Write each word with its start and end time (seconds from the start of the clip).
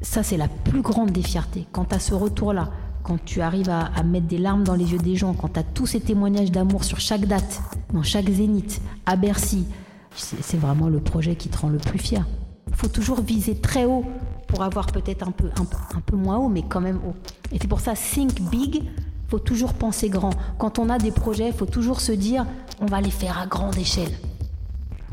Ça, 0.00 0.22
c'est 0.22 0.36
la 0.36 0.48
plus 0.48 0.82
grande 0.82 1.10
des 1.10 1.22
fiertés. 1.22 1.66
Quand 1.72 1.86
tu 1.86 1.94
as 1.94 1.98
ce 1.98 2.14
retour-là, 2.14 2.70
quand 3.02 3.24
tu 3.24 3.40
arrives 3.40 3.70
à, 3.70 4.02
mettre 4.02 4.26
des 4.26 4.38
larmes 4.38 4.64
dans 4.64 4.74
les 4.74 4.92
yeux 4.92 4.98
des 4.98 5.16
gens, 5.16 5.32
quand 5.34 5.54
tu 5.54 5.60
as 5.60 5.62
tous 5.62 5.86
ces 5.86 6.00
témoignages 6.00 6.52
d'amour 6.52 6.84
sur 6.84 7.00
chaque 7.00 7.26
date, 7.26 7.60
dans 7.92 8.02
chaque 8.02 8.28
zénith, 8.28 8.80
à 9.06 9.16
Bercy, 9.16 9.66
c'est 10.14 10.58
vraiment 10.58 10.88
le 10.88 11.00
projet 11.00 11.34
qui 11.34 11.48
te 11.48 11.58
rend 11.58 11.68
le 11.68 11.78
plus 11.78 11.98
fier. 11.98 12.26
Il 12.68 12.74
faut 12.74 12.88
toujours 12.88 13.22
viser 13.22 13.56
très 13.56 13.86
haut 13.86 14.04
pour 14.46 14.62
avoir 14.62 14.86
peut-être 14.86 15.26
un 15.26 15.30
peu, 15.30 15.50
un, 15.56 16.00
peu 16.00 16.16
moins 16.16 16.36
haut, 16.38 16.48
mais 16.48 16.62
quand 16.62 16.80
même 16.80 16.98
haut. 16.98 17.14
Et 17.52 17.58
c'est 17.60 17.68
pour 17.68 17.80
ça, 17.80 17.94
think 17.94 18.40
big, 18.50 18.84
faut 19.28 19.38
toujours 19.38 19.74
penser 19.74 20.08
grand. 20.08 20.30
Quand 20.58 20.78
on 20.78 20.88
a 20.88 20.98
des 20.98 21.10
projets, 21.10 21.50
faut 21.52 21.66
toujours 21.66 22.00
se 22.00 22.12
dire, 22.12 22.46
on 22.80 22.86
va 22.86 23.00
les 23.00 23.10
faire 23.10 23.38
à 23.38 23.46
grande 23.46 23.76
échelle. 23.76 24.12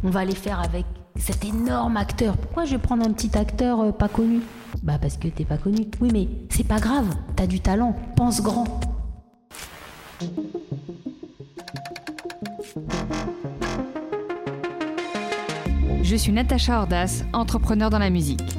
On 0.03 0.09
va 0.09 0.25
les 0.25 0.35
faire 0.35 0.59
avec 0.59 0.85
cet 1.25 1.43
énorme 1.43 1.97
acteur. 1.97 2.37
Pourquoi 2.37 2.65
je 2.65 2.71
vais 2.73 2.77
prendre 2.77 3.03
un 3.03 3.11
petit 3.11 3.35
acteur 3.35 3.79
euh, 3.79 3.91
pas 3.91 4.07
connu? 4.07 4.41
Bah 4.83 4.99
parce 5.01 5.17
que 5.17 5.27
t'es 5.27 5.43
pas 5.43 5.57
connu. 5.57 5.87
Oui 5.99 6.09
mais 6.13 6.27
c'est 6.49 6.67
pas 6.67 6.79
grave, 6.79 7.07
t'as 7.35 7.47
du 7.47 7.59
talent, 7.59 7.95
pense 8.15 8.43
grand. 8.43 8.65
Je 16.03 16.15
suis 16.15 16.31
Natacha 16.31 16.81
Ordas, 16.81 17.23
entrepreneur 17.33 17.89
dans 17.89 17.97
la 17.97 18.11
musique. 18.11 18.55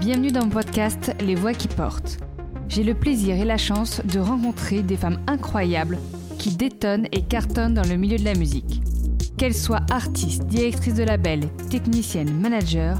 Bienvenue 0.00 0.32
dans 0.32 0.44
mon 0.44 0.50
podcast 0.50 1.14
Les 1.20 1.34
Voix 1.34 1.52
qui 1.52 1.68
portent. 1.68 2.16
J'ai 2.66 2.82
le 2.82 2.94
plaisir 2.94 3.36
et 3.36 3.44
la 3.44 3.58
chance 3.58 4.00
de 4.06 4.20
rencontrer 4.20 4.82
des 4.82 4.96
femmes 4.96 5.18
incroyables 5.26 5.98
qui 6.38 6.56
détonnent 6.56 7.08
et 7.12 7.20
cartonnent 7.20 7.74
dans 7.74 7.86
le 7.86 7.96
milieu 7.96 8.16
de 8.16 8.24
la 8.24 8.34
musique. 8.34 8.80
Qu'elles 9.36 9.54
soient 9.54 9.84
artistes, 9.90 10.46
directrices 10.46 10.94
de 10.94 11.02
label, 11.02 11.48
techniciennes, 11.68 12.32
managers, 12.40 12.94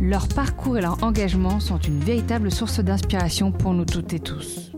leur 0.00 0.26
parcours 0.28 0.78
et 0.78 0.80
leur 0.80 1.02
engagement 1.04 1.60
sont 1.60 1.78
une 1.78 2.00
véritable 2.00 2.50
source 2.50 2.80
d'inspiration 2.80 3.52
pour 3.52 3.74
nous 3.74 3.84
toutes 3.84 4.12
et 4.12 4.18
tous. 4.18 4.72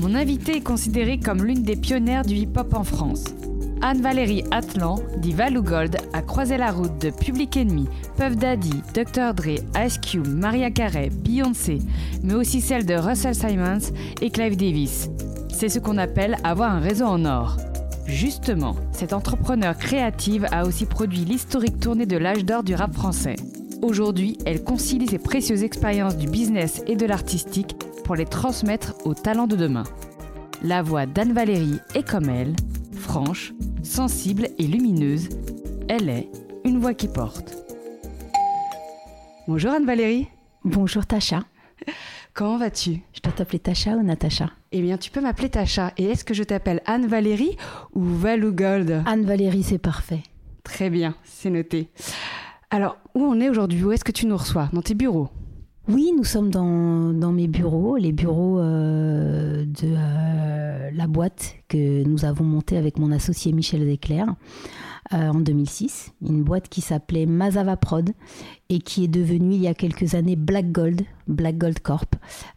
Mon 0.00 0.14
invitée 0.14 0.56
est 0.56 0.62
considérée 0.62 1.20
comme 1.20 1.44
l'une 1.44 1.62
des 1.62 1.76
pionnières 1.76 2.24
du 2.24 2.34
hip-hop 2.34 2.74
en 2.74 2.82
France. 2.82 3.24
Anne-Valérie 3.80 4.44
Atlan, 4.50 4.96
dit 5.18 5.32
Valou 5.32 5.62
Gold, 5.62 5.96
a 6.12 6.22
croisé 6.22 6.56
la 6.56 6.72
route 6.72 7.00
de 7.00 7.10
Public 7.10 7.56
Enemy, 7.56 7.86
Puff 8.16 8.36
Daddy, 8.36 8.82
Dr. 8.92 9.34
Dre, 9.34 9.60
Ice 9.86 9.98
Cube, 9.98 10.26
Maria 10.26 10.70
Carey, 10.70 11.10
Beyoncé, 11.10 11.78
mais 12.22 12.34
aussi 12.34 12.60
celle 12.60 12.86
de 12.86 12.94
Russell 12.94 13.34
Simons 13.34 13.92
et 14.20 14.30
Clive 14.30 14.56
Davis. 14.56 15.10
C'est 15.48 15.68
ce 15.68 15.78
qu'on 15.78 15.98
appelle 15.98 16.36
avoir 16.42 16.72
un 16.72 16.80
réseau 16.80 17.04
en 17.04 17.24
or. 17.24 17.56
Justement, 18.06 18.76
cette 18.92 19.12
entrepreneur 19.12 19.76
créative 19.76 20.46
a 20.50 20.66
aussi 20.66 20.86
produit 20.86 21.24
l'historique 21.24 21.80
tournée 21.80 22.06
de 22.06 22.16
l'âge 22.16 22.44
d'or 22.44 22.62
du 22.62 22.74
rap 22.74 22.92
français. 22.94 23.36
Aujourd'hui, 23.82 24.38
elle 24.46 24.62
concilie 24.62 25.06
ses 25.06 25.18
précieuses 25.18 25.62
expériences 25.62 26.16
du 26.16 26.26
business 26.26 26.82
et 26.86 26.96
de 26.96 27.06
l'artistique 27.06 27.76
pour 28.04 28.14
les 28.14 28.26
transmettre 28.26 28.94
aux 29.04 29.14
talents 29.14 29.46
de 29.46 29.56
demain. 29.56 29.84
La 30.62 30.82
voix 30.82 31.06
d'Anne 31.06 31.32
Valérie 31.32 31.80
est 31.94 32.08
comme 32.08 32.28
elle, 32.28 32.54
franche, 32.92 33.52
sensible 33.82 34.48
et 34.58 34.66
lumineuse. 34.66 35.28
Elle 35.88 36.08
est 36.08 36.30
une 36.64 36.78
voix 36.78 36.94
qui 36.94 37.08
porte. 37.08 37.56
Bonjour 39.46 39.72
Anne 39.72 39.84
Valérie. 39.84 40.28
Bonjour 40.64 41.04
Tacha. 41.04 41.40
Comment 42.34 42.58
vas-tu? 42.58 43.00
Je 43.12 43.20
dois 43.20 43.32
t'appeler 43.32 43.60
Tacha 43.60 43.92
ou 43.92 44.02
Natacha? 44.02 44.50
Eh 44.72 44.82
bien, 44.82 44.98
tu 44.98 45.12
peux 45.12 45.20
m'appeler 45.20 45.48
Tacha. 45.48 45.92
Et 45.96 46.06
est-ce 46.06 46.24
que 46.24 46.34
je 46.34 46.42
t'appelle 46.42 46.82
Anne-Valérie 46.84 47.56
ou 47.92 48.02
Valou 48.02 48.50
Gold 48.52 49.04
Anne-Valérie, 49.06 49.62
c'est 49.62 49.78
parfait. 49.78 50.24
Très 50.64 50.90
bien, 50.90 51.14
c'est 51.22 51.48
noté. 51.48 51.90
Alors, 52.70 52.96
où 53.14 53.22
on 53.22 53.38
est 53.40 53.48
aujourd'hui? 53.48 53.84
Où 53.84 53.92
est-ce 53.92 54.02
que 54.02 54.10
tu 54.10 54.26
nous 54.26 54.36
reçois? 54.36 54.68
Dans 54.72 54.82
tes 54.82 54.94
bureaux? 54.94 55.28
Oui, 55.86 56.12
nous 56.16 56.24
sommes 56.24 56.50
dans, 56.50 57.12
dans, 57.12 57.30
mes 57.30 57.46
bureaux, 57.46 57.96
les 57.98 58.10
bureaux 58.10 58.58
euh, 58.58 59.64
de 59.64 59.94
euh, 59.96 60.90
la 60.92 61.06
boîte 61.06 61.54
que 61.68 62.02
nous 62.02 62.24
avons 62.24 62.44
montée 62.44 62.76
avec 62.76 62.98
mon 62.98 63.12
associé 63.12 63.52
Michel 63.52 63.86
Desclerc. 63.86 64.34
Euh, 65.12 65.28
en 65.28 65.40
2006, 65.40 66.14
une 66.22 66.42
boîte 66.42 66.70
qui 66.70 66.80
s'appelait 66.80 67.26
Mazava 67.26 67.76
Prod 67.76 68.10
et 68.74 68.80
qui 68.80 69.04
est 69.04 69.08
devenue 69.08 69.54
il 69.54 69.60
y 69.60 69.68
a 69.68 69.74
quelques 69.74 70.16
années 70.16 70.34
Black 70.34 70.72
Gold, 70.72 71.02
Black 71.28 71.58
Gold 71.58 71.78
Corp. 71.78 72.16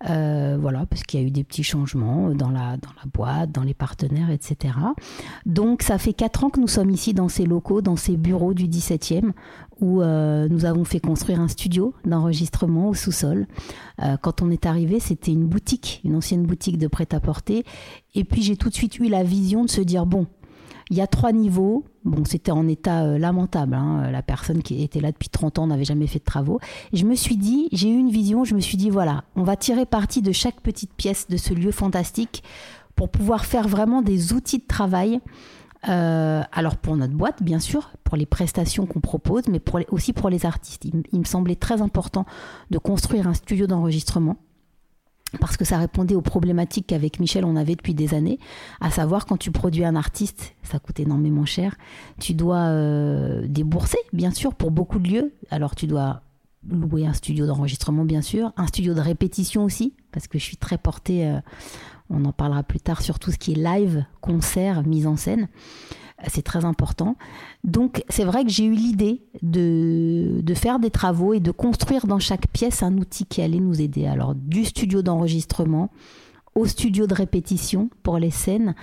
Euh, 0.09 0.57
voilà, 0.59 0.88
parce 0.88 1.03
qu'il 1.03 1.19
y 1.19 1.23
a 1.23 1.28
eu 1.28 1.29
des 1.29 1.44
petits 1.44 1.63
changements 1.63 2.31
dans 2.31 2.50
la, 2.50 2.78
dans 2.78 2.89
la 2.97 3.09
boîte, 3.13 3.51
dans 3.51 3.61
les 3.61 3.75
partenaires, 3.75 4.31
etc. 4.31 4.73
Donc 5.45 5.83
ça 5.83 6.00
fait 6.00 6.13
quatre 6.13 6.44
ans 6.44 6.50
que 6.50 6.59
nous 6.59 6.67
sommes 6.67 6.89
ici 6.89 7.13
dans 7.13 7.29
ces 7.29 7.45
locaux, 7.45 7.81
dans 7.81 7.95
ces 7.95 8.17
bureaux 8.17 8.56
du 8.56 8.67
17e, 8.67 9.31
où 9.79 10.01
euh, 10.01 10.47
nous 10.50 10.66
avons 10.66 10.85
fait 10.85 11.00
construire 11.00 11.39
un 11.39 11.47
studio 11.47 11.94
d'enregistrement 12.03 12.89
au 12.89 12.95
sous-sol. 12.95 13.45
quand 14.22 14.41
on 14.41 14.50
est 14.50 14.66
arrivé, 14.66 15.00
c'était 15.00 15.31
une 15.31 15.45
boutique, 15.45 16.01
une 16.03 16.16
ancienne 16.16 16.44
boutique 16.44 16.79
de 16.79 16.88
prêt-à-porter. 16.88 17.63
Et 18.16 18.23
puis 18.23 18.41
j'ai 18.41 18.56
tout 18.56 18.69
de 18.69 18.73
suite 18.73 18.97
eu 18.97 19.07
la 19.07 19.23
vision 19.23 19.63
de 19.66 19.69
se 19.69 19.81
dire, 19.81 20.07
bon, 20.07 20.25
il 20.89 20.97
y 20.97 21.01
a 21.01 21.07
trois 21.07 21.31
niveaux. 21.31 21.83
Bon, 22.07 22.23
c'était 22.23 22.51
en 22.51 22.69
état 22.69 23.03
euh, 23.03 23.18
lamentable. 23.18 23.73
Hein. 23.73 24.09
La 24.12 24.22
personne 24.22 24.63
qui 24.63 24.81
était 24.81 25.01
là 25.01 25.12
depuis 25.12 25.28
30 25.28 25.59
ans 25.59 25.68
n'avait 25.68 25.84
jamais 25.84 26.07
fait 26.07 26.19
de 26.19 26.23
travaux. 26.23 26.62
je 26.94 27.03
me 27.03 27.16
suis 27.16 27.35
dit, 27.35 27.68
j'ai 27.73 27.90
eu 27.90 27.97
une 27.97 28.09
vision, 28.09 28.45
je 28.45 28.56
me 28.56 28.62
suis 28.62 28.78
dit, 28.78 28.90
voilà, 28.90 29.25
on 29.35 29.44
va 29.44 29.57
tirer 29.57 29.85
parti 29.85 30.22
de 30.22 30.31
chaque 30.31 30.62
petite 30.62 30.94
pièce 30.94 31.28
de 31.28 31.35
ce 31.35 31.53
lieu 31.53 31.72
fantastique 31.72 32.44
pour 32.95 33.09
pouvoir 33.09 33.44
faire 33.44 33.68
vraiment 33.68 34.01
des 34.01 34.31
outils 34.31 34.59
de 34.59 34.66
travail. 34.66 35.19
Euh, 35.90 36.44
alors 36.53 36.78
pour 36.78 36.95
notre 36.95 37.13
boîte, 37.13 37.44
bien 37.44 37.59
sûr, 37.59 37.91
pour 38.06 38.16
les 38.16 38.25
prestations 38.25 38.85
qu'on 38.85 39.01
propose, 39.01 39.44
mais 39.50 39.62
aussi 39.91 40.13
pour 40.13 40.29
les 40.29 40.45
artistes. 40.45 40.85
il 40.85 41.19
me 41.19 41.25
semblait 41.25 41.56
très 41.56 41.81
important 41.81 42.25
de 42.72 42.78
construire 42.78 43.28
un 43.28 43.34
studio 43.34 43.68
d'enregistrement 43.68 44.38
parce 45.39 45.57
que 45.57 45.65
ça 45.65 45.77
répondait 45.77 46.15
aux 46.15 46.21
problématiques 46.21 46.88
qu'avec 46.88 47.19
Michel 47.19 47.45
on 47.45 47.55
avait 47.55 47.75
depuis 47.75 47.93
des 47.93 48.13
années, 48.13 48.39
à 48.79 48.89
savoir 48.91 49.25
quand 49.25 49.38
tu 49.38 49.51
produis 49.51 49.85
un 49.85 49.95
artiste, 49.95 50.55
ça 50.63 50.79
coûte 50.79 50.99
énormément 50.99 51.45
cher, 51.45 51.75
tu 52.19 52.33
dois 52.33 52.67
euh, 52.67 53.45
débourser 53.47 53.97
bien 54.13 54.31
sûr 54.31 54.55
pour 54.55 54.71
beaucoup 54.71 54.99
de 54.99 55.09
lieux, 55.09 55.33
alors 55.51 55.75
tu 55.75 55.88
dois 55.88 56.21
louer 56.69 57.05
un 57.05 57.13
studio 57.13 57.45
d'enregistrement 57.45 58.05
bien 58.05 58.21
sûr, 58.21 58.51
un 58.57 58.67
studio 58.67 58.93
de 58.93 59.01
répétition 59.01 59.63
aussi, 59.63 59.93
parce 60.11 60.27
que 60.27 60.39
je 60.39 60.43
suis 60.43 60.57
très 60.57 60.77
portée, 60.77 61.27
euh, 61.27 61.39
on 62.09 62.23
en 62.25 62.31
parlera 62.31 62.63
plus 62.63 62.79
tard 62.79 63.01
sur 63.01 63.19
tout 63.19 63.31
ce 63.31 63.38
qui 63.38 63.51
est 63.51 63.55
live, 63.55 64.05
concert, 64.21 64.83
mise 64.83 65.07
en 65.07 65.17
scène 65.17 65.47
c'est 66.28 66.41
très 66.41 66.66
important. 66.66 67.16
Donc 67.63 68.03
c'est 68.09 68.23
vrai 68.23 68.44
que 68.44 68.50
j'ai 68.50 68.66
eu 68.66 68.73
l'idée 68.73 69.22
de, 69.44 70.41
de, 70.41 70.53
faire 70.53 70.79
des 70.79 70.89
travaux 70.89 71.33
et 71.33 71.39
de 71.39 71.51
construire 71.51 72.07
dans 72.07 72.19
chaque 72.19 72.47
pièce 72.47 72.81
un 72.81 72.97
outil 72.97 73.25
qui 73.25 73.41
allait 73.41 73.59
nous 73.59 73.81
aider. 73.81 74.07
Alors 74.07 74.33
du 74.33 74.66
studio 74.66 75.01
d'enregistrement 75.01 75.91
au 76.56 76.66
studio 76.66 77.06
de 77.06 77.13
répétition 77.13 77.89
pour 78.01 78.17
les 78.17 78.31
scènes 78.31 78.73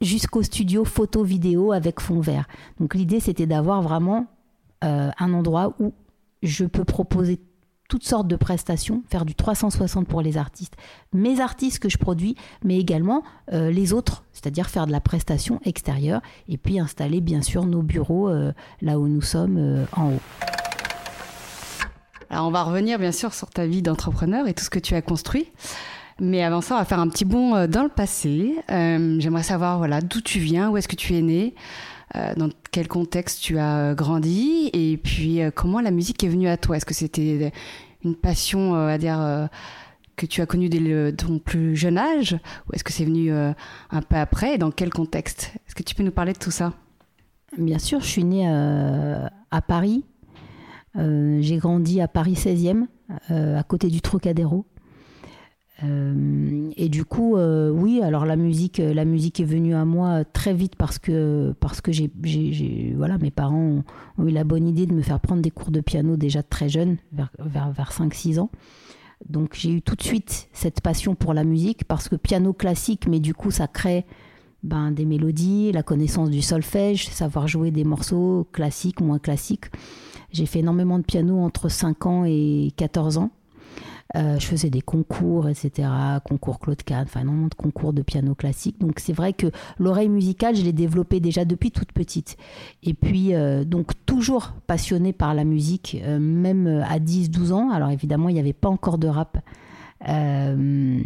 jusqu'au 0.00 0.42
studio 0.42 0.84
photo-vidéo 0.84 1.72
avec 1.72 2.00
fond 2.00 2.20
vert. 2.20 2.46
Donc 2.80 2.94
l'idée 2.94 3.20
c'était 3.20 3.46
d'avoir 3.46 3.80
vraiment 3.80 4.26
euh, 4.84 5.10
un 5.18 5.32
endroit 5.32 5.74
où 5.80 5.94
je 6.42 6.64
peux 6.66 6.84
proposer 6.84 7.40
toutes 7.88 8.04
sortes 8.04 8.28
de 8.28 8.36
prestations, 8.36 9.02
faire 9.10 9.24
du 9.24 9.34
360 9.34 10.06
pour 10.06 10.20
les 10.20 10.36
artistes, 10.36 10.74
mes 11.14 11.40
artistes 11.40 11.78
que 11.78 11.88
je 11.88 11.96
produis, 11.96 12.36
mais 12.62 12.78
également 12.78 13.22
euh, 13.52 13.70
les 13.70 13.94
autres, 13.94 14.24
c'est-à-dire 14.34 14.68
faire 14.68 14.86
de 14.86 14.92
la 14.92 15.00
prestation 15.00 15.58
extérieure 15.64 16.20
et 16.48 16.58
puis 16.58 16.78
installer 16.78 17.22
bien 17.22 17.40
sûr 17.40 17.64
nos 17.64 17.82
bureaux 17.82 18.28
euh, 18.28 18.52
là 18.82 18.98
où 18.98 19.08
nous 19.08 19.22
sommes 19.22 19.56
euh, 19.58 19.84
en 19.96 20.10
haut. 20.10 20.20
Alors 22.28 22.46
on 22.46 22.50
va 22.50 22.62
revenir 22.62 22.98
bien 22.98 23.12
sûr 23.12 23.32
sur 23.32 23.48
ta 23.48 23.66
vie 23.66 23.80
d'entrepreneur 23.80 24.46
et 24.46 24.52
tout 24.52 24.64
ce 24.64 24.70
que 24.70 24.78
tu 24.78 24.94
as 24.94 25.00
construit. 25.00 25.50
Mais 26.20 26.42
avant 26.42 26.60
ça, 26.60 26.74
on 26.74 26.78
va 26.78 26.84
faire 26.84 26.98
un 26.98 27.08
petit 27.08 27.24
bond 27.24 27.66
dans 27.68 27.84
le 27.84 27.88
passé. 27.88 28.56
J'aimerais 28.68 29.44
savoir 29.44 29.78
voilà, 29.78 30.00
d'où 30.00 30.20
tu 30.20 30.40
viens, 30.40 30.68
où 30.68 30.76
est-ce 30.76 30.88
que 30.88 30.96
tu 30.96 31.14
es 31.14 31.22
né, 31.22 31.54
dans 32.14 32.48
quel 32.70 32.88
contexte 32.88 33.42
tu 33.42 33.58
as 33.58 33.94
grandi 33.94 34.70
et 34.72 34.96
puis 34.96 35.40
comment 35.54 35.80
la 35.80 35.90
musique 35.90 36.24
est 36.24 36.28
venue 36.28 36.48
à 36.48 36.56
toi? 36.56 36.76
Est-ce 36.76 36.86
que 36.86 36.94
c'était 36.94 37.52
une 38.04 38.14
passion, 38.14 38.74
à 38.74 38.98
dire 38.98 39.48
que 40.18 40.26
tu 40.26 40.42
as 40.42 40.46
connue 40.46 40.68
dès 40.68 41.12
ton 41.12 41.38
plus 41.38 41.74
jeune 41.74 41.96
âge? 41.96 42.34
Ou 42.66 42.74
est-ce 42.74 42.84
que 42.84 42.92
c'est 42.92 43.06
venu 43.06 43.32
euh, 43.32 43.52
un 43.90 44.02
peu 44.02 44.16
après? 44.16 44.56
Et 44.56 44.58
dans 44.58 44.70
quel 44.70 44.90
contexte? 44.90 45.52
Est-ce 45.66 45.74
que 45.74 45.82
tu 45.82 45.94
peux 45.94 46.02
nous 46.02 46.10
parler 46.10 46.34
de 46.34 46.38
tout 46.38 46.50
ça? 46.50 46.74
Bien 47.56 47.78
sûr, 47.78 48.00
je 48.00 48.06
suis 48.06 48.24
née 48.24 48.46
euh, 48.46 49.26
à 49.50 49.62
Paris. 49.62 50.04
Euh, 50.96 51.38
j'ai 51.40 51.56
grandi 51.56 52.02
à 52.02 52.08
Paris 52.08 52.34
16e, 52.34 52.86
à 53.30 53.62
côté 53.62 53.88
du 53.88 54.02
Trocadéro. 54.02 54.66
Et 55.80 56.88
du 56.88 57.04
coup, 57.04 57.36
oui, 57.36 58.00
alors 58.02 58.26
la 58.26 58.36
musique, 58.36 58.78
la 58.78 59.04
musique 59.04 59.38
est 59.40 59.44
venue 59.44 59.74
à 59.74 59.84
moi 59.84 60.24
très 60.24 60.52
vite 60.52 60.74
parce 60.76 60.98
que, 60.98 61.54
parce 61.60 61.80
que 61.80 61.92
j'ai, 61.92 62.10
voilà, 62.96 63.18
mes 63.18 63.30
parents 63.30 63.56
ont, 63.56 63.84
ont, 64.18 64.26
eu 64.26 64.30
la 64.30 64.44
bonne 64.44 64.66
idée 64.66 64.86
de 64.86 64.92
me 64.92 65.02
faire 65.02 65.20
prendre 65.20 65.40
des 65.40 65.50
cours 65.52 65.70
de 65.70 65.80
piano 65.80 66.16
déjà 66.16 66.42
très 66.42 66.68
jeune, 66.68 66.96
vers, 67.12 67.30
vers, 67.38 67.70
vers 67.70 67.92
5-6 67.92 68.40
ans. 68.40 68.50
Donc 69.28 69.54
j'ai 69.54 69.70
eu 69.70 69.82
tout 69.82 69.96
de 69.96 70.02
suite 70.02 70.48
cette 70.52 70.80
passion 70.80 71.14
pour 71.14 71.34
la 71.34 71.44
musique 71.44 71.84
parce 71.84 72.08
que 72.08 72.16
piano 72.16 72.52
classique, 72.52 73.06
mais 73.08 73.20
du 73.20 73.34
coup 73.34 73.50
ça 73.50 73.66
crée 73.66 74.04
ben, 74.62 74.90
des 74.90 75.04
mélodies, 75.04 75.72
la 75.72 75.82
connaissance 75.82 76.30
du 76.30 76.42
solfège, 76.42 77.08
savoir 77.08 77.48
jouer 77.48 77.70
des 77.70 77.84
morceaux 77.84 78.46
classiques, 78.52 79.00
moins 79.00 79.18
classiques. 79.18 79.66
J'ai 80.32 80.46
fait 80.46 80.60
énormément 80.60 80.98
de 80.98 81.04
piano 81.04 81.38
entre 81.38 81.68
5 81.68 82.06
ans 82.06 82.24
et 82.24 82.72
14 82.76 83.18
ans. 83.18 83.30
Euh, 84.16 84.38
je 84.38 84.46
faisais 84.46 84.70
des 84.70 84.80
concours, 84.80 85.48
etc. 85.48 85.88
Concours 86.24 86.60
Claude 86.60 86.82
Kahn, 86.82 87.02
enfin 87.02 87.20
énormément 87.20 87.48
de 87.48 87.54
concours 87.54 87.92
de 87.92 88.00
piano 88.00 88.34
classique. 88.34 88.78
Donc 88.80 89.00
c'est 89.00 89.12
vrai 89.12 89.34
que 89.34 89.48
l'oreille 89.78 90.08
musicale, 90.08 90.56
je 90.56 90.62
l'ai 90.62 90.72
développée 90.72 91.20
déjà 91.20 91.44
depuis 91.44 91.70
toute 91.70 91.92
petite. 91.92 92.38
Et 92.82 92.94
puis, 92.94 93.34
euh, 93.34 93.64
donc 93.64 93.92
toujours 94.06 94.54
passionnée 94.66 95.12
par 95.12 95.34
la 95.34 95.44
musique, 95.44 95.98
euh, 96.02 96.18
même 96.18 96.82
à 96.88 96.98
10-12 96.98 97.52
ans. 97.52 97.70
Alors 97.70 97.90
évidemment, 97.90 98.30
il 98.30 98.34
n'y 98.34 98.40
avait 98.40 98.54
pas 98.54 98.70
encore 98.70 98.96
de 98.96 99.08
rap. 99.08 99.38
Même 100.06 101.04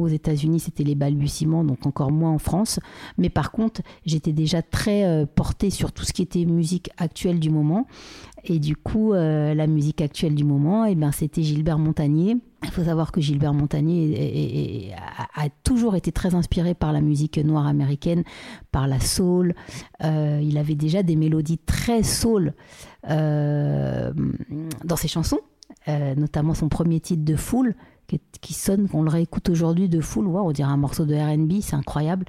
aux 0.00 0.08
États-Unis, 0.08 0.60
c'était 0.60 0.84
les 0.84 0.94
balbutiements, 0.94 1.64
donc 1.64 1.86
encore 1.86 2.12
moins 2.12 2.30
en 2.30 2.38
France. 2.38 2.80
Mais 3.18 3.30
par 3.30 3.52
contre, 3.52 3.82
j'étais 4.06 4.32
déjà 4.32 4.62
très 4.62 5.26
portée 5.34 5.70
sur 5.70 5.92
tout 5.92 6.04
ce 6.04 6.12
qui 6.12 6.22
était 6.22 6.44
musique 6.44 6.90
actuelle 6.98 7.40
du 7.40 7.50
moment. 7.50 7.86
Et 8.44 8.58
du 8.58 8.76
coup, 8.76 9.12
euh, 9.12 9.54
la 9.54 9.66
musique 9.66 10.00
actuelle 10.00 10.34
du 10.34 10.44
moment, 10.44 10.84
eh 10.84 10.94
ben, 10.94 11.12
c'était 11.12 11.42
Gilbert 11.42 11.78
Montagnier. 11.78 12.36
Il 12.62 12.70
faut 12.70 12.84
savoir 12.84 13.12
que 13.12 13.20
Gilbert 13.20 13.54
Montagnier 13.54 14.92
a, 15.34 15.48
toujours 15.64 15.96
été 15.96 16.12
très 16.12 16.34
inspiré 16.34 16.74
par 16.74 16.92
la 16.92 17.00
musique 17.00 17.38
noire 17.38 17.66
américaine, 17.66 18.22
par 18.70 18.86
la 18.86 19.00
soul. 19.00 19.54
Euh, 20.04 20.40
il 20.42 20.58
avait 20.58 20.74
déjà 20.74 21.02
des 21.02 21.16
mélodies 21.16 21.58
très 21.58 22.02
soul 22.02 22.52
euh, 23.08 24.12
dans 24.84 24.96
ses 24.96 25.08
chansons, 25.08 25.40
notamment 25.86 26.54
son 26.54 26.68
premier 26.68 27.00
titre 27.00 27.24
de 27.24 27.36
Fool, 27.36 27.74
qui, 28.40 28.54
sonne, 28.54 28.88
qu'on 28.88 29.02
le 29.02 29.10
réécoute 29.10 29.48
aujourd'hui 29.48 29.88
de 29.88 30.00
Fool. 30.00 30.26
on 30.26 30.52
dirait 30.52 30.70
un 30.70 30.76
morceau 30.76 31.04
de 31.04 31.14
RB, 31.14 31.60
c'est 31.60 31.76
incroyable. 31.76 32.26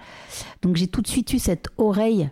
Donc 0.62 0.75
j'ai 0.75 0.88
tout 0.88 1.01
de 1.01 1.07
suite 1.07 1.33
eu 1.33 1.39
cette 1.39 1.69
oreille 1.77 2.30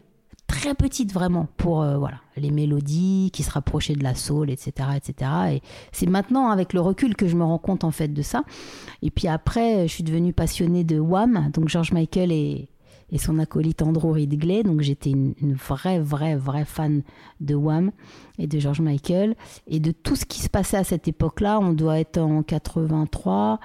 très 0.50 0.74
petite 0.74 1.14
vraiment 1.14 1.48
pour 1.58 1.84
euh, 1.84 1.98
voilà 1.98 2.18
les 2.36 2.50
mélodies 2.50 3.30
qui 3.32 3.44
se 3.44 3.52
rapprochaient 3.52 3.94
de 3.94 4.04
la 4.04 4.16
soul 4.16 4.50
etc 4.50 4.90
etc 4.96 5.32
et 5.52 5.62
c'est 5.92 6.08
maintenant 6.08 6.50
avec 6.50 6.74
le 6.74 6.82
recul 6.82 7.16
que 7.16 7.28
je 7.28 7.36
me 7.36 7.44
rends 7.44 7.60
compte 7.60 7.84
en 7.84 7.92
fait 7.92 8.08
de 8.08 8.22
ça 8.24 8.44
et 9.04 9.12
puis 9.12 9.28
après 9.28 9.88
je 9.88 9.94
suis 9.94 10.04
devenue 10.04 10.34
passionnée 10.34 10.84
de 10.84 11.00
Wham 11.00 11.52
donc 11.54 11.70
George 11.70 11.92
Michael 11.92 12.32
et, 12.32 12.68
et 13.12 13.18
son 13.18 13.40
acolyte 13.40 13.82
Andrew 13.82 14.12
Ridgley 14.12 14.64
donc 14.64 14.82
j'étais 14.82 15.12
une, 15.12 15.36
vraie 15.54 16.00
vraie 16.00 16.36
vraie 16.36 16.66
fan 16.66 17.04
de 17.40 17.56
Wham 17.56 17.92
et 18.38 18.48
de 18.48 18.60
George 18.60 18.82
Michael 18.82 19.36
et 19.68 19.80
de 19.80 19.92
tout 19.92 20.16
ce 20.16 20.26
qui 20.26 20.42
se 20.42 20.50
passait 20.50 20.78
à 20.78 20.84
cette 20.84 21.08
époque 21.08 21.42
là 21.42 21.60
on 21.60 21.74
doit 21.74 22.00
être 22.00 22.20
en 22.20 22.44
83 22.44 23.60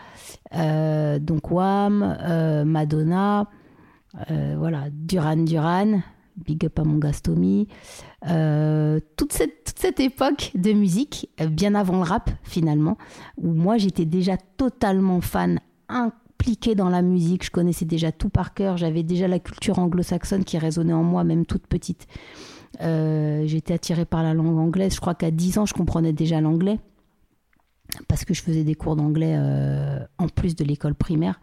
euh, 0.54 1.18
donc 1.18 1.50
Wham 1.50 2.16
euh, 2.20 2.64
Madonna 2.64 3.48
voilà 4.56 4.84
Duran 4.90 5.36
Duran 5.36 6.00
big 6.36 6.64
up 6.66 6.78
à 6.78 6.84
mon 6.84 6.98
Gastomi. 6.98 7.68
Euh, 8.28 9.00
toute, 9.16 9.32
cette, 9.32 9.64
toute 9.64 9.78
cette 9.78 10.00
époque 10.00 10.50
de 10.54 10.72
musique, 10.72 11.28
euh, 11.40 11.46
bien 11.46 11.74
avant 11.74 11.96
le 11.96 12.02
rap 12.02 12.30
finalement, 12.42 12.96
où 13.36 13.52
moi 13.52 13.78
j'étais 13.78 14.06
déjà 14.06 14.36
totalement 14.56 15.20
fan, 15.20 15.60
impliquée 16.44 16.74
dans 16.74 16.90
la 16.90 17.00
musique, 17.00 17.42
je 17.42 17.50
connaissais 17.50 17.86
déjà 17.86 18.12
tout 18.12 18.28
par 18.28 18.52
cœur, 18.52 18.76
j'avais 18.76 19.02
déjà 19.02 19.28
la 19.28 19.38
culture 19.38 19.78
anglo-saxonne 19.78 20.44
qui 20.44 20.58
résonnait 20.58 20.92
en 20.92 21.02
moi, 21.02 21.24
même 21.24 21.46
toute 21.46 21.66
petite. 21.66 22.06
Euh, 22.82 23.44
j'étais 23.46 23.72
attirée 23.72 24.04
par 24.04 24.22
la 24.22 24.34
langue 24.34 24.58
anglaise, 24.58 24.94
je 24.94 25.00
crois 25.00 25.14
qu'à 25.14 25.30
10 25.30 25.58
ans 25.58 25.64
je 25.64 25.72
comprenais 25.72 26.12
déjà 26.12 26.42
l'anglais, 26.42 26.78
parce 28.08 28.26
que 28.26 28.34
je 28.34 28.42
faisais 28.42 28.62
des 28.62 28.74
cours 28.74 28.94
d'anglais 28.94 29.38
en 30.18 30.28
plus 30.28 30.54
de 30.54 30.64
l'école 30.64 30.94
primaire 30.94 31.40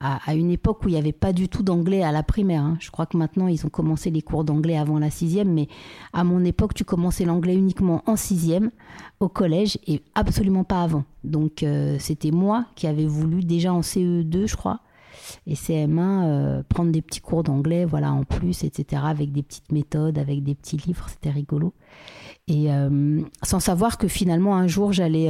à, 0.00 0.34
une 0.34 0.50
époque 0.50 0.84
où 0.84 0.88
il 0.88 0.92
n'y 0.92 0.98
avait 0.98 1.12
pas 1.12 1.32
du 1.32 1.48
tout 1.48 1.62
d'anglais 1.62 2.02
à 2.02 2.12
la 2.12 2.22
primaire. 2.22 2.62
Hein. 2.62 2.76
Je 2.80 2.90
crois 2.90 3.06
que 3.06 3.16
maintenant, 3.16 3.48
ils 3.48 3.66
ont 3.66 3.70
commencé 3.70 4.10
les 4.10 4.22
cours 4.22 4.44
d'anglais 4.44 4.76
avant 4.76 4.98
la 4.98 5.10
sixième, 5.10 5.52
mais 5.52 5.68
à 6.12 6.24
mon 6.24 6.44
époque, 6.44 6.74
tu 6.74 6.84
commençais 6.84 7.24
l'anglais 7.24 7.54
uniquement 7.54 8.02
en 8.06 8.16
sixième 8.16 8.70
au 9.20 9.28
collège 9.28 9.78
et 9.86 10.02
absolument 10.14 10.64
pas 10.64 10.82
avant. 10.82 11.04
Donc, 11.24 11.62
euh, 11.62 11.96
c'était 11.98 12.30
moi 12.30 12.66
qui 12.76 12.86
avais 12.86 13.06
voulu 13.06 13.42
déjà 13.42 13.72
en 13.72 13.80
CE2, 13.80 14.46
je 14.46 14.56
crois, 14.56 14.80
et 15.46 15.54
CM1, 15.54 15.98
euh, 15.98 16.62
prendre 16.68 16.92
des 16.92 17.02
petits 17.02 17.20
cours 17.20 17.42
d'anglais, 17.42 17.84
voilà, 17.84 18.12
en 18.12 18.22
plus, 18.22 18.62
etc., 18.62 19.02
avec 19.04 19.32
des 19.32 19.42
petites 19.42 19.72
méthodes, 19.72 20.18
avec 20.18 20.44
des 20.44 20.54
petits 20.54 20.76
livres, 20.76 21.06
c'était 21.08 21.30
rigolo. 21.30 21.74
Et 22.46 22.72
euh, 22.72 23.20
sans 23.42 23.60
savoir 23.60 23.98
que 23.98 24.06
finalement, 24.08 24.54
un 24.56 24.68
jour, 24.68 24.92
j'allais 24.92 25.28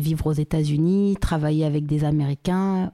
vivre 0.00 0.26
aux 0.26 0.32
États-Unis, 0.32 1.16
travailler 1.20 1.64
avec 1.64 1.86
des 1.86 2.02
Américains, 2.02 2.92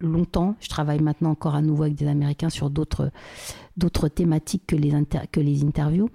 longtemps. 0.00 0.56
Je 0.60 0.68
travaille 0.68 1.00
maintenant 1.00 1.30
encore 1.30 1.54
à 1.54 1.62
nouveau 1.62 1.84
avec 1.84 1.94
des 1.94 2.08
Américains 2.08 2.50
sur 2.50 2.70
d'autres 2.70 3.10
d'autres 3.76 4.08
thématiques 4.08 4.64
que 4.66 4.76
les, 4.76 4.92
que 5.30 5.40
les 5.40 5.62
interviews. 5.62 6.08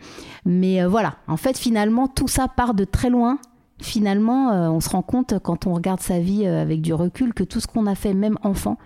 Mais 0.45 0.81
euh, 0.81 0.87
voilà, 0.87 1.17
en 1.27 1.37
fait, 1.37 1.57
finalement, 1.57 2.07
tout 2.07 2.27
ça 2.27 2.47
part 2.47 2.73
de 2.73 2.85
très 2.85 3.09
loin. 3.09 3.37
Finalement, 3.79 4.51
euh, 4.51 4.69
on 4.69 4.79
se 4.79 4.89
rend 4.89 5.01
compte 5.01 5.35
quand 5.39 5.67
on 5.67 5.73
regarde 5.73 5.99
sa 5.99 6.19
vie 6.19 6.45
euh, 6.45 6.61
avec 6.61 6.81
du 6.81 6.93
recul 6.93 7.33
que 7.33 7.43
tout 7.43 7.59
ce 7.59 7.67
qu'on 7.67 7.85
a 7.85 7.95
fait, 7.95 8.13
même 8.13 8.37
enfant, 8.43 8.77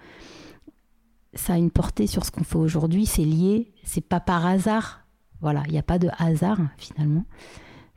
ça 1.34 1.54
a 1.54 1.58
une 1.58 1.72
portée 1.72 2.08
sur 2.08 2.26
ce 2.26 2.32
qu'on 2.32 2.44
fait 2.44 2.58
aujourd'hui. 2.58 3.06
C'est 3.06 3.24
lié, 3.24 3.72
c'est 3.84 4.06
pas 4.06 4.20
par 4.20 4.46
hasard. 4.46 5.02
Voilà, 5.42 5.64
il 5.68 5.72
n'y 5.72 5.78
a 5.80 5.84
pas 5.84 6.00
de 6.00 6.10
hasard 6.18 6.60
finalement 6.78 7.26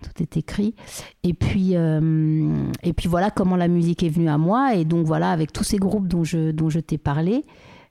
tout 0.03 0.23
est 0.23 0.37
écrit. 0.37 0.75
Et 1.23 1.35
puis, 1.35 1.71
euh, 1.75 2.51
et 2.83 2.93
puis 2.93 3.09
voilà 3.09 3.31
comment 3.31 3.57
la 3.57 3.69
musique 3.69 4.03
est 4.03 4.09
venue 4.09 4.29
à 4.29 4.39
moi. 4.39 4.75
Et 4.75 4.85
donc 4.85 5.07
voilà, 5.07 5.31
avec 5.31 5.53
tous 5.53 5.65
ces 5.65 5.79
groupes 5.79 6.09
dont 6.09 6.25
je, 6.25 6.51
dont 6.51 6.71
je 6.71 6.81
t'ai 6.81 6.99
parlé, 6.99 7.45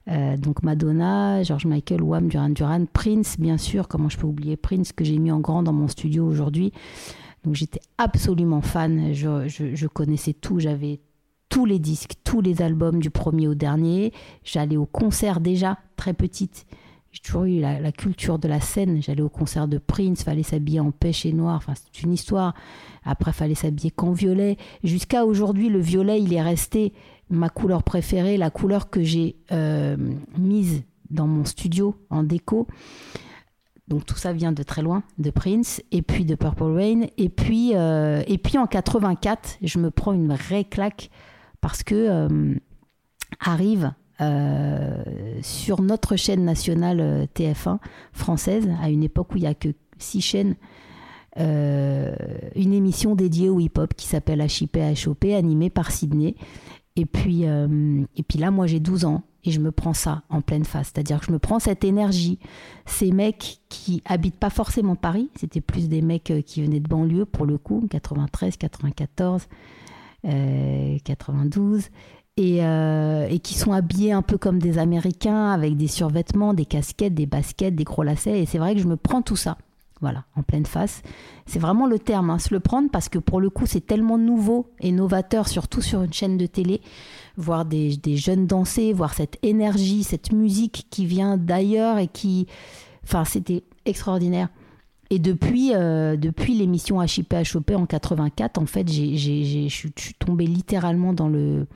euh, 0.08 0.36
donc 0.36 0.62
Madonna, 0.62 1.42
George 1.42 1.66
Michael, 1.66 2.02
Wham, 2.02 2.28
Duran 2.28 2.50
Duran, 2.50 2.84
Prince, 2.92 3.36
bien 3.38 3.58
sûr, 3.58 3.88
comment 3.88 4.08
je 4.08 4.16
peux 4.16 4.26
oublier 4.26 4.56
Prince, 4.56 4.92
que 4.92 5.04
j'ai 5.04 5.18
mis 5.18 5.30
en 5.30 5.40
grand 5.40 5.62
dans 5.62 5.72
mon 5.72 5.88
studio 5.88 6.26
aujourd'hui. 6.26 6.72
Donc 7.44 7.54
j'étais 7.54 7.80
absolument 7.98 8.62
fan, 8.62 9.12
je, 9.12 9.46
je 9.46 9.86
connaissais 9.86 10.32
tout, 10.32 10.58
j'avais 10.58 11.00
tous 11.48 11.64
les 11.64 11.78
disques, 11.78 12.14
tous 12.24 12.40
les 12.40 12.62
albums 12.62 13.00
du 13.00 13.10
premier 13.10 13.48
au 13.48 13.54
dernier. 13.54 14.12
J'allais 14.44 14.76
au 14.76 14.86
concert 14.86 15.40
déjà, 15.40 15.78
très 15.96 16.14
petite. 16.14 16.66
J'ai 17.12 17.20
toujours 17.20 17.44
eu 17.44 17.60
la, 17.60 17.92
culture 17.92 18.38
de 18.38 18.48
la 18.48 18.60
scène. 18.60 19.02
J'allais 19.02 19.22
au 19.22 19.28
concert 19.28 19.66
de 19.66 19.78
Prince, 19.78 20.22
fallait 20.22 20.42
s'habiller 20.42 20.80
en 20.80 20.90
pêche 20.90 21.24
et 21.24 21.32
noir. 21.32 21.56
Enfin, 21.56 21.72
c'est 21.74 22.02
une 22.02 22.12
histoire. 22.12 22.54
Après, 23.04 23.32
fallait 23.32 23.54
s'habiller 23.54 23.90
qu'en 23.90 24.12
violet. 24.12 24.56
Jusqu'à 24.84 25.24
aujourd'hui, 25.24 25.68
le 25.70 25.80
violet, 25.80 26.20
il 26.20 26.34
est 26.34 26.42
resté 26.42 26.92
ma 27.30 27.48
couleur 27.48 27.82
préférée, 27.82 28.36
la 28.36 28.50
couleur 28.50 28.90
que 28.90 29.02
j'ai 29.02 29.36
euh, 29.52 29.96
mise 30.36 30.82
dans 31.10 31.26
mon 31.26 31.44
studio 31.44 31.96
en 32.10 32.22
déco. 32.22 32.66
Donc 33.88 34.04
tout 34.04 34.16
ça 34.16 34.34
vient 34.34 34.52
de 34.52 34.62
très 34.62 34.82
loin, 34.82 35.02
de 35.16 35.30
Prince, 35.30 35.82
et 35.92 36.02
puis 36.02 36.26
de 36.26 36.34
Purple 36.34 36.64
Rain. 36.64 37.06
Et 37.16 37.30
puis, 37.30 37.72
euh, 37.74 38.22
et 38.26 38.36
puis 38.36 38.58
en 38.58 38.66
84, 38.66 39.58
je 39.62 39.78
me 39.78 39.90
prends 39.90 40.12
une 40.12 40.28
vraie 40.28 40.64
claque 40.64 41.10
parce 41.60 41.82
que 41.82 41.94
euh, 41.94 42.54
arrive 43.40 43.92
sur 45.42 45.82
notre 45.82 46.16
chaîne 46.16 46.44
nationale 46.44 47.00
euh, 47.00 47.26
TF1 47.34 47.78
française, 48.12 48.68
à 48.82 48.90
une 48.90 49.02
époque 49.02 49.32
où 49.34 49.36
il 49.36 49.42
n'y 49.42 49.46
a 49.46 49.54
que 49.54 49.68
six 49.98 50.20
chaînes, 50.20 50.56
euh, 51.38 52.14
une 52.56 52.72
émission 52.72 53.14
dédiée 53.14 53.48
au 53.48 53.60
hip-hop 53.60 53.94
qui 53.94 54.06
s'appelle 54.06 54.40
HIP 54.40 54.76
HOP, 55.06 55.24
animée 55.24 55.70
par 55.70 55.90
Sydney. 55.90 56.34
Et 56.96 57.06
puis, 57.06 57.44
et 57.44 58.22
puis 58.24 58.38
là, 58.40 58.50
moi 58.50 58.66
j'ai 58.66 58.80
12 58.80 59.04
ans 59.04 59.22
et 59.44 59.52
je 59.52 59.60
me 59.60 59.70
prends 59.70 59.94
ça 59.94 60.22
en 60.30 60.40
pleine 60.40 60.64
face. 60.64 60.90
C'est-à-dire 60.92 61.20
que 61.20 61.26
je 61.26 61.32
me 61.32 61.38
prends 61.38 61.60
cette 61.60 61.84
énergie. 61.84 62.40
Ces 62.86 63.12
mecs 63.12 63.60
qui 63.68 64.02
habitent 64.04 64.40
pas 64.40 64.50
forcément 64.50 64.96
Paris, 64.96 65.30
c'était 65.36 65.60
plus 65.60 65.88
des 65.88 66.02
mecs 66.02 66.32
qui 66.44 66.60
venaient 66.60 66.80
de 66.80 66.88
banlieue 66.88 67.24
pour 67.24 67.46
le 67.46 67.56
coup, 67.56 67.86
93, 67.88 68.56
94, 68.56 69.46
92. 71.04 71.88
Euh, 72.38 73.26
et, 73.28 73.40
qui 73.40 73.54
sont 73.54 73.72
habillés 73.72 74.12
un 74.12 74.22
peu 74.22 74.38
comme 74.38 74.60
des 74.60 74.78
Américains, 74.78 75.50
avec 75.50 75.76
des 75.76 75.88
survêtements, 75.88 76.54
des 76.54 76.66
casquettes, 76.66 77.14
des 77.14 77.26
baskets, 77.26 77.74
des 77.74 77.84
gros 77.84 78.04
lacets. 78.04 78.40
Et 78.40 78.46
c'est 78.46 78.58
vrai 78.58 78.74
que 78.74 78.80
je 78.80 78.86
me 78.86 78.96
prends 78.96 79.22
tout 79.22 79.34
ça, 79.34 79.58
voilà, 80.00 80.24
en 80.36 80.42
pleine 80.42 80.66
face. 80.66 81.02
C'est 81.46 81.58
vraiment 81.58 81.86
le 81.86 81.98
terme, 81.98 82.30
hein, 82.30 82.38
se 82.38 82.54
le 82.54 82.60
prendre, 82.60 82.90
parce 82.90 83.08
que 83.08 83.18
pour 83.18 83.40
le 83.40 83.50
coup, 83.50 83.66
c'est 83.66 83.84
tellement 83.84 84.18
nouveau 84.18 84.66
et 84.80 84.92
novateur, 84.92 85.48
surtout 85.48 85.82
sur 85.82 86.02
une 86.02 86.12
chaîne 86.12 86.36
de 86.36 86.46
télé, 86.46 86.80
voir 87.36 87.64
des, 87.64 87.98
jeunes 88.16 88.46
danser, 88.46 88.92
voir 88.92 89.14
cette 89.14 89.38
énergie, 89.42 90.04
cette 90.04 90.32
musique 90.32 90.86
qui 90.90 91.06
vient 91.06 91.36
d'ailleurs 91.36 91.98
et 91.98 92.06
qui... 92.06 92.46
Enfin, 93.02 93.24
c'était 93.24 93.64
extraordinaire. 93.84 94.48
Et 95.10 95.18
depuis, 95.18 95.72
euh, 95.74 96.16
depuis 96.16 96.54
l'émission 96.54 97.02
HIP 97.02 97.34
HOP 97.54 97.70
en 97.70 97.86
84, 97.86 98.58
en 98.58 98.66
fait, 98.66 98.86
je 98.92 99.68
suis 99.68 100.14
tombée 100.18 100.46
littéralement 100.46 101.14
dans 101.14 101.28
le 101.28 101.66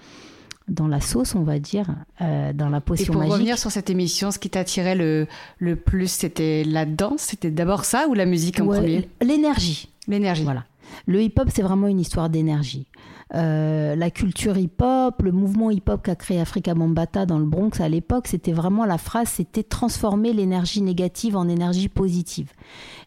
dans 0.68 0.88
la 0.88 1.00
sauce, 1.00 1.34
on 1.34 1.42
va 1.42 1.58
dire, 1.58 1.86
euh, 2.20 2.52
dans 2.52 2.68
la 2.68 2.80
potion 2.80 3.14
magique. 3.14 3.24
Et 3.24 3.26
pour 3.26 3.32
revenir 3.32 3.58
sur 3.58 3.70
cette 3.70 3.90
émission, 3.90 4.30
ce 4.30 4.38
qui 4.38 4.50
t'attirait 4.50 4.94
le, 4.94 5.26
plus, 5.74 6.08
c'était 6.08 6.64
la 6.64 6.86
danse? 6.86 7.22
C'était 7.22 7.50
d'abord 7.50 7.84
ça 7.84 8.06
ou 8.08 8.14
la 8.14 8.26
musique 8.26 8.60
en 8.60 8.66
premier? 8.66 9.08
L'énergie. 9.20 9.88
L'énergie. 10.08 10.44
Voilà. 10.44 10.64
Le 11.06 11.22
hip-hop, 11.22 11.48
c'est 11.52 11.62
vraiment 11.62 11.86
une 11.86 12.00
histoire 12.00 12.28
d'énergie. 12.28 12.86
Euh, 13.34 13.96
la 13.96 14.10
culture 14.10 14.58
hip-hop, 14.58 15.22
le 15.22 15.32
mouvement 15.32 15.70
hip-hop 15.70 16.02
qu'a 16.02 16.16
créé 16.16 16.38
Africa 16.38 16.74
Bambata 16.74 17.24
dans 17.24 17.38
le 17.38 17.46
Bronx 17.46 17.80
à 17.80 17.88
l'époque, 17.88 18.26
c'était 18.26 18.52
vraiment 18.52 18.84
la 18.84 18.98
phrase, 18.98 19.28
c'était 19.28 19.62
transformer 19.62 20.34
l'énergie 20.34 20.82
négative 20.82 21.36
en 21.36 21.48
énergie 21.48 21.88
positive. 21.88 22.52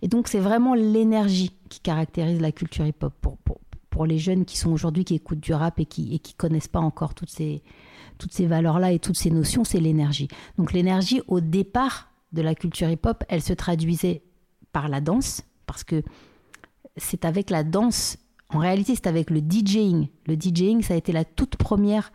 Et 0.02 0.08
donc 0.08 0.28
c'est 0.28 0.40
vraiment 0.40 0.74
l'énergie 0.74 1.52
qui 1.70 1.80
caractérise 1.80 2.42
la 2.42 2.52
culture 2.52 2.88
hip-hop 2.88 3.14
pour, 3.22 3.38
pour, 3.38 3.60
les 4.04 4.18
jeunes 4.18 4.44
qui 4.44 4.58
sont 4.58 4.72
aujourd'hui, 4.72 5.06
qui 5.06 5.16
écoutent 5.16 5.40
du 5.40 5.54
rap 5.54 5.80
et 5.80 5.86
qui, 5.86 6.14
et 6.14 6.20
connaissent 6.36 6.68
pas 6.68 6.82
encore 6.82 7.14
toutes 7.14 7.30
ces, 7.30 7.64
toutes 8.18 8.34
ces 8.34 8.48
valeurs-là 8.48 8.92
et 8.92 9.00
toutes 9.00 9.18
ces 9.18 9.32
notions, 9.32 9.64
c'est 9.64 9.80
l'énergie. 9.80 10.28
Donc 10.58 10.74
l'énergie, 10.74 11.22
au 11.28 11.40
départ 11.40 12.10
de 12.34 12.42
la 12.42 12.56
culture 12.56 12.90
hip-hop, 12.90 13.24
elle 13.30 13.42
se 13.42 13.54
traduisait 13.54 14.24
par 14.74 14.90
la 14.90 15.00
danse, 15.00 15.44
parce 15.66 15.86
que 15.86 16.04
c'est 16.98 17.24
avec 17.24 17.50
la 17.50 17.64
danse 17.64 18.18
en 18.50 18.60
réalité, 18.60 18.96
c'est 18.96 19.08
avec 19.08 19.30
le 19.30 19.40
DJing. 19.40 20.08
Le 20.28 20.36
DJing, 20.36 20.82
ça 20.82 20.94
a 20.94 20.98
été 20.98 21.12
la 21.12 21.26
toute 21.26 21.56
première 21.56 22.12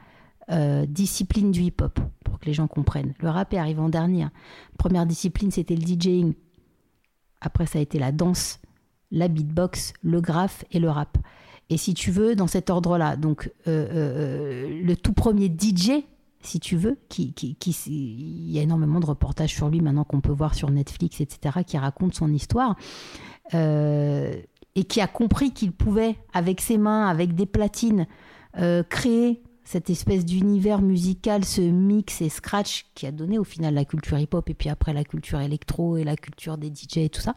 euh, 0.50 0.86
discipline 0.86 1.50
du 1.50 1.62
hip-hop, 1.62 1.98
pour 2.24 2.38
que 2.38 2.46
les 2.46 2.52
gens 2.52 2.66
comprennent. 2.66 3.14
Le 3.20 3.28
rap 3.28 3.52
est 3.52 3.58
arrivé 3.58 3.80
en 3.80 3.88
dernier. 3.88 4.24
Hein. 4.24 4.32
Première 4.78 5.06
discipline, 5.06 5.50
c'était 5.50 5.76
le 5.76 5.82
DJing. 5.82 6.34
Après, 7.40 7.66
ça 7.66 7.78
a 7.78 7.82
été 7.82 7.98
la 7.98 8.12
danse, 8.12 8.60
la 9.10 9.28
beatbox, 9.28 9.92
le 10.02 10.20
graphe 10.20 10.64
et 10.70 10.78
le 10.78 10.88
rap. 10.88 11.18
Et 11.70 11.76
si 11.76 11.94
tu 11.94 12.10
veux, 12.10 12.34
dans 12.34 12.46
cet 12.46 12.68
ordre-là, 12.68 13.16
donc 13.16 13.50
euh, 13.66 13.88
euh, 13.92 14.82
le 14.82 14.96
tout 14.96 15.12
premier 15.12 15.46
DJ, 15.46 16.02
si 16.42 16.60
tu 16.60 16.76
veux, 16.76 16.98
qui, 17.08 17.34
il 17.86 18.50
y 18.50 18.58
a 18.58 18.62
énormément 18.62 19.00
de 19.00 19.06
reportages 19.06 19.54
sur 19.54 19.68
lui 19.68 19.80
maintenant 19.80 20.04
qu'on 20.04 20.20
peut 20.20 20.32
voir 20.32 20.54
sur 20.54 20.70
Netflix, 20.70 21.20
etc., 21.20 21.60
qui 21.66 21.78
racontent 21.78 22.14
son 22.14 22.32
histoire 22.32 22.76
et 24.74 24.84
qui 24.84 25.00
a 25.00 25.06
compris 25.06 25.52
qu'il 25.52 25.72
pouvait, 25.72 26.16
avec 26.32 26.60
ses 26.60 26.78
mains, 26.78 27.06
avec 27.06 27.34
des 27.34 27.46
platines, 27.46 28.06
euh, 28.58 28.82
créer 28.82 29.42
cette 29.64 29.90
espèce 29.90 30.24
d'univers 30.24 30.82
musical, 30.82 31.44
ce 31.44 31.60
mix 31.60 32.22
et 32.22 32.28
scratch 32.28 32.86
qui 32.94 33.06
a 33.06 33.12
donné 33.12 33.38
au 33.38 33.44
final 33.44 33.74
la 33.74 33.84
culture 33.84 34.18
hip-hop 34.18 34.48
et 34.48 34.54
puis 34.54 34.68
après 34.68 34.92
la 34.92 35.04
culture 35.04 35.40
électro 35.40 35.96
et 35.96 36.04
la 36.04 36.16
culture 36.16 36.58
des 36.58 36.68
DJ 36.68 36.98
et 36.98 37.08
tout 37.08 37.20
ça. 37.20 37.34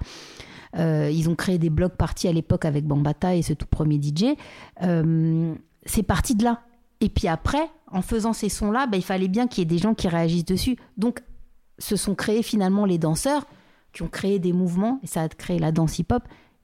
Euh, 0.75 1.09
ils 1.11 1.29
ont 1.29 1.35
créé 1.35 1.57
des 1.57 1.69
blocs 1.69 1.95
parties 1.95 2.27
à 2.27 2.31
l'époque 2.31 2.65
avec 2.65 2.85
Bambata 2.85 3.35
et 3.35 3.41
ce 3.41 3.53
tout 3.53 3.67
premier 3.67 3.99
DJ. 4.01 4.35
Euh, 4.81 5.53
c'est 5.85 6.03
parti 6.03 6.35
de 6.35 6.43
là. 6.43 6.61
Et 7.01 7.09
puis 7.09 7.27
après, 7.27 7.69
en 7.91 8.01
faisant 8.01 8.33
ces 8.33 8.49
sons-là, 8.49 8.87
bah, 8.87 8.97
il 8.97 9.03
fallait 9.03 9.27
bien 9.27 9.47
qu'il 9.47 9.59
y 9.59 9.63
ait 9.63 9.65
des 9.65 9.77
gens 9.77 9.93
qui 9.93 10.07
réagissent 10.07 10.45
dessus. 10.45 10.77
Donc, 10.97 11.21
se 11.79 11.95
sont 11.95 12.15
créés 12.15 12.43
finalement 12.43 12.85
les 12.85 12.97
danseurs 12.97 13.45
qui 13.91 14.01
ont 14.01 14.07
créé 14.07 14.39
des 14.39 14.53
mouvements 14.53 14.99
et 15.03 15.07
ça 15.07 15.21
a 15.21 15.29
créé 15.29 15.59
la 15.59 15.71
danse 15.71 15.99
hip-hop 15.99 16.23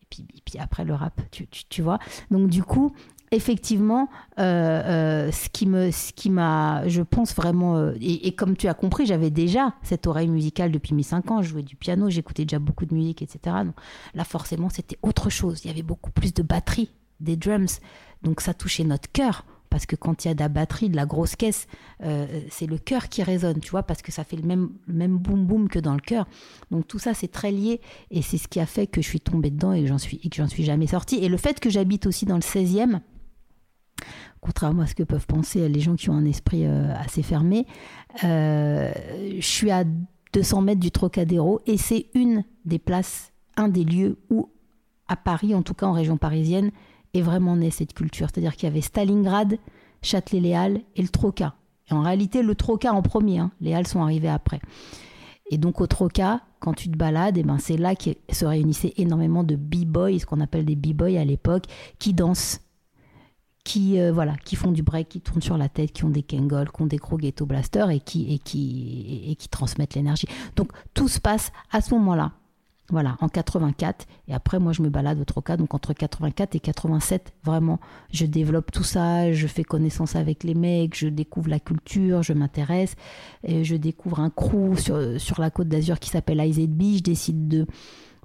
puis, 0.10 0.26
puis 0.44 0.60
après 0.60 0.84
le 0.84 0.94
rap, 0.94 1.22
tu, 1.32 1.48
tu, 1.48 1.82
vois. 1.82 2.00
Donc 2.32 2.50
du 2.50 2.64
coup, 2.64 2.94
effectivement, 3.32 4.10
euh, 4.40 5.28
euh, 5.28 5.32
ce 5.32 5.50
qui 5.50 6.30
m'a, 6.30 6.88
je 6.88 7.02
pense 7.02 7.36
vraiment, 7.36 7.78
euh, 7.78 7.94
et, 8.02 8.34
comme 8.34 8.56
tu 8.56 8.68
as 8.68 8.74
compris, 8.74 9.06
j'avais 9.06 9.30
déjà 9.30 9.74
cette 9.84 10.08
oreille 10.08 10.28
musicale 10.28 10.72
depuis 10.72 10.94
mes 10.94 11.04
5 11.04 11.32
ans. 11.32 11.42
Je 11.42 11.50
jouais 11.50 11.64
du 11.64 11.76
piano, 11.76 12.10
j'écoutais 12.10 12.46
déjà 12.46 12.60
beaucoup 12.60 12.86
de 12.86 12.94
musique, 12.94 13.22
etc. 13.22 13.58
Donc 13.66 13.76
là, 14.16 14.24
forcément, 14.24 14.70
c'était 14.70 14.98
autre 15.02 15.30
chose. 15.30 15.62
Il 15.64 15.68
y 15.68 15.72
avait 15.72 15.84
beaucoup 15.84 16.12
plus 16.12 16.34
de 16.34 16.44
batterie, 16.44 16.92
des 17.20 17.36
drums, 17.36 17.80
donc 18.24 18.42
ça 18.42 18.54
touchait 18.54 18.84
notre 18.84 19.12
cœur. 19.12 19.46
Parce 19.70 19.86
que 19.86 19.96
quand 19.96 20.26
il 20.26 20.30
y 20.30 20.32
a 20.32 20.34
de 20.34 20.40
la 20.40 20.50
batterie, 20.50 20.90
de 20.90 20.96
la 20.96 21.06
grosse 21.06 21.36
caisse, 21.36 21.68
c'est 22.00 22.66
le 22.66 22.80
cœur 22.80 23.08
qui 23.08 23.22
résonne, 23.22 23.60
tu 23.60 23.70
vois, 23.70 23.84
parce 23.84 24.02
que 24.02 24.12
ça 24.12 24.24
fait 24.24 24.36
le 24.36 24.42
même, 24.42 24.72
même 24.88 25.16
boum 25.20 25.46
boum 25.46 25.70
que 25.70 25.78
dans 25.78 25.94
le 25.94 26.00
cœur. 26.00 26.26
Donc 26.72 26.88
tout 26.88 26.98
ça, 26.98 27.14
c'est 27.14 27.28
très 27.28 27.52
lié 27.52 27.80
et 28.10 28.24
c'est 28.24 28.40
ce 28.40 28.48
qui 28.48 28.60
a 28.60 28.66
fait 28.66 28.88
que 28.88 29.00
je 29.00 29.08
suis 29.08 29.20
tombée 29.20 29.52
dedans 29.52 29.72
et 29.74 29.84
que 29.84 29.88
j'en 29.88 30.00
suis, 30.00 30.20
j'en 30.34 30.48
suis 30.48 30.64
jamais 30.64 30.88
sortie. 30.88 31.18
Et 31.18 31.30
le 31.30 31.38
fait 31.38 31.60
que 31.60 31.70
j'habite 31.70 32.08
aussi 32.08 32.26
dans 32.26 32.34
le 32.34 32.42
16e, 32.42 33.02
contrairement 34.42 34.84
à 34.84 34.88
ce 34.88 34.96
que 34.96 35.04
peuvent 35.04 35.28
penser 35.28 35.68
les 35.70 35.80
gens 35.80 35.96
qui 35.96 36.10
ont 36.10 36.16
un 36.16 36.26
esprit 36.26 36.66
euh, 36.66 36.94
assez 36.96 37.24
fermé, 37.24 37.66
euh, 38.24 38.92
je 39.40 39.46
suis 39.46 39.72
à 39.72 39.84
200 40.34 40.62
mètres 40.62 40.80
du 40.80 40.92
Trocadéro 40.92 41.62
et 41.66 41.78
c'est 41.78 42.08
une 42.14 42.44
des 42.66 42.80
places, 42.80 43.32
un 43.58 43.68
des 43.68 43.84
lieux 43.84 44.18
où, 44.30 44.50
à 45.08 45.16
Paris, 45.16 45.56
en 45.56 45.62
tout 45.62 45.74
cas 45.74 45.88
en 45.88 45.94
région 45.94 46.18
parisienne, 46.18 46.72
est 47.14 47.22
vraiment 47.22 47.56
née 47.56 47.72
cette 47.72 47.94
culture. 47.94 48.28
C'est-à-dire 48.32 48.56
qu'il 48.56 48.66
y 48.66 48.72
avait 48.72 48.82
Stalingrad, 48.82 49.58
Châtelet-Les 50.02 50.54
Halles 50.54 50.82
et 50.96 51.02
le 51.02 51.10
Troca. 51.10 51.56
Et 51.90 51.94
en 51.94 52.02
réalité, 52.02 52.44
le 52.44 52.56
Troca 52.56 52.94
en 52.94 53.02
premier, 53.02 53.40
hein. 53.40 53.52
les 53.62 53.74
Halles 53.74 53.88
sont 53.88 54.02
arrivées 54.02 54.30
après. 54.30 54.62
Et 55.50 55.58
donc 55.58 55.82
au 55.82 55.88
Troca, 55.88 56.42
quand 56.60 56.74
tu 56.74 56.90
te 56.90 56.98
balades, 56.98 57.38
eh 57.38 57.44
ben 57.44 57.58
c'est 57.58 57.78
là 57.78 57.96
que 57.96 58.12
se 58.32 58.46
réunissaient 58.46 58.94
énormément 58.98 59.44
de 59.44 59.56
b-boys, 59.56 60.20
ce 60.20 60.26
qu'on 60.26 60.42
appelle 60.42 60.66
des 60.66 60.76
b-boys 60.76 61.20
à 61.20 61.26
l'époque, 61.26 61.64
qui 61.98 62.14
dansent, 62.14 62.62
qui 63.70 64.00
euh, 64.00 64.12
voilà, 64.12 64.36
qui 64.46 64.56
font 64.56 64.72
du 64.72 64.82
break, 64.82 65.10
qui 65.10 65.22
tournent 65.22 65.44
sur 65.44 65.56
la 65.56 65.70
tête, 65.70 65.92
qui 65.92 66.04
ont 66.04 66.10
des 66.10 66.24
Kengol, 66.24 66.72
qui 66.72 66.82
ont 66.82 66.88
des 66.88 66.98
gros 66.98 67.18
ghetto 67.18 67.46
blasters 67.46 67.92
et 67.92 68.00
qui 68.00 68.34
et 68.34 68.40
qui 68.40 69.26
et 69.28 69.36
qui 69.36 69.48
transmettent 69.48 69.94
l'énergie. 69.94 70.26
Donc 70.56 70.72
tout 70.96 71.08
se 71.08 71.20
passe 71.20 71.52
à 71.72 71.80
ce 71.82 71.94
moment-là. 71.94 72.32
Voilà, 72.92 73.18
en 73.22 73.30
84. 73.30 74.08
Et 74.28 74.34
après, 74.34 74.58
moi, 74.58 74.74
je 74.74 74.82
me 74.82 74.90
balade 74.90 75.20
au 75.20 75.24
Troca. 75.24 75.58
Donc, 75.58 75.76
entre 75.76 75.94
84 75.94 76.56
et 76.56 76.60
87, 76.60 77.34
vraiment, 77.44 77.80
je 78.12 78.26
développe 78.26 78.72
tout 78.72 78.84
ça. 78.84 79.32
Je 79.32 79.46
fais 79.46 79.64
connaissance 79.64 80.16
avec 80.16 80.44
les 80.44 80.56
mecs. 80.56 80.98
Je 80.98 81.08
découvre 81.08 81.52
la 81.52 81.60
culture. 81.60 82.24
Je 82.24 82.34
m'intéresse. 82.34 82.96
Et 83.44 83.64
je 83.64 83.76
découvre 83.76 84.20
un 84.20 84.32
crew 84.32 84.76
sur, 84.76 85.22
sur 85.22 85.40
la 85.40 85.52
côte 85.52 85.68
d'Azur 85.68 86.00
qui 86.00 86.10
s'appelle 86.10 86.44
IZB. 86.44 86.96
Je 86.96 87.04
décide 87.04 87.48
de 87.48 87.68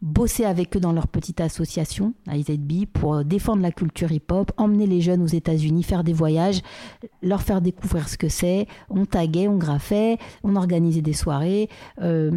bosser 0.04 0.44
avec 0.44 0.76
eux 0.76 0.80
dans 0.80 0.92
leur 0.92 1.08
petite 1.08 1.40
association, 1.40 2.12
IZB, 2.30 2.84
pour 2.92 3.14
euh, 3.14 3.24
défendre 3.24 3.62
la 3.62 3.72
culture 3.72 4.12
hip-hop, 4.12 4.52
emmener 4.58 4.86
les 4.86 5.00
jeunes 5.00 5.22
aux 5.22 5.26
États-Unis, 5.26 5.82
faire 5.82 6.04
des 6.04 6.12
voyages, 6.12 6.60
leur 7.22 7.40
faire 7.40 7.62
découvrir 7.62 8.08
ce 8.08 8.18
que 8.18 8.28
c'est. 8.28 8.68
On 8.90 9.06
taguait, 9.06 9.48
on 9.48 9.56
graffait, 9.56 10.18
on 10.42 10.56
organisait 10.56 11.00
des 11.00 11.14
soirées, 11.14 11.70
euh, 12.02 12.30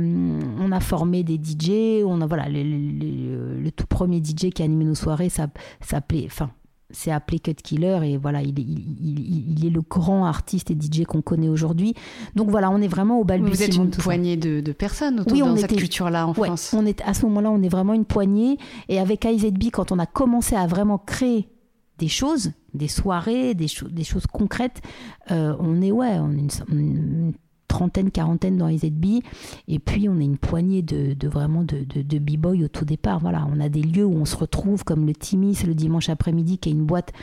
on 0.59 0.71
a 0.71 0.79
formé 0.79 1.23
des 1.23 1.35
DJ, 1.35 2.03
on 2.05 2.21
a 2.21 2.25
voilà 2.25 2.47
le, 2.47 2.63
le, 2.63 3.71
tout 3.71 3.85
premier 3.85 4.19
DJ 4.19 4.49
qui 4.49 4.61
a 4.61 4.65
animé 4.65 4.85
nos 4.85 4.95
soirées, 4.95 5.29
ça 5.29 5.47
s'appelait, 5.81 6.23
enfin 6.25 6.49
c'est 6.89 7.11
appelé 7.11 7.39
Cut 7.39 7.55
Killer 7.55 7.99
et 8.03 8.17
voilà, 8.17 8.41
il 8.41 8.59
est, 8.59 8.63
il, 8.63 9.65
est 9.65 9.69
le 9.69 9.81
grand 9.81 10.25
artiste 10.25 10.71
et 10.71 10.73
DJ 10.73 11.03
qu'on 11.03 11.21
connaît 11.21 11.49
aujourd'hui. 11.49 11.93
Donc 12.35 12.49
voilà, 12.49 12.69
on 12.69 12.81
est 12.81 12.87
vraiment 12.87 13.19
au 13.19 13.25
balbutiement. 13.25 13.55
Vous 13.55 13.63
êtes 13.63 13.75
une 13.75 13.89
poignée 13.89 14.37
de, 14.37 14.71
personnes 14.71 15.19
autour 15.19 15.53
de 15.53 15.57
cette 15.57 15.75
culture-là 15.75 16.27
en 16.27 16.33
France. 16.33 16.73
On 16.77 16.85
est, 16.85 17.01
à 17.01 17.13
ce 17.13 17.25
moment-là, 17.25 17.51
on 17.51 17.61
est 17.61 17.69
vraiment 17.69 17.93
une 17.93 18.05
poignée. 18.05 18.57
Et 18.87 18.99
avec 18.99 19.25
IZB, 19.25 19.69
quand 19.71 19.91
on 19.91 19.99
a 19.99 20.05
commencé 20.05 20.55
à 20.55 20.65
vraiment 20.65 20.97
créer 20.97 21.49
des 21.97 22.07
choses, 22.07 22.51
des 22.73 22.87
soirées, 22.87 23.53
des, 23.53 23.67
des 23.89 24.03
choses 24.03 24.27
concrètes, 24.27 24.81
euh, 25.31 25.55
on 25.59 25.81
est 25.81 25.91
ouais, 25.91 26.19
on 26.19 26.31
est 26.31 26.63
une, 26.69 27.33
trentaine, 27.67 28.11
quarantaine 28.11 28.57
dans 28.57 28.67
les 28.67 28.79
ZB. 28.79 29.23
Et 29.67 29.79
puis, 29.79 30.09
on 30.09 30.17
a 30.17 30.23
une 30.23 30.37
poignée 30.37 30.81
de, 30.81 31.15
vraiment 31.27 31.63
de, 31.63 31.83
de, 31.83 32.19
b-boy 32.19 32.63
au 32.63 32.67
tout 32.67 32.85
départ. 32.85 33.19
Voilà, 33.19 33.47
on 33.53 33.59
a 33.59 33.69
des 33.69 33.81
lieux 33.81 34.05
où 34.05 34.15
on 34.15 34.25
se 34.25 34.35
retrouve, 34.35 34.83
comme 34.83 35.05
le 35.05 35.13
Timis 35.13 35.57
le 35.65 35.73
dimanche 35.73 36.09
après-midi, 36.09 36.57
qui 36.57 36.69
est 36.69 36.73
une 36.73 36.85
boîte 36.85 37.13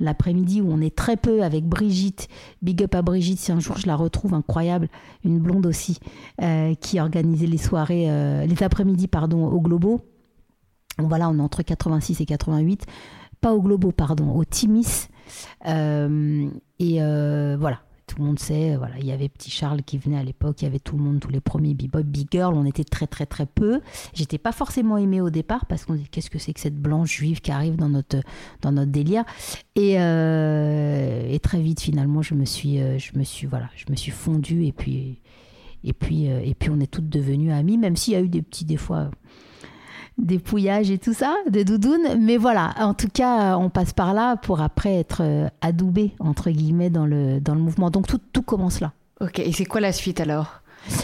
l'après-midi 0.00 0.60
où 0.60 0.70
on 0.70 0.80
est 0.80 0.94
très 0.94 1.16
peu 1.16 1.42
avec 1.42 1.64
Brigitte. 1.64 2.28
Big 2.62 2.82
up 2.82 2.94
à 2.94 3.02
Brigitte, 3.02 3.38
si 3.38 3.52
un 3.52 3.60
jour 3.60 3.76
je 3.76 3.86
la 3.86 3.96
retrouve, 3.96 4.34
incroyable. 4.34 4.88
Une 5.24 5.38
blonde 5.38 5.66
aussi, 5.66 5.98
euh, 6.42 6.74
qui 6.74 7.00
organisait 7.00 7.46
les 7.46 7.58
soirées, 7.58 8.10
euh, 8.10 8.46
les 8.46 8.62
après-midi, 8.62 9.08
pardon, 9.08 9.46
au 9.46 9.60
Globo. 9.60 10.00
Voilà, 10.98 11.28
on 11.28 11.38
est 11.38 11.42
entre 11.42 11.62
86 11.62 12.20
et 12.20 12.26
88. 12.26 12.84
Pas 13.40 13.54
au 13.54 13.62
Globo, 13.62 13.92
pardon, 13.92 14.34
au 14.34 14.44
Timis. 14.44 15.08
Euh, 15.66 16.48
et 16.78 16.98
voilà, 17.56 17.80
tout 18.08 18.16
le 18.18 18.24
monde 18.24 18.38
sait, 18.38 18.76
voilà, 18.76 18.98
il 18.98 19.06
y 19.06 19.12
avait 19.12 19.28
Petit 19.28 19.50
Charles 19.50 19.82
qui 19.82 19.98
venait 19.98 20.18
à 20.18 20.24
l'époque, 20.24 20.62
il 20.62 20.64
y 20.64 20.66
avait 20.66 20.80
tout 20.80 20.96
le 20.96 21.04
monde, 21.04 21.20
tous 21.20 21.30
les 21.30 21.40
premiers 21.40 21.74
b-boy, 21.74 22.02
big 22.02 22.26
girl, 22.32 22.54
on 22.54 22.64
était 22.64 22.84
très 22.84 23.06
très 23.06 23.26
très 23.26 23.46
peu. 23.46 23.80
J'étais 24.14 24.38
pas 24.38 24.52
forcément 24.52 24.96
aimée 24.96 25.20
au 25.20 25.30
départ 25.30 25.66
parce 25.66 25.84
qu'on 25.84 25.94
dit 25.94 26.08
qu'est-ce 26.10 26.30
que 26.30 26.38
c'est 26.38 26.52
que 26.52 26.60
cette 26.60 26.76
blanche 26.80 27.12
juive 27.12 27.40
qui 27.40 27.52
arrive 27.52 27.76
dans 27.76 27.90
notre 27.90 28.18
dans 28.62 28.72
notre 28.72 28.90
délire? 28.90 29.24
Et, 29.76 30.00
euh, 30.00 31.28
et 31.28 31.38
très 31.38 31.60
vite 31.60 31.80
finalement, 31.80 32.22
je 32.22 32.34
me 32.34 32.44
suis 32.44 32.80
euh, 32.80 32.98
je 32.98 33.16
me 33.18 33.22
suis 33.22 33.46
voilà, 33.46 33.68
je 33.76 33.84
me 33.90 33.96
suis 33.96 34.10
fondue 34.10 34.64
et 34.64 34.72
puis 34.72 35.20
et 35.84 35.92
puis 35.92 36.30
euh, 36.30 36.40
et 36.42 36.54
puis 36.54 36.70
on 36.70 36.80
est 36.80 36.90
toutes 36.90 37.08
devenues 37.08 37.52
amies, 37.52 37.78
même 37.78 37.96
s'il 37.96 38.14
y 38.14 38.16
a 38.16 38.20
eu 38.20 38.28
des 38.28 38.42
petits 38.42 38.64
des 38.64 38.78
fois 38.78 39.10
dépouillage 40.18 40.90
et 40.90 40.98
tout 40.98 41.14
ça, 41.14 41.34
de 41.50 41.62
doudoune. 41.62 42.18
Mais 42.20 42.36
voilà, 42.36 42.74
en 42.78 42.94
tout 42.94 43.08
cas, 43.08 43.56
on 43.56 43.70
passe 43.70 43.92
par 43.92 44.14
là 44.14 44.36
pour 44.36 44.60
après 44.60 44.94
être 44.96 45.22
euh, 45.22 45.48
adoubé, 45.60 46.12
entre 46.18 46.50
guillemets, 46.50 46.90
dans 46.90 47.06
le, 47.06 47.40
dans 47.40 47.54
le 47.54 47.60
mouvement. 47.60 47.90
Donc 47.90 48.06
tout, 48.06 48.20
tout 48.32 48.42
commence 48.42 48.80
là. 48.80 48.92
Ok, 49.20 49.38
et 49.38 49.52
c'est 49.52 49.64
quoi 49.64 49.80
la 49.80 49.92
suite 49.92 50.20
alors? 50.20 50.62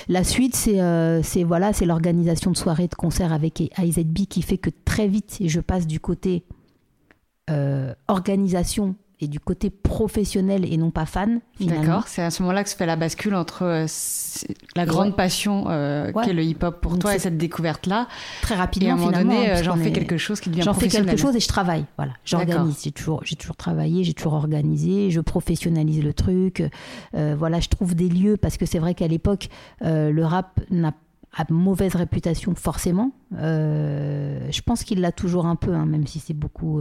La 0.08 0.24
suite, 0.24 0.54
c'est 0.54 0.80
euh, 0.80 1.20
voilà, 1.44 1.72
c'est 1.72 1.84
l'organisation 1.84 2.50
de 2.50 2.56
soirées 2.56 2.88
de 2.88 2.94
concerts 2.94 3.32
avec 3.32 3.60
IZB 3.60 4.26
qui 4.28 4.42
fait 4.42 4.58
que 4.58 4.70
très 4.84 5.08
vite, 5.08 5.38
je 5.44 5.60
passe 5.60 5.86
du 5.86 6.00
côté 6.00 6.44
euh, 7.50 7.92
organisation 8.08 8.94
et 9.20 9.28
du 9.28 9.38
côté 9.38 9.70
professionnel 9.70 10.70
et 10.70 10.76
non 10.76 10.90
pas 10.90 11.06
fan. 11.06 11.40
D'accord, 11.60 12.08
c'est 12.08 12.22
à 12.22 12.30
ce 12.30 12.42
moment-là 12.42 12.64
que 12.64 12.70
se 12.70 12.76
fait 12.76 12.86
la 12.86 12.96
bascule 12.96 13.34
entre 13.34 13.62
euh, 13.62 13.86
la 14.74 14.86
grande 14.86 15.16
passion 15.16 15.66
euh, 15.68 16.12
qu'est 16.24 16.32
le 16.32 16.42
hip-hop 16.42 16.80
pour 16.80 16.98
toi 16.98 17.14
et 17.14 17.18
cette 17.18 17.36
découverte-là. 17.36 18.08
Très 18.42 18.56
rapidement, 18.56 18.88
et 18.88 18.90
à 18.90 18.94
un 18.94 18.96
moment 18.96 19.12
donné, 19.12 19.50
hein, 19.50 19.62
j'en 19.62 19.76
fais 19.76 19.92
quelque 19.92 20.16
chose 20.16 20.40
qui 20.40 20.50
devient 20.50 20.62
J'en 20.62 20.74
fais 20.74 20.88
quelque 20.88 21.16
chose 21.16 21.36
et 21.36 21.40
je 21.40 21.48
travaille. 21.48 21.84
Voilà, 21.96 22.12
j'organise. 22.24 22.80
J'ai 22.82 22.92
toujours, 22.92 23.22
j'ai 23.24 23.36
toujours 23.36 23.56
travaillé, 23.56 24.04
j'ai 24.04 24.14
toujours 24.14 24.34
organisé, 24.34 25.10
je 25.10 25.20
professionnalise 25.20 26.02
le 26.02 26.12
truc. 26.12 26.62
Euh, 27.14 27.36
voilà, 27.38 27.60
je 27.60 27.68
trouve 27.68 27.94
des 27.94 28.08
lieux 28.08 28.36
parce 28.36 28.56
que 28.56 28.66
c'est 28.66 28.78
vrai 28.78 28.94
qu'à 28.94 29.08
l'époque, 29.08 29.48
le 29.80 30.22
rap 30.22 30.60
n'a 30.70 30.92
a 31.36 31.44
mauvaise 31.50 31.96
réputation 31.96 32.54
forcément. 32.54 33.10
je 33.32 34.60
pense 34.62 34.84
qu'il 34.84 35.00
l'a 35.00 35.10
toujours 35.10 35.46
un 35.46 35.56
peu, 35.56 35.74
hein, 35.74 35.84
même 35.84 36.06
si 36.06 36.20
c'est 36.20 36.34
beaucoup 36.34 36.80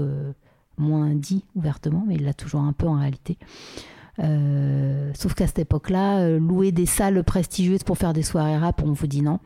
moins 0.78 1.14
dit 1.14 1.44
ouvertement, 1.56 2.04
mais 2.08 2.16
il 2.16 2.24
l'a 2.24 2.34
toujours 2.34 2.62
un 2.62 2.74
peu 2.74 2.88
en 2.88 3.00
réalité. 3.00 3.38
Euh, 4.20 5.12
sauf 5.16 5.34
qu'à 5.34 5.48
cette 5.48 5.60
époque-là, 5.60 6.20
euh, 6.20 6.40
louer 6.40 6.72
des 6.72 6.86
salles 6.86 7.24
prestigieuses 7.24 7.84
pour 7.84 7.98
faire 7.98 8.14
des 8.14 8.24
soirées 8.24 8.58
rap, 8.58 8.82
on 8.86 8.92
vous 8.92 9.08
dit 9.08 9.22
non. 9.22 9.40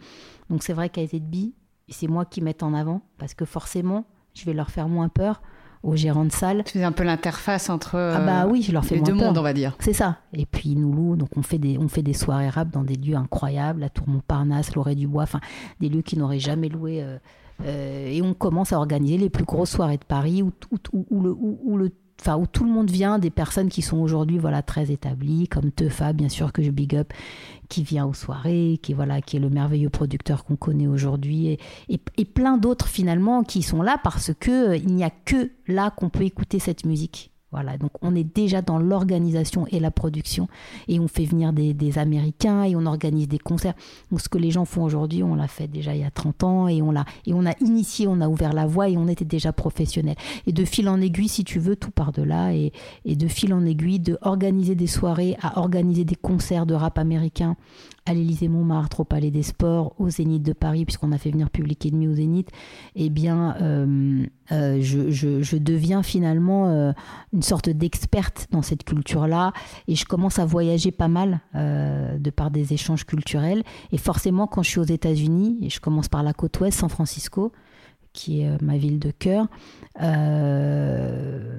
Donc 0.49 0.63
c'est 0.63 0.73
vrai 0.73 0.89
qu'à 0.89 1.05
ZB, 1.05 1.53
c'est 1.89 2.07
moi 2.07 2.25
qui 2.25 2.41
mets 2.41 2.63
en 2.63 2.73
avant, 2.73 3.01
parce 3.17 3.33
que 3.33 3.45
forcément, 3.45 4.05
je 4.33 4.45
vais 4.45 4.53
leur 4.53 4.69
faire 4.69 4.89
moins 4.89 5.09
peur 5.09 5.41
aux 5.83 5.95
gérants 5.95 6.25
de 6.25 6.31
salles. 6.31 6.63
Tu 6.65 6.79
fais 6.79 6.83
un 6.83 6.91
peu 6.91 7.03
l'interface 7.03 7.69
entre 7.69 7.95
ah 7.95 8.19
bah 8.19 8.47
oui, 8.49 8.61
je 8.61 8.71
leur 8.71 8.83
fais 8.83 8.95
les 8.95 9.01
deux 9.01 9.13
mondes, 9.13 9.37
on 9.37 9.43
va 9.43 9.53
dire. 9.53 9.75
C'est 9.79 9.93
ça. 9.93 10.17
Et 10.33 10.45
puis 10.45 10.75
nous 10.75 10.91
louons, 10.91 11.15
donc 11.15 11.29
on 11.37 11.43
fait 11.43 11.59
des 11.59 11.77
on 11.77 11.87
fait 11.87 12.01
des 12.01 12.13
soirées 12.13 12.49
rap 12.49 12.69
dans 12.69 12.83
des 12.83 12.95
lieux 12.95 13.15
incroyables, 13.15 13.81
la 13.81 13.89
Tour 13.89 14.09
Montparnasse, 14.09 14.75
l'Orée 14.75 14.95
du 14.95 15.07
Bois, 15.07 15.23
enfin 15.23 15.39
des 15.79 15.87
lieux 15.87 16.01
qui 16.01 16.17
n'auraient 16.17 16.39
jamais 16.39 16.67
loué. 16.67 17.05
Euh, 17.65 18.07
et 18.07 18.21
on 18.21 18.33
commence 18.33 18.73
à 18.73 18.77
organiser 18.77 19.17
les 19.17 19.29
plus 19.29 19.45
grosses 19.45 19.71
soirées 19.71 19.97
de 19.97 20.05
Paris 20.05 20.43
où, 20.43 20.51
le, 21.11 21.31
où, 21.31 21.77
le 21.77 21.91
où 22.35 22.47
tout 22.47 22.63
le 22.63 22.69
monde 22.69 22.89
vient, 22.89 23.19
des 23.19 23.29
personnes 23.29 23.69
qui 23.69 23.81
sont 23.81 23.97
aujourd'hui 23.97 24.37
voilà 24.37 24.61
très 24.61 24.91
établies, 24.91 25.47
comme 25.47 25.71
Teufa, 25.71 26.13
bien 26.13 26.29
sûr 26.29 26.51
que 26.51 26.61
je 26.61 26.71
big 26.71 26.95
up, 26.95 27.13
qui 27.69 27.83
vient 27.83 28.05
aux 28.05 28.13
soirées, 28.13 28.79
qui 28.81 28.93
voilà, 28.93 29.21
qui 29.21 29.37
est 29.37 29.39
le 29.39 29.49
merveilleux 29.49 29.89
producteur 29.89 30.43
qu'on 30.43 30.55
connaît 30.55 30.87
aujourd'hui, 30.87 31.47
et, 31.47 31.59
et, 31.89 31.99
et, 32.17 32.25
plein 32.25 32.57
d'autres 32.57 32.87
finalement 32.87 33.43
qui 33.43 33.61
sont 33.61 33.81
là 33.81 33.97
parce 34.03 34.31
que 34.39 34.69
euh, 34.69 34.77
il 34.77 34.93
n'y 34.93 35.03
a 35.03 35.09
que 35.09 35.51
là 35.67 35.91
qu'on 35.91 36.09
peut 36.09 36.23
écouter 36.23 36.59
cette 36.59 36.85
musique. 36.85 37.31
Voilà, 37.57 37.75
donc 37.79 37.89
on 38.03 38.13
est 38.13 38.23
déjà 38.23 38.61
dans 38.61 38.77
l'organisation 38.77 39.65
et 39.71 39.79
la 39.79 39.89
production 39.89 40.47
et 40.87 40.99
on 40.99 41.07
fait 41.07 41.25
venir 41.25 41.53
des, 41.53 41.97
Américains 41.97 42.63
et 42.63 42.75
on 42.75 42.85
organise 42.85 43.27
des 43.27 43.39
concerts. 43.39 43.73
Donc 44.11 44.21
ce 44.21 44.29
que 44.29 44.37
les 44.37 44.51
gens 44.51 44.65
font 44.65 44.83
aujourd'hui, 44.83 45.23
on 45.23 45.33
l'a 45.33 45.47
fait 45.47 45.67
déjà 45.67 45.95
il 45.95 46.01
y 46.01 46.03
a 46.03 46.11
30 46.11 46.43
ans 46.43 46.67
et 46.67 46.83
on 46.83 46.95
a 46.95 47.05
initié, 47.61 48.07
on 48.07 48.21
a 48.21 48.27
ouvert 48.27 48.53
la 48.53 48.67
voie 48.67 48.89
et 48.89 48.97
on 48.97 49.07
était 49.07 49.25
déjà 49.25 49.53
professionnels. 49.53 50.17
Et 50.45 50.51
de 50.51 50.65
fil 50.65 50.87
en 50.87 51.01
aiguille, 51.01 51.29
si 51.29 51.43
tu 51.43 51.57
veux, 51.57 51.75
tout 51.75 51.89
par 51.89 52.11
de 52.11 52.21
là 52.21 52.53
et, 52.53 52.71
et 53.05 53.15
de 53.15 53.27
fil 53.27 53.55
en 53.55 53.65
aiguille, 53.65 53.99
de 53.99 54.19
organiser 54.21 54.75
des 54.75 54.85
soirées 54.85 55.35
à 55.41 55.59
organiser 55.59 56.05
des 56.05 56.15
concerts 56.15 56.67
de 56.67 56.75
rap 56.75 56.99
américain 56.99 57.55
à 58.07 58.13
l'Élysée 58.13 58.47
Montmartre, 58.47 59.01
au 59.01 59.03
Palais 59.03 59.31
des 59.31 59.43
Sports, 59.43 59.93
au 59.97 60.09
Zénith 60.09 60.43
de 60.43 60.53
Paris, 60.53 60.85
puisqu'on 60.85 61.11
a 61.11 61.17
fait 61.17 61.31
venir 61.31 61.49
Public 61.49 61.85
Enemy 61.85 62.07
au 62.07 62.13
Zénith, 62.13 62.49
eh 62.95 63.09
bien, 63.09 63.55
euh, 63.61 64.25
euh, 64.51 64.77
je, 64.81 65.57
deviens 65.57 66.03
finalement 66.03 66.67
euh, 66.67 66.91
une 67.33 67.41
sorte 67.41 67.69
d'experte 67.69 68.47
dans 68.51 68.61
cette 68.61 68.83
culture-là, 68.83 69.53
et 69.87 69.95
je 69.95 70.05
commence 70.05 70.39
à 70.39 70.45
voyager 70.45 70.91
pas 70.91 71.07
mal 71.07 71.39
de 71.53 72.29
par 72.29 72.51
des 72.51 72.73
échanges 72.73 73.05
culturels. 73.05 73.63
Et 73.91 73.97
forcément, 73.97 74.47
quand 74.47 74.63
je 74.63 74.69
suis 74.69 74.79
aux 74.79 74.83
États-Unis, 74.83 75.59
et 75.61 75.69
je 75.69 75.79
commence 75.79 76.07
par 76.07 76.23
la 76.23 76.33
côte 76.33 76.59
ouest, 76.59 76.79
San 76.79 76.89
Francisco, 76.89 77.51
qui 78.13 78.41
est 78.41 78.61
ma 78.61 78.77
ville 78.77 78.99
de 78.99 79.11
cœur. 79.11 79.47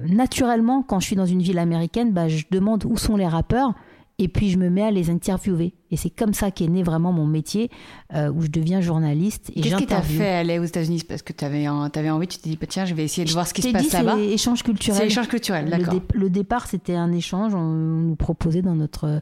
naturellement, 0.07 0.81
quand 0.83 0.99
je 0.99 1.05
suis 1.05 1.15
dans 1.15 1.25
une 1.25 1.41
ville 1.41 1.59
américaine, 1.59 2.11
bah, 2.11 2.27
je 2.27 2.43
demande 2.51 2.85
où 2.85 2.97
sont 2.97 3.15
les 3.15 3.27
rappeurs 3.27 3.73
et 4.19 4.27
puis 4.27 4.49
je 4.49 4.57
me 4.57 4.69
mets 4.69 4.83
à 4.83 4.91
les 4.91 5.09
interviewer. 5.09 5.73
Et 5.91 5.97
c'est 5.97 6.09
comme 6.09 6.33
ça 6.33 6.51
qu'est 6.51 6.67
né 6.67 6.83
vraiment 6.83 7.11
mon 7.11 7.25
métier, 7.25 7.71
euh, 8.13 8.29
où 8.29 8.41
je 8.41 8.49
deviens 8.49 8.81
journaliste. 8.81 9.51
Qu'est-ce 9.55 9.77
qui 9.77 9.87
t'a 9.87 10.01
fait 10.01 10.29
aller 10.29 10.59
aux 10.59 10.65
États-Unis? 10.65 11.03
Parce 11.07 11.23
que 11.23 11.33
tu 11.33 11.43
avais, 11.45 11.65
avais, 11.65 12.09
envie, 12.09 12.27
tu 12.27 12.37
t'es 12.37 12.49
dit, 12.49 12.57
bah, 12.59 12.67
tiens, 12.67 12.85
je 12.85 12.93
vais 12.93 13.05
essayer 13.05 13.25
de 13.25 13.31
voir 13.31 13.47
ce 13.47 13.53
qui 13.53 13.61
se 13.61 13.69
passe 13.69 13.91
là-bas. 13.93 14.15
C'est 14.17 14.27
échange 14.27 14.61
culturel. 14.61 14.99
C'est 14.99 15.07
échange 15.07 15.29
culturel, 15.29 15.69
d'accord. 15.69 15.95
Le, 16.13 16.29
départ, 16.29 16.67
c'était 16.67 16.95
un 16.95 17.11
échange. 17.13 17.55
On, 17.55 17.71
nous 17.71 18.15
proposait 18.15 18.61
dans 18.61 18.75
notre 18.75 19.21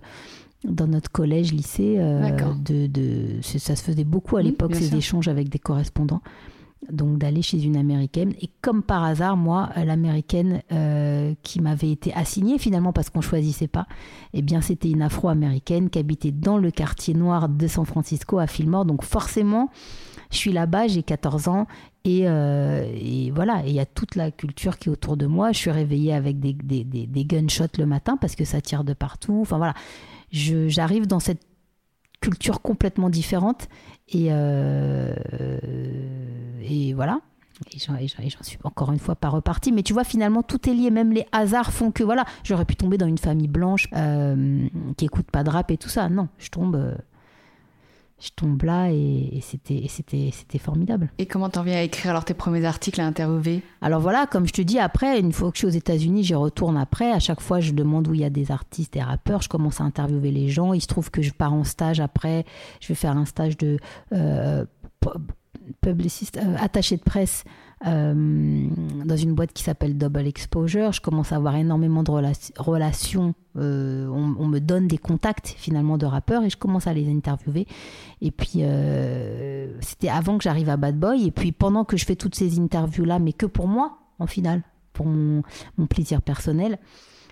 dans 0.63 0.87
notre 0.87 1.11
collège, 1.11 1.53
lycée, 1.53 1.97
euh, 1.99 2.31
de, 2.65 2.87
de, 2.87 3.39
ça 3.41 3.75
se 3.75 3.83
faisait 3.83 4.03
beaucoup 4.03 4.37
à 4.37 4.41
l'époque, 4.41 4.75
ces 4.75 4.95
échanges 4.95 5.27
avec 5.27 5.49
des 5.49 5.59
correspondants 5.59 6.21
donc 6.91 7.17
d'aller 7.17 7.41
chez 7.41 7.63
une 7.63 7.75
américaine. 7.75 8.33
Et 8.41 8.49
comme 8.61 8.83
par 8.83 9.03
hasard, 9.03 9.37
moi, 9.37 9.69
l'américaine 9.75 10.61
euh, 10.71 11.33
qui 11.43 11.59
m'avait 11.59 11.91
été 11.91 12.13
assignée 12.13 12.57
finalement 12.57 12.93
parce 12.93 13.09
qu'on 13.09 13.21
choisissait 13.21 13.67
pas, 13.67 13.87
eh 14.33 14.41
bien 14.41 14.61
c'était 14.61 14.89
une 14.89 15.01
afro-américaine 15.01 15.89
qui 15.89 15.99
habitait 15.99 16.31
dans 16.31 16.57
le 16.57 16.71
quartier 16.71 17.13
noir 17.13 17.49
de 17.49 17.67
San 17.67 17.85
Francisco 17.85 18.39
à 18.39 18.47
Fillmore. 18.47 18.85
Donc 18.85 19.03
forcément, 19.03 19.69
je 20.31 20.37
suis 20.37 20.53
là-bas, 20.53 20.87
j'ai 20.87 21.03
14 21.03 21.47
ans 21.47 21.67
et, 22.03 22.21
euh, 22.27 22.89
et 22.95 23.31
voilà, 23.31 23.63
il 23.65 23.73
y 23.73 23.79
a 23.79 23.85
toute 23.85 24.15
la 24.15 24.31
culture 24.31 24.77
qui 24.77 24.89
est 24.89 24.91
autour 24.91 25.17
de 25.17 25.25
moi. 25.25 25.51
Je 25.51 25.57
suis 25.57 25.71
réveillée 25.71 26.13
avec 26.13 26.39
des, 26.39 26.53
des, 26.53 26.83
des, 26.83 27.07
des 27.07 27.25
gunshots 27.25 27.65
le 27.77 27.85
matin 27.85 28.17
parce 28.17 28.35
que 28.35 28.45
ça 28.45 28.61
tire 28.61 28.83
de 28.83 28.93
partout. 28.93 29.39
Enfin 29.41 29.57
voilà, 29.57 29.73
j'arrive 30.31 31.07
dans 31.07 31.19
cette 31.19 31.46
culture 32.21 32.61
complètement 32.61 33.09
différente 33.09 33.67
et, 34.09 34.27
euh, 34.31 35.13
voilà. 36.95 37.19
Et 37.73 37.79
j'en 37.79 38.43
suis 38.43 38.59
encore 38.63 38.91
une 38.91 38.99
fois 38.99 39.15
pas 39.15 39.29
reparti. 39.29 39.71
Mais 39.71 39.81
tu 39.81 39.93
vois, 39.93 40.03
finalement, 40.03 40.43
tout 40.43 40.69
est 40.69 40.73
lié. 40.73 40.91
Même 40.91 41.11
les 41.11 41.25
hasards 41.31 41.73
font 41.73 41.91
que, 41.91 42.03
voilà, 42.03 42.23
j'aurais 42.43 42.65
pu 42.65 42.75
tomber 42.75 42.99
dans 42.99 43.07
une 43.07 43.17
famille 43.17 43.47
blanche 43.47 43.87
euh, 43.93 44.67
qui 44.95 45.05
écoute 45.05 45.31
pas 45.31 45.43
de 45.43 45.49
rap 45.49 45.71
et 45.71 45.77
tout 45.77 45.89
ça. 45.89 46.07
Non, 46.07 46.27
je 46.37 46.49
tombe. 46.49 46.95
Je 48.19 48.29
tombe 48.35 48.63
là 48.63 48.89
et, 48.89 49.39
c'était 49.43 49.85
c'était 49.89 50.31
c'était 50.33 50.57
formidable. 50.57 51.11
Et 51.19 51.27
comment 51.27 51.49
t'en 51.49 51.61
viens 51.61 51.77
à 51.77 51.81
écrire 51.81 52.11
alors 52.11 52.25
tes 52.25 52.33
premiers 52.33 52.65
articles 52.65 52.99
à 52.99 53.05
interviewer? 53.05 53.61
Alors 53.81 54.01
voilà, 54.01 54.25
comme 54.25 54.47
je 54.47 54.53
te 54.53 54.61
dis 54.63 54.79
après, 54.79 55.19
une 55.19 55.31
fois 55.31 55.51
que 55.51 55.57
je 55.57 55.59
suis 55.59 55.67
aux 55.67 55.77
États-Unis, 55.77 56.23
j'y 56.23 56.33
retourne 56.33 56.77
après. 56.77 57.11
À 57.11 57.19
chaque 57.19 57.41
fois, 57.41 57.59
je 57.59 57.73
demande 57.73 58.07
où 58.07 58.15
il 58.15 58.21
y 58.21 58.25
a 58.25 58.31
des 58.31 58.51
artistes, 58.51 58.93
des 58.93 59.03
rappeurs. 59.03 59.43
Je 59.43 59.49
commence 59.49 59.81
à 59.81 59.83
interviewer 59.83 60.31
les 60.31 60.49
gens. 60.49 60.73
Il 60.73 60.81
se 60.81 60.87
trouve 60.87 61.11
que 61.11 61.21
je 61.21 61.31
pars 61.31 61.53
en 61.53 61.63
stage 61.63 61.99
après. 61.99 62.43
Je 62.79 62.87
vais 62.87 62.95
faire 62.95 63.15
un 63.15 63.25
stage 63.25 63.55
de 63.55 63.77
euh, 64.13 64.65
publiciste, 65.81 66.37
euh, 66.37 66.55
attaché 66.59 66.97
de 66.97 67.03
presse 67.03 67.43
dans 67.85 69.17
une 69.17 69.33
boîte 69.33 69.53
qui 69.53 69.63
s'appelle 69.63 69.97
Double 69.97 70.27
Exposure. 70.27 70.91
Je 70.91 71.01
commence 71.01 71.31
à 71.31 71.35
avoir 71.35 71.55
énormément 71.55 72.03
de 72.03 72.11
relations. 72.57 73.35
Euh, 73.55 74.07
on, 74.07 74.45
me 74.45 74.59
donne 74.59 74.87
des 74.87 74.97
contacts 74.97 75.55
finalement 75.57 75.97
de 75.97 76.05
rappeurs 76.05 76.43
et 76.43 76.49
je 76.49 76.57
commence 76.57 76.87
à 76.87 76.93
les 76.93 77.09
interviewer. 77.09 77.67
Et 78.21 78.31
puis 78.31 78.63
c'était 79.81 80.09
avant 80.09 80.37
que 80.37 80.43
j'arrive 80.43 80.69
à 80.69 80.77
Bad 80.77 80.99
Boy. 80.99 81.27
Et 81.27 81.31
puis 81.31 81.51
pendant 81.51 81.85
que 81.85 81.97
je 81.97 82.05
fais 82.05 82.15
toutes 82.15 82.35
ces 82.35 82.59
interviews 82.59 83.05
là, 83.05 83.19
mais 83.19 83.33
que 83.33 83.45
pour 83.45 83.67
moi 83.67 83.99
en 84.19 84.27
final, 84.27 84.63
pour 84.93 85.05
mon 85.05 85.43
plaisir 85.87 86.21
personnel. 86.21 86.79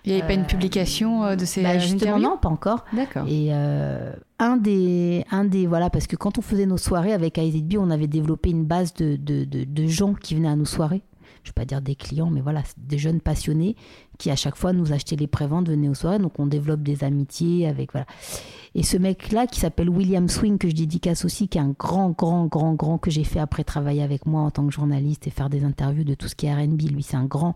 Il 0.05 0.13
n'y 0.13 0.19
avait 0.19 0.27
pas 0.27 0.33
une 0.33 0.45
publication 0.45 1.23
euh, 1.23 1.35
de 1.35 1.45
ces 1.45 1.63
bah, 1.63 1.79
justement, 1.79 2.19
non, 2.19 2.37
pas 2.37 2.49
encore. 2.49 2.85
D'accord. 2.93 3.25
Et 3.27 3.49
euh, 3.51 4.13
un 4.39 4.57
des, 4.57 5.25
un 5.31 5.45
des, 5.45 5.65
voilà, 5.65 5.89
parce 5.89 6.07
que 6.07 6.15
quand 6.15 6.37
on 6.37 6.41
faisait 6.41 6.65
nos 6.65 6.77
soirées 6.77 7.13
avec 7.13 7.37
IZB, 7.37 7.77
on 7.79 7.89
avait 7.89 8.07
développé 8.07 8.51
une 8.51 8.65
base 8.65 8.93
de, 8.93 9.15
de, 9.15 9.45
de, 9.45 9.87
gens 9.87 10.13
qui 10.13 10.35
venaient 10.35 10.49
à 10.49 10.55
nos 10.55 10.65
soirées. 10.65 11.01
Je 11.43 11.49
ne 11.49 11.53
vais 11.53 11.61
pas 11.61 11.65
dire 11.65 11.81
des 11.81 11.95
clients, 11.95 12.29
mais 12.31 12.41
voilà, 12.41 12.63
des 12.77 12.97
jeunes 12.97 13.21
passionnés 13.21 13.75
qui 14.17 14.31
à 14.31 14.35
chaque 14.35 14.55
fois 14.55 14.73
nous 14.73 14.93
achetaient 14.93 15.15
les 15.15 15.27
préventes, 15.27 15.69
venaient 15.69 15.89
aux 15.89 15.95
soirées. 15.95 16.19
Donc 16.19 16.39
on 16.39 16.47
développe 16.47 16.81
des 16.81 17.03
amitiés 17.03 17.67
avec 17.67 17.91
voilà. 17.91 18.07
Et 18.73 18.83
ce 18.83 18.97
mec-là 18.97 19.47
qui 19.47 19.59
s'appelle 19.59 19.89
William 19.89 20.27
Swing 20.27 20.57
que 20.57 20.69
je 20.69 20.75
dédicace 20.75 21.23
aussi, 21.23 21.47
qui 21.47 21.57
est 21.57 21.61
un 21.61 21.75
grand, 21.77 22.09
grand, 22.09 22.45
grand, 22.45 22.73
grand 22.73 22.97
que 22.97 23.11
j'ai 23.11 23.23
fait 23.23 23.39
après 23.39 23.63
travailler 23.63 24.01
avec 24.01 24.25
moi 24.25 24.41
en 24.41 24.51
tant 24.51 24.65
que 24.65 24.73
journaliste 24.73 25.27
et 25.27 25.29
faire 25.29 25.49
des 25.49 25.63
interviews 25.63 26.03
de 26.03 26.13
tout 26.13 26.27
ce 26.27 26.35
qui 26.35 26.47
est 26.47 26.53
R&B. 26.53 26.81
Lui, 26.91 27.03
c'est 27.03 27.17
un 27.17 27.25
grand 27.25 27.55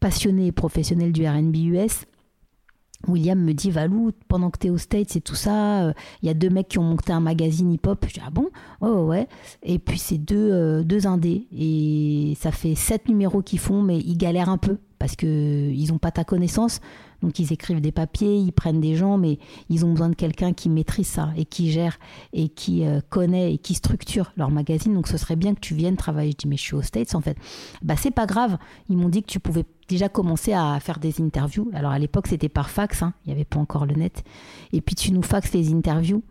passionné 0.00 0.46
et 0.46 0.52
professionnel 0.52 1.12
du 1.12 1.26
RB 1.26 1.56
US, 1.56 2.06
William 3.08 3.38
me 3.38 3.54
dit 3.54 3.70
Valou, 3.70 4.12
pendant 4.28 4.50
que 4.50 4.58
tu 4.58 4.66
es 4.66 4.70
au 4.70 4.78
States 4.78 5.16
et 5.16 5.20
tout 5.20 5.34
ça, 5.34 5.82
il 5.82 5.88
euh, 5.88 5.92
y 6.22 6.28
a 6.28 6.34
deux 6.34 6.50
mecs 6.50 6.68
qui 6.68 6.78
ont 6.78 6.84
monté 6.84 7.12
un 7.12 7.20
magazine 7.20 7.72
hip-hop. 7.72 8.04
Je 8.06 8.14
dis 8.14 8.20
Ah 8.24 8.30
bon? 8.30 8.48
Ouais, 8.80 8.90
ouais. 8.90 9.28
Et 9.62 9.78
puis 9.78 9.98
c'est 9.98 10.18
deux, 10.18 10.50
euh, 10.52 10.82
deux 10.82 11.06
indés. 11.06 11.46
Et 11.56 12.36
ça 12.38 12.52
fait 12.52 12.74
sept 12.74 13.08
numéros 13.08 13.42
qu'ils 13.42 13.58
font, 13.58 13.82
mais 13.82 13.98
ils 13.98 14.18
galèrent 14.18 14.50
un 14.50 14.58
peu 14.58 14.78
parce 15.00 15.16
qu'ils 15.16 15.88
n'ont 15.88 15.98
pas 15.98 16.12
ta 16.12 16.22
connaissance. 16.22 16.80
Donc 17.22 17.38
ils 17.38 17.52
écrivent 17.52 17.80
des 17.80 17.90
papiers, 17.90 18.36
ils 18.36 18.52
prennent 18.52 18.80
des 18.80 18.94
gens, 18.94 19.18
mais 19.18 19.38
ils 19.68 19.84
ont 19.84 19.90
besoin 19.90 20.10
de 20.10 20.14
quelqu'un 20.14 20.52
qui 20.52 20.68
maîtrise 20.68 21.08
ça 21.08 21.30
et 21.36 21.44
qui 21.44 21.72
gère 21.72 21.98
et 22.32 22.48
qui 22.48 22.86
euh, 22.86 23.00
connaît 23.08 23.54
et 23.54 23.58
qui 23.58 23.74
structure 23.74 24.32
leur 24.36 24.50
magazine. 24.50 24.94
Donc 24.94 25.08
ce 25.08 25.16
serait 25.16 25.36
bien 25.36 25.54
que 25.54 25.60
tu 25.60 25.74
viennes 25.74 25.96
travailler. 25.96 26.32
Je 26.32 26.36
dis 26.36 26.48
mais 26.48 26.56
je 26.56 26.62
suis 26.62 26.74
aux 26.74 26.82
States 26.82 27.14
en 27.14 27.20
fait. 27.20 27.36
Bah 27.82 27.94
c'est 27.96 28.10
pas 28.10 28.26
grave. 28.26 28.58
Ils 28.88 28.96
m'ont 28.96 29.08
dit 29.08 29.22
que 29.22 29.30
tu 29.30 29.40
pouvais 29.40 29.64
déjà 29.88 30.08
commencer 30.08 30.52
à 30.52 30.78
faire 30.80 30.98
des 30.98 31.20
interviews. 31.20 31.70
Alors 31.72 31.92
à 31.92 31.98
l'époque 31.98 32.26
c'était 32.26 32.50
par 32.50 32.70
fax, 32.70 33.02
hein. 33.02 33.14
il 33.24 33.30
n'y 33.30 33.34
avait 33.34 33.44
pas 33.44 33.58
encore 33.58 33.86
le 33.86 33.94
net. 33.94 34.22
Et 34.72 34.82
puis 34.82 34.94
tu 34.94 35.12
nous 35.12 35.22
faxes 35.22 35.52
les 35.52 35.72
interviews. 35.72 36.22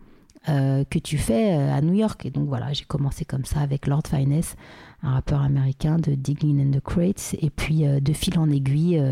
Euh, 0.48 0.84
que 0.88 0.98
tu 0.98 1.18
fais 1.18 1.52
euh, 1.52 1.70
à 1.70 1.82
New 1.82 1.92
York. 1.92 2.24
Et 2.24 2.30
donc 2.30 2.48
voilà, 2.48 2.72
j'ai 2.72 2.86
commencé 2.86 3.26
comme 3.26 3.44
ça 3.44 3.60
avec 3.60 3.86
Lord 3.86 4.04
Finesse, 4.08 4.56
un 5.02 5.12
rappeur 5.12 5.40
américain 5.40 5.96
de 5.96 6.14
Digging 6.14 6.60
in 6.60 6.78
the 6.78 6.82
Crates. 6.82 7.34
Et 7.40 7.50
puis 7.50 7.82
de 7.84 8.12
fil 8.12 8.38
en 8.38 8.50
aiguille, 8.50 9.02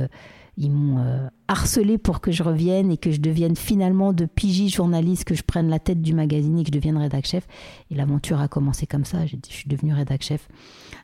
ils 0.59 0.73
m'ont 0.73 0.99
euh, 0.99 1.29
harcelé 1.47 1.99
pour 1.99 2.21
que 2.21 2.33
je 2.33 2.43
revienne 2.43 2.91
et 2.91 2.97
que 2.97 3.13
je 3.13 3.21
devienne 3.21 3.55
finalement 3.55 4.13
de 4.13 4.27
pigiste 4.27 4.75
journaliste, 4.75 5.25
que 5.25 5.35
je 5.35 5.45
prenne 5.45 5.69
la 5.69 5.79
tête 5.79 6.03
du 6.03 6.15
magazine 6.15 6.59
et 6.59 6.65
que 6.65 6.69
je 6.69 6.73
devienne 6.73 6.97
rédac 6.97 7.27
chef. 7.27 7.47
Et 7.93 7.95
l'aventure 7.95 8.41
a 8.41 8.49
commencé 8.49 8.85
comme 8.85 9.05
ça. 9.05 9.25
Je 9.25 9.37
suis 9.49 9.69
devenue 9.69 9.95
rédac 9.95 10.23
chef 10.23 10.49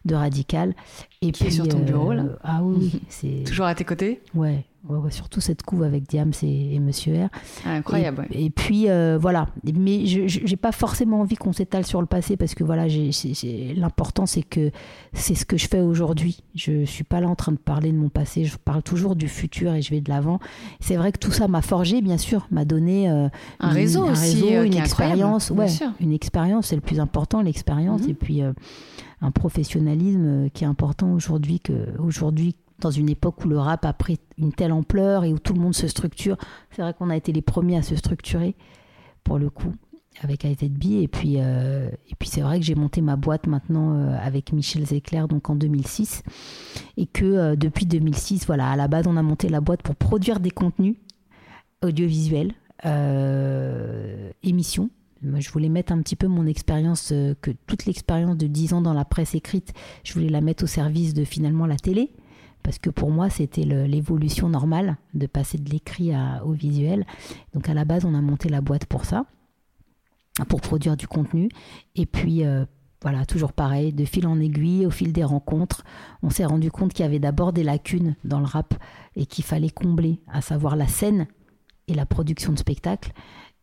de 0.04 0.14
Radical. 0.14 0.74
Et 1.22 1.32
Qui 1.32 1.44
puis, 1.44 1.48
est 1.48 1.56
sur 1.56 1.68
ton 1.68 1.78
bureau 1.78 2.12
là 2.12 2.24
Ah 2.42 2.60
oui, 2.62 3.00
c'est 3.08 3.44
toujours 3.46 3.66
à 3.66 3.74
tes 3.74 3.84
côtés. 3.84 4.20
Ouais, 4.34 4.64
surtout 5.10 5.40
cette 5.40 5.62
couve 5.62 5.82
avec 5.82 6.06
Diams 6.08 6.32
et, 6.42 6.78
Monsieur 6.78 7.24
R. 7.24 7.28
Ah, 7.64 7.72
incroyable. 7.72 8.26
Et, 8.30 8.50
puis 8.50 8.90
euh, 8.90 9.16
voilà, 9.18 9.48
mais 9.64 10.06
je 10.06 10.44
n'ai 10.44 10.56
pas 10.56 10.72
forcément 10.72 11.20
envie 11.20 11.36
qu'on 11.36 11.52
s'étale 11.52 11.86
sur 11.86 12.00
le 12.00 12.06
passé 12.06 12.36
parce 12.36 12.54
que 12.54 12.64
voilà, 12.64 12.86
l'important 13.76 14.26
c'est 14.26 14.42
que 14.42 14.70
c'est 15.12 15.34
ce 15.34 15.46
que 15.46 15.56
je 15.56 15.68
fais 15.68 15.80
aujourd'hui. 15.80 16.42
Je 16.54 16.84
suis 16.84 17.04
pas 17.04 17.20
là 17.20 17.28
en 17.28 17.34
train 17.34 17.52
de 17.52 17.58
parler 17.58 17.92
de 17.92 17.96
mon 17.96 18.10
passé, 18.10 18.44
je 18.44 18.56
parle 18.56 18.82
toujours 18.82 19.16
du 19.16 19.28
futur 19.28 19.72
et 19.72 19.82
je 19.82 19.90
vais 19.90 20.00
de 20.00 20.10
l'avant. 20.10 20.38
C'est 20.80 20.96
vrai 20.96 21.12
que 21.12 21.18
tout 21.18 21.32
ça 21.32 21.48
m'a 21.48 21.62
forgé, 21.62 22.02
bien 22.02 22.18
sûr, 22.18 22.46
m'a 22.50 22.64
donné 22.64 23.10
euh, 23.10 23.28
un, 23.60 23.68
réseau 23.68 24.04
aussi, 24.04 24.54
euh, 24.54 24.64
une 24.64 24.74
expérience. 24.74 25.50
Ouais, 25.50 25.68
une 26.00 26.12
expérience, 26.12 26.68
c'est 26.68 26.76
le 26.76 26.82
plus 26.82 27.00
important, 27.00 27.40
l'expérience, 27.40 28.02
mhm. 28.02 28.10
et 28.10 28.14
puis 28.14 28.42
un 29.24 29.30
professionnalisme 29.30 30.50
qui 30.50 30.64
est 30.64 30.66
important 30.66 31.12
aujourd'hui 31.12 31.60
que 31.60 31.72
aujourd'hui 31.98 32.54
dans 32.80 32.90
une 32.90 33.08
époque 33.08 33.44
où 33.44 33.48
le 33.48 33.58
rap 33.58 33.84
a 33.84 33.92
pris 33.92 34.18
une 34.36 34.52
telle 34.52 34.72
ampleur 34.72 35.24
et 35.24 35.32
où 35.32 35.38
tout 35.38 35.54
le 35.54 35.60
monde 35.60 35.74
se 35.74 35.88
structure. 35.88 36.36
C'est 36.70 36.82
vrai 36.82 36.94
qu'on 36.94 37.10
a 37.10 37.16
été 37.16 37.32
les 37.32 37.42
premiers 37.42 37.78
à 37.78 37.82
se 37.82 37.96
structurer, 37.96 38.56
pour 39.22 39.38
le 39.38 39.48
coup, 39.50 39.72
avec 40.20 40.44
AZB. 40.44 41.02
Et 41.02 41.08
puis, 41.08 41.36
euh, 41.38 41.88
et 42.08 42.14
puis 42.18 42.28
c'est 42.28 42.40
vrai 42.40 42.58
que 42.58 42.66
j'ai 42.66 42.74
monté 42.74 43.00
ma 43.00 43.16
boîte 43.16 43.46
maintenant 43.46 43.94
euh, 43.94 44.16
avec 44.20 44.52
Michel 44.52 44.84
Zecler, 44.86 45.24
donc 45.28 45.48
en 45.48 45.54
2006. 45.54 46.22
Et 46.96 47.06
que 47.06 47.24
euh, 47.24 47.56
depuis 47.56 47.86
2006, 47.86 48.46
voilà, 48.46 48.70
à 48.70 48.76
la 48.76 48.88
base, 48.88 49.06
on 49.06 49.16
a 49.16 49.22
monté 49.22 49.48
la 49.48 49.60
boîte 49.60 49.82
pour 49.82 49.94
produire 49.94 50.40
des 50.40 50.50
contenus 50.50 50.96
audiovisuels, 51.82 52.52
émissions. 54.42 54.90
Moi, 55.24 55.40
je 55.40 55.50
voulais 55.50 55.68
mettre 55.68 55.92
un 55.92 56.00
petit 56.00 56.16
peu 56.16 56.26
mon 56.26 56.46
expérience, 56.46 57.08
que 57.40 57.50
toute 57.66 57.86
l'expérience 57.86 58.36
de 58.36 58.46
10 58.46 58.74
ans 58.74 58.80
dans 58.80 58.92
la 58.92 59.04
presse 59.04 59.34
écrite, 59.34 59.72
je 60.04 60.12
voulais 60.12 60.28
la 60.28 60.40
mettre 60.40 60.64
au 60.64 60.66
service 60.66 61.14
de 61.14 61.24
finalement 61.24 61.66
la 61.66 61.76
télé 61.76 62.10
parce 62.64 62.78
que 62.78 62.90
pour 62.90 63.10
moi, 63.10 63.28
c'était 63.28 63.62
l'évolution 63.62 64.48
normale 64.48 64.96
de 65.12 65.26
passer 65.26 65.58
de 65.58 65.70
l'écrit 65.70 66.12
au 66.44 66.52
visuel. 66.52 67.06
Donc 67.52 67.68
à 67.68 67.74
la 67.74 67.84
base, 67.84 68.06
on 68.06 68.14
a 68.14 68.22
monté 68.22 68.48
la 68.48 68.62
boîte 68.62 68.86
pour 68.86 69.04
ça, 69.04 69.26
pour 70.48 70.62
produire 70.62 70.96
du 70.96 71.06
contenu. 71.06 71.50
Et 71.94 72.06
puis, 72.06 72.42
euh, 72.42 72.64
voilà, 73.02 73.26
toujours 73.26 73.52
pareil, 73.52 73.92
de 73.92 74.06
fil 74.06 74.26
en 74.26 74.40
aiguille, 74.40 74.86
au 74.86 74.90
fil 74.90 75.12
des 75.12 75.24
rencontres, 75.24 75.84
on 76.22 76.30
s'est 76.30 76.46
rendu 76.46 76.70
compte 76.70 76.94
qu'il 76.94 77.04
y 77.04 77.06
avait 77.06 77.18
d'abord 77.18 77.52
des 77.52 77.64
lacunes 77.64 78.16
dans 78.24 78.40
le 78.40 78.46
rap 78.46 78.74
et 79.14 79.26
qu'il 79.26 79.44
fallait 79.44 79.68
combler, 79.68 80.22
à 80.26 80.40
savoir 80.40 80.74
la 80.74 80.88
scène 80.88 81.26
et 81.86 81.92
la 81.92 82.06
production 82.06 82.54
de 82.54 82.58
spectacles. 82.58 83.12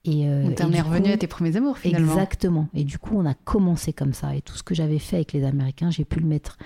Et, 0.04 0.28
euh, 0.28 0.50
on 0.64 0.72
est 0.72 0.82
revenu 0.82 1.12
à 1.12 1.18
tes 1.18 1.28
premiers 1.28 1.56
amours 1.56 1.78
finalement. 1.78 2.14
Exactement. 2.14 2.68
Et 2.74 2.84
du 2.84 2.98
coup, 2.98 3.18
on 3.18 3.26
a 3.26 3.36
commencé 3.36 3.94
comme 3.94 4.14
ça. 4.14 4.36
Et 4.36 4.42
tout 4.42 4.56
ce 4.56 4.64
que 4.64 4.74
j'avais 4.74 4.98
fait 4.98 5.18
avec 5.18 5.34
les 5.34 5.44
Américains, 5.44 5.92
j'ai 5.92 6.06
pu 6.06 6.20
le 6.20 6.26
mettre 6.26 6.58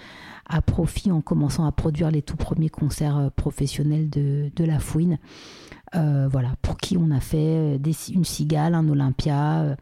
à 0.48 0.62
profit 0.62 1.12
en 1.12 1.22
commençant 1.22 1.66
à 1.66 1.72
produire 1.72 2.12
les 2.12 2.22
tout 2.22 2.38
premiers 2.38 2.70
concerts 2.70 3.18
euh, 3.18 3.30
professionnels 3.30 4.10
de, 4.10 4.52
de 4.56 4.64
La 4.64 4.80
Fouine. 4.80 5.18
Euh, 5.96 6.30
voilà, 6.32 6.56
pour 6.62 6.78
qui 6.78 6.98
on 6.98 7.12
a 7.12 7.20
fait 7.20 7.78
des, 7.78 7.94
une 8.12 8.24
cigale, 8.24 8.74
un 8.74 8.88
Olympia, 8.88 9.76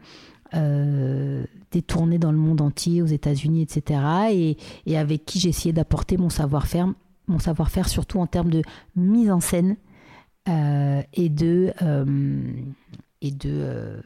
euh, 0.54 1.46
des 1.72 1.82
tournées 1.82 2.20
dans 2.20 2.32
le 2.32 2.38
monde 2.38 2.62
entier, 2.62 3.02
aux 3.02 3.08
États-Unis, 3.08 3.62
etc. 3.62 4.00
Et, 4.32 4.58
et, 4.86 4.98
avec 4.98 5.26
qui 5.26 5.40
j'ai 5.40 5.50
essayé 5.50 5.74
d'apporter 5.74 6.18
mon 6.18 6.30
savoir-faire, 6.30 6.88
mon 7.28 7.40
savoir-faire 7.40 7.88
surtout 7.88 8.20
en 8.20 8.28
termes 8.28 8.50
de 8.50 8.64
mise 8.96 9.32
en 9.32 9.40
scène 9.40 9.78
et 10.46 11.30
de 11.30 11.74
et 13.24 13.32
de 13.32 14.00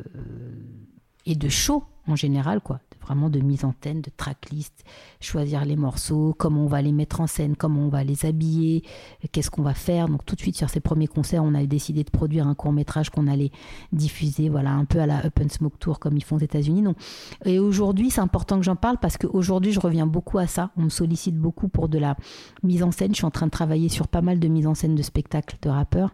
et 1.25 1.35
de 1.35 1.49
show 1.49 1.83
en 2.07 2.15
général, 2.15 2.61
quoi 2.61 2.79
vraiment 3.07 3.29
de 3.29 3.39
mise 3.39 3.63
en 3.63 3.73
scène, 3.81 4.01
de 4.01 4.11
tracklist, 4.15 4.83
choisir 5.21 5.63
les 5.63 5.77
morceaux, 5.77 6.35
comment 6.37 6.65
on 6.65 6.67
va 6.67 6.81
les 6.81 6.91
mettre 6.91 7.21
en 7.21 7.27
scène, 7.27 7.55
comment 7.55 7.81
on 7.81 7.89
va 7.89 8.03
les 8.03 8.25
habiller, 8.25 8.83
qu'est-ce 9.31 9.49
qu'on 9.49 9.61
va 9.61 9.73
faire. 9.73 10.09
Donc 10.09 10.25
tout 10.25 10.35
de 10.35 10.41
suite 10.41 10.57
sur 10.57 10.69
ces 10.69 10.81
premiers 10.81 11.07
concerts, 11.07 11.43
on 11.43 11.53
a 11.53 11.65
décidé 11.65 12.03
de 12.03 12.09
produire 12.09 12.47
un 12.47 12.53
court 12.53 12.73
métrage 12.73 13.09
qu'on 13.09 13.27
allait 13.27 13.51
diffuser, 13.93 14.49
voilà, 14.49 14.71
un 14.71 14.85
peu 14.85 14.99
à 14.99 15.05
la 15.05 15.25
Up 15.25 15.39
and 15.41 15.49
Smoke 15.49 15.77
Tour 15.79 15.99
comme 15.99 16.17
ils 16.17 16.23
font 16.23 16.35
aux 16.35 16.39
États-Unis. 16.39 16.81
Donc, 16.81 16.97
et 17.45 17.59
aujourd'hui, 17.59 18.09
c'est 18.09 18.21
important 18.21 18.57
que 18.57 18.65
j'en 18.65 18.75
parle 18.75 18.97
parce 18.97 19.17
qu'aujourd'hui, 19.17 19.71
je 19.71 19.79
reviens 19.79 20.05
beaucoup 20.05 20.37
à 20.37 20.47
ça. 20.47 20.71
On 20.75 20.83
me 20.83 20.89
sollicite 20.89 21.37
beaucoup 21.37 21.69
pour 21.69 21.87
de 21.87 21.97
la 21.97 22.17
mise 22.63 22.83
en 22.83 22.91
scène. 22.91 23.11
Je 23.11 23.17
suis 23.17 23.25
en 23.25 23.31
train 23.31 23.45
de 23.45 23.51
travailler 23.51 23.89
sur 23.89 24.07
pas 24.09 24.21
mal 24.21 24.39
de 24.39 24.47
mise 24.49 24.67
en 24.67 24.73
scène 24.73 24.95
de 24.95 25.01
spectacles 25.01 25.57
de 25.61 25.69
rappeurs. 25.69 26.13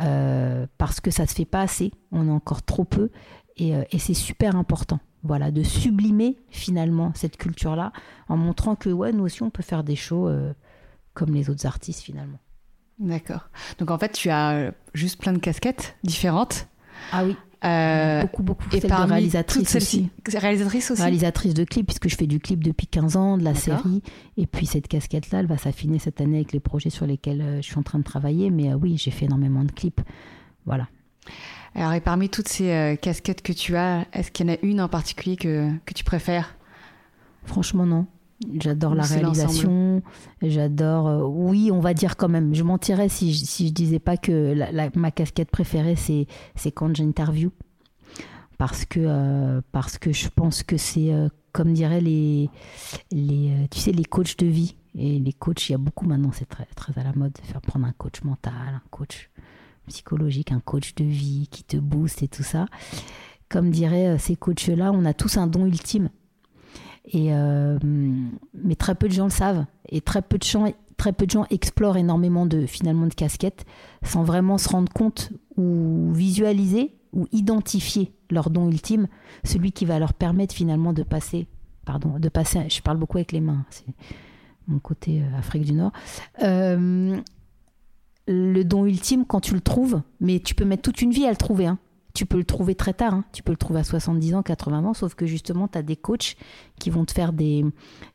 Euh, 0.00 0.66
parce 0.78 1.00
que 1.00 1.10
ça 1.10 1.26
se 1.26 1.34
fait 1.34 1.44
pas 1.44 1.60
assez, 1.60 1.92
on 2.12 2.28
est 2.28 2.32
encore 2.32 2.62
trop 2.62 2.84
peu, 2.84 3.10
et, 3.56 3.76
euh, 3.76 3.84
et 3.90 3.98
c'est 3.98 4.14
super 4.14 4.56
important 4.56 5.00
voilà, 5.22 5.50
de 5.50 5.62
sublimer 5.62 6.36
finalement 6.50 7.12
cette 7.14 7.36
culture-là 7.36 7.92
en 8.28 8.36
montrant 8.36 8.74
que 8.74 8.90
ouais, 8.90 9.12
nous 9.12 9.24
aussi 9.24 9.42
on 9.42 9.50
peut 9.50 9.62
faire 9.62 9.84
des 9.84 9.96
shows 9.96 10.28
euh, 10.28 10.52
comme 11.14 11.32
les 11.32 11.50
autres 11.50 11.66
artistes 11.66 12.02
finalement. 12.02 12.38
D'accord. 12.98 13.48
Donc 13.78 13.90
en 13.90 13.98
fait, 13.98 14.12
tu 14.12 14.30
as 14.30 14.72
juste 14.94 15.20
plein 15.20 15.32
de 15.32 15.38
casquettes 15.38 15.96
différentes. 16.02 16.68
Ah 17.10 17.24
oui. 17.24 17.36
Euh, 17.64 18.22
beaucoup, 18.22 18.42
beaucoup. 18.42 18.64
Et 18.72 18.80
par 18.80 19.08
réalisatrice 19.08 19.76
aussi. 19.76 20.10
Réalisatrice 20.26 20.90
aussi. 20.90 21.00
Réalisatrice 21.00 21.54
de 21.54 21.64
clips, 21.64 21.86
puisque 21.86 22.08
je 22.08 22.16
fais 22.16 22.26
du 22.26 22.40
clip 22.40 22.64
depuis 22.64 22.86
15 22.86 23.16
ans, 23.16 23.38
de 23.38 23.44
la 23.44 23.54
série. 23.54 24.02
Et 24.36 24.46
puis 24.46 24.66
cette 24.66 24.88
casquette-là, 24.88 25.40
elle 25.40 25.46
va 25.46 25.58
s'affiner 25.58 25.98
cette 25.98 26.20
année 26.20 26.36
avec 26.36 26.52
les 26.52 26.60
projets 26.60 26.90
sur 26.90 27.06
lesquels 27.06 27.58
je 27.58 27.66
suis 27.66 27.78
en 27.78 27.82
train 27.82 27.98
de 27.98 28.04
travailler. 28.04 28.50
Mais 28.50 28.74
oui, 28.74 28.96
j'ai 28.96 29.10
fait 29.10 29.26
énormément 29.26 29.64
de 29.64 29.72
clips. 29.72 30.00
Voilà. 30.66 30.88
Alors, 31.74 31.92
et 31.94 32.00
parmi 32.00 32.28
toutes 32.28 32.48
ces 32.48 32.70
euh, 32.70 32.96
casquettes 32.96 33.42
que 33.42 33.52
tu 33.52 33.76
as, 33.76 34.06
est-ce 34.12 34.30
qu'il 34.30 34.46
y 34.46 34.50
en 34.50 34.54
a 34.54 34.58
une 34.62 34.80
en 34.80 34.88
particulier 34.88 35.36
que, 35.36 35.70
que 35.86 35.94
tu 35.94 36.04
préfères? 36.04 36.54
Franchement, 37.44 37.86
non. 37.86 38.06
J'adore 38.58 38.94
la 38.94 39.04
réalisation, 39.04 40.02
j'adore. 40.40 41.06
Euh, 41.06 41.22
oui, 41.22 41.70
on 41.72 41.80
va 41.80 41.94
dire 41.94 42.16
quand 42.16 42.28
même. 42.28 42.54
Je 42.54 42.62
mentirais 42.62 43.08
si 43.08 43.32
je, 43.32 43.44
si 43.44 43.68
je 43.68 43.72
disais 43.72 43.98
pas 43.98 44.16
que 44.16 44.54
ma 44.98 45.10
casquette 45.10 45.50
préférée 45.50 45.96
c'est 45.96 46.26
c'est 46.54 46.72
quand 46.72 46.94
j'interview, 46.94 47.50
parce 48.58 48.84
que 48.84 49.00
euh, 49.00 49.60
parce 49.72 49.98
que 49.98 50.12
je 50.12 50.28
pense 50.28 50.62
que 50.62 50.76
c'est 50.76 51.12
comme 51.52 51.72
diraient 51.72 52.00
les 52.00 52.50
les 53.10 53.68
tu 53.70 53.78
sais 53.78 53.92
les 53.92 54.04
coachs 54.04 54.38
de 54.38 54.46
vie 54.46 54.76
et 54.94 55.18
les 55.18 55.32
coachs. 55.32 55.68
Il 55.68 55.72
y 55.72 55.74
a 55.74 55.78
beaucoup 55.78 56.06
maintenant, 56.06 56.32
c'est 56.32 56.48
très 56.48 56.66
très 56.74 56.98
à 56.98 57.04
la 57.04 57.12
mode 57.12 57.32
de 57.32 57.40
faire 57.40 57.60
prendre 57.60 57.86
un 57.86 57.92
coach 57.92 58.22
mental, 58.22 58.52
un 58.74 58.82
coach 58.90 59.30
psychologique, 59.88 60.52
un 60.52 60.60
coach 60.60 60.94
de 60.94 61.04
vie 61.04 61.48
qui 61.50 61.64
te 61.64 61.76
booste 61.76 62.22
et 62.22 62.28
tout 62.28 62.42
ça. 62.42 62.66
Comme 63.48 63.70
diraient 63.70 64.08
euh, 64.08 64.18
ces 64.18 64.36
coachs-là, 64.36 64.92
on 64.92 65.04
a 65.04 65.14
tous 65.14 65.36
un 65.36 65.46
don 65.46 65.66
ultime. 65.66 66.08
Et 67.04 67.34
euh, 67.34 67.78
mais 68.54 68.74
très 68.76 68.94
peu 68.94 69.08
de 69.08 69.12
gens 69.12 69.24
le 69.24 69.30
savent. 69.30 69.64
Et 69.88 70.00
très 70.00 70.22
peu 70.22 70.38
de 70.38 70.44
gens, 70.44 70.72
très 70.96 71.12
peu 71.12 71.26
de 71.26 71.30
gens 71.30 71.46
explorent 71.50 71.96
énormément 71.96 72.46
de, 72.46 72.66
finalement, 72.66 73.06
de 73.06 73.14
casquettes 73.14 73.64
sans 74.02 74.22
vraiment 74.22 74.58
se 74.58 74.68
rendre 74.68 74.92
compte 74.92 75.32
ou 75.56 76.12
visualiser 76.12 76.94
ou 77.12 77.26
identifier 77.32 78.12
leur 78.30 78.48
don 78.50 78.70
ultime, 78.70 79.06
celui 79.44 79.72
qui 79.72 79.84
va 79.84 79.98
leur 79.98 80.14
permettre 80.14 80.54
finalement 80.54 80.94
de 80.94 81.02
passer, 81.02 81.46
pardon, 81.84 82.18
de 82.18 82.28
passer, 82.30 82.60
je 82.70 82.80
parle 82.80 82.96
beaucoup 82.96 83.18
avec 83.18 83.32
les 83.32 83.42
mains, 83.42 83.66
c'est 83.68 83.84
mon 84.66 84.78
côté 84.78 85.20
euh, 85.20 85.38
Afrique 85.38 85.64
du 85.64 85.74
Nord, 85.74 85.92
le 88.28 88.62
don 88.62 88.86
ultime 88.86 89.24
quand 89.26 89.40
tu 89.40 89.54
le 89.54 89.60
trouves, 89.60 90.00
mais 90.20 90.40
tu 90.40 90.54
peux 90.54 90.64
mettre 90.64 90.82
toute 90.82 91.02
une 91.02 91.10
vie 91.10 91.26
à 91.26 91.30
le 91.30 91.36
trouver. 91.36 91.66
Hein. 91.66 91.78
Tu 92.14 92.26
peux 92.26 92.36
le 92.36 92.44
trouver 92.44 92.74
très 92.74 92.92
tard, 92.92 93.14
hein. 93.14 93.24
tu 93.32 93.42
peux 93.42 93.52
le 93.52 93.56
trouver 93.56 93.80
à 93.80 93.84
70 93.84 94.34
ans, 94.34 94.42
80 94.42 94.84
ans, 94.84 94.94
sauf 94.94 95.14
que 95.14 95.26
justement, 95.26 95.68
tu 95.68 95.78
as 95.78 95.82
des 95.82 95.96
coachs 95.96 96.36
qui 96.78 96.90
vont 96.90 97.04
te 97.04 97.12
faire 97.12 97.32
des. 97.32 97.64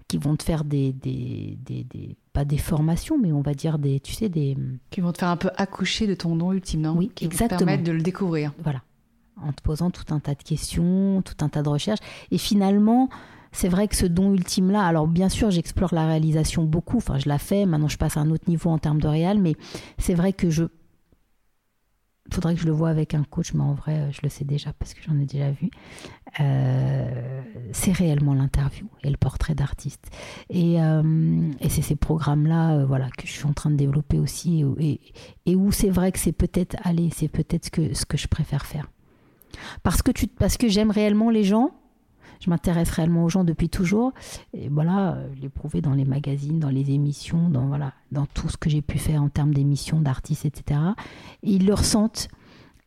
qui 0.07 0.17
vont 0.17 0.35
te 0.35 0.43
faire 0.43 0.63
des, 0.63 0.93
des, 0.93 1.57
des, 1.65 2.15
pas 2.33 2.45
des 2.45 2.57
formations, 2.57 3.17
mais 3.17 3.31
on 3.31 3.41
va 3.41 3.53
dire 3.53 3.79
des. 3.79 3.99
Tu 3.99 4.13
sais, 4.13 4.29
des. 4.29 4.55
Qui 4.89 5.01
vont 5.01 5.11
te 5.11 5.19
faire 5.19 5.29
un 5.29 5.37
peu 5.37 5.49
accoucher 5.57 6.05
de 6.05 6.13
ton 6.13 6.35
don 6.35 6.51
ultime, 6.51 6.81
non? 6.81 6.95
Oui, 6.95 7.11
qui 7.13 7.25
exactement. 7.25 7.49
Vont 7.49 7.57
te 7.57 7.65
permettre 7.65 7.83
de 7.83 7.91
le 7.91 8.01
découvrir. 8.01 8.53
Voilà. 8.61 8.81
En 9.41 9.51
te 9.53 9.61
posant 9.61 9.91
tout 9.91 10.13
un 10.13 10.19
tas 10.19 10.33
de 10.33 10.43
questions, 10.43 11.21
tout 11.21 11.43
un 11.43 11.49
tas 11.49 11.61
de 11.61 11.69
recherches. 11.69 11.99
Et 12.31 12.37
finalement, 12.37 13.09
c'est 13.51 13.69
vrai 13.69 13.87
que 13.87 13.95
ce 13.95 14.05
don 14.05 14.33
ultime-là, 14.33 14.83
alors 14.85 15.07
bien 15.07 15.29
sûr, 15.29 15.49
j'explore 15.51 15.93
la 15.93 16.05
réalisation 16.05 16.63
beaucoup, 16.63 16.97
enfin 16.97 17.17
je 17.17 17.27
la 17.27 17.39
fais, 17.39 17.65
maintenant 17.65 17.87
je 17.87 17.97
passe 17.97 18.17
à 18.17 18.19
un 18.19 18.29
autre 18.29 18.47
niveau 18.47 18.69
en 18.69 18.77
termes 18.77 19.01
de 19.01 19.07
réal, 19.07 19.39
mais 19.39 19.55
c'est 19.97 20.13
vrai 20.13 20.33
que 20.33 20.49
je. 20.49 20.65
Il 22.27 22.33
faudrait 22.35 22.55
que 22.55 22.61
je 22.61 22.65
le 22.65 22.71
vois 22.71 22.89
avec 22.89 23.13
un 23.13 23.23
coach, 23.23 23.53
mais 23.53 23.63
en 23.63 23.73
vrai, 23.73 24.11
je 24.11 24.19
le 24.21 24.29
sais 24.29 24.43
déjà 24.43 24.73
parce 24.73 24.93
que 24.93 25.01
j'en 25.01 25.17
ai 25.19 25.25
déjà 25.25 25.51
vu. 25.51 25.69
Euh, 26.39 27.41
c'est 27.71 27.91
réellement 27.91 28.33
l'interview 28.33 28.87
et 29.03 29.09
le 29.09 29.17
portrait 29.17 29.55
d'artiste. 29.55 30.09
Et, 30.49 30.81
euh, 30.81 31.51
c'est 31.69 31.81
ces 31.81 31.95
programmes-là 31.95 32.77
euh, 32.77 32.85
voilà, 32.85 33.09
que 33.17 33.25
je 33.25 33.31
suis 33.31 33.45
en 33.45 33.53
train 33.53 33.71
de 33.71 33.75
développer 33.75 34.19
aussi 34.19 34.63
et, 35.45 35.55
où 35.55 35.71
c'est 35.71 35.89
vrai 35.89 36.11
que 36.11 36.19
c'est 36.19 36.33
peut-être, 36.33 36.75
allez, 36.83 37.09
c'est 37.15 37.29
peut-être 37.29 37.65
ce 37.65 37.71
que, 37.71 37.93
ce 37.93 38.05
que 38.05 38.17
je 38.17 38.27
préfère 38.27 38.65
faire. 38.65 38.91
Parce 39.83 40.01
que, 40.01 40.11
parce 40.37 40.57
que 40.57 40.67
j'aime 40.67 40.91
réellement 40.91 41.29
les 41.29 41.43
gens, 41.43 41.71
je 42.39 42.49
m'intéresse 42.49 42.89
réellement 42.89 43.23
aux 43.23 43.29
gens 43.29 43.43
depuis 43.43 43.69
toujours. 43.69 44.13
Et 44.53 44.69
voilà, 44.69 45.17
l'ai 45.41 45.49
prouvé 45.49 45.81
dans 45.81 45.93
les 45.93 46.05
magazines, 46.05 46.59
dans 46.59 46.69
les 46.69 46.91
émissions, 46.91 47.49
dans, 47.49 47.67
voilà, 47.67 47.93
dans 48.11 48.25
tout 48.25 48.49
ce 48.49 48.57
que 48.57 48.69
j'ai 48.69 48.81
pu 48.81 48.97
faire 48.97 49.21
en 49.21 49.29
termes 49.29 49.53
d'émissions, 49.53 49.99
d'artistes, 49.99 50.45
etc. 50.45 50.79
Et 51.43 51.51
ils 51.51 51.65
le 51.65 51.73
ressentent. 51.73 52.29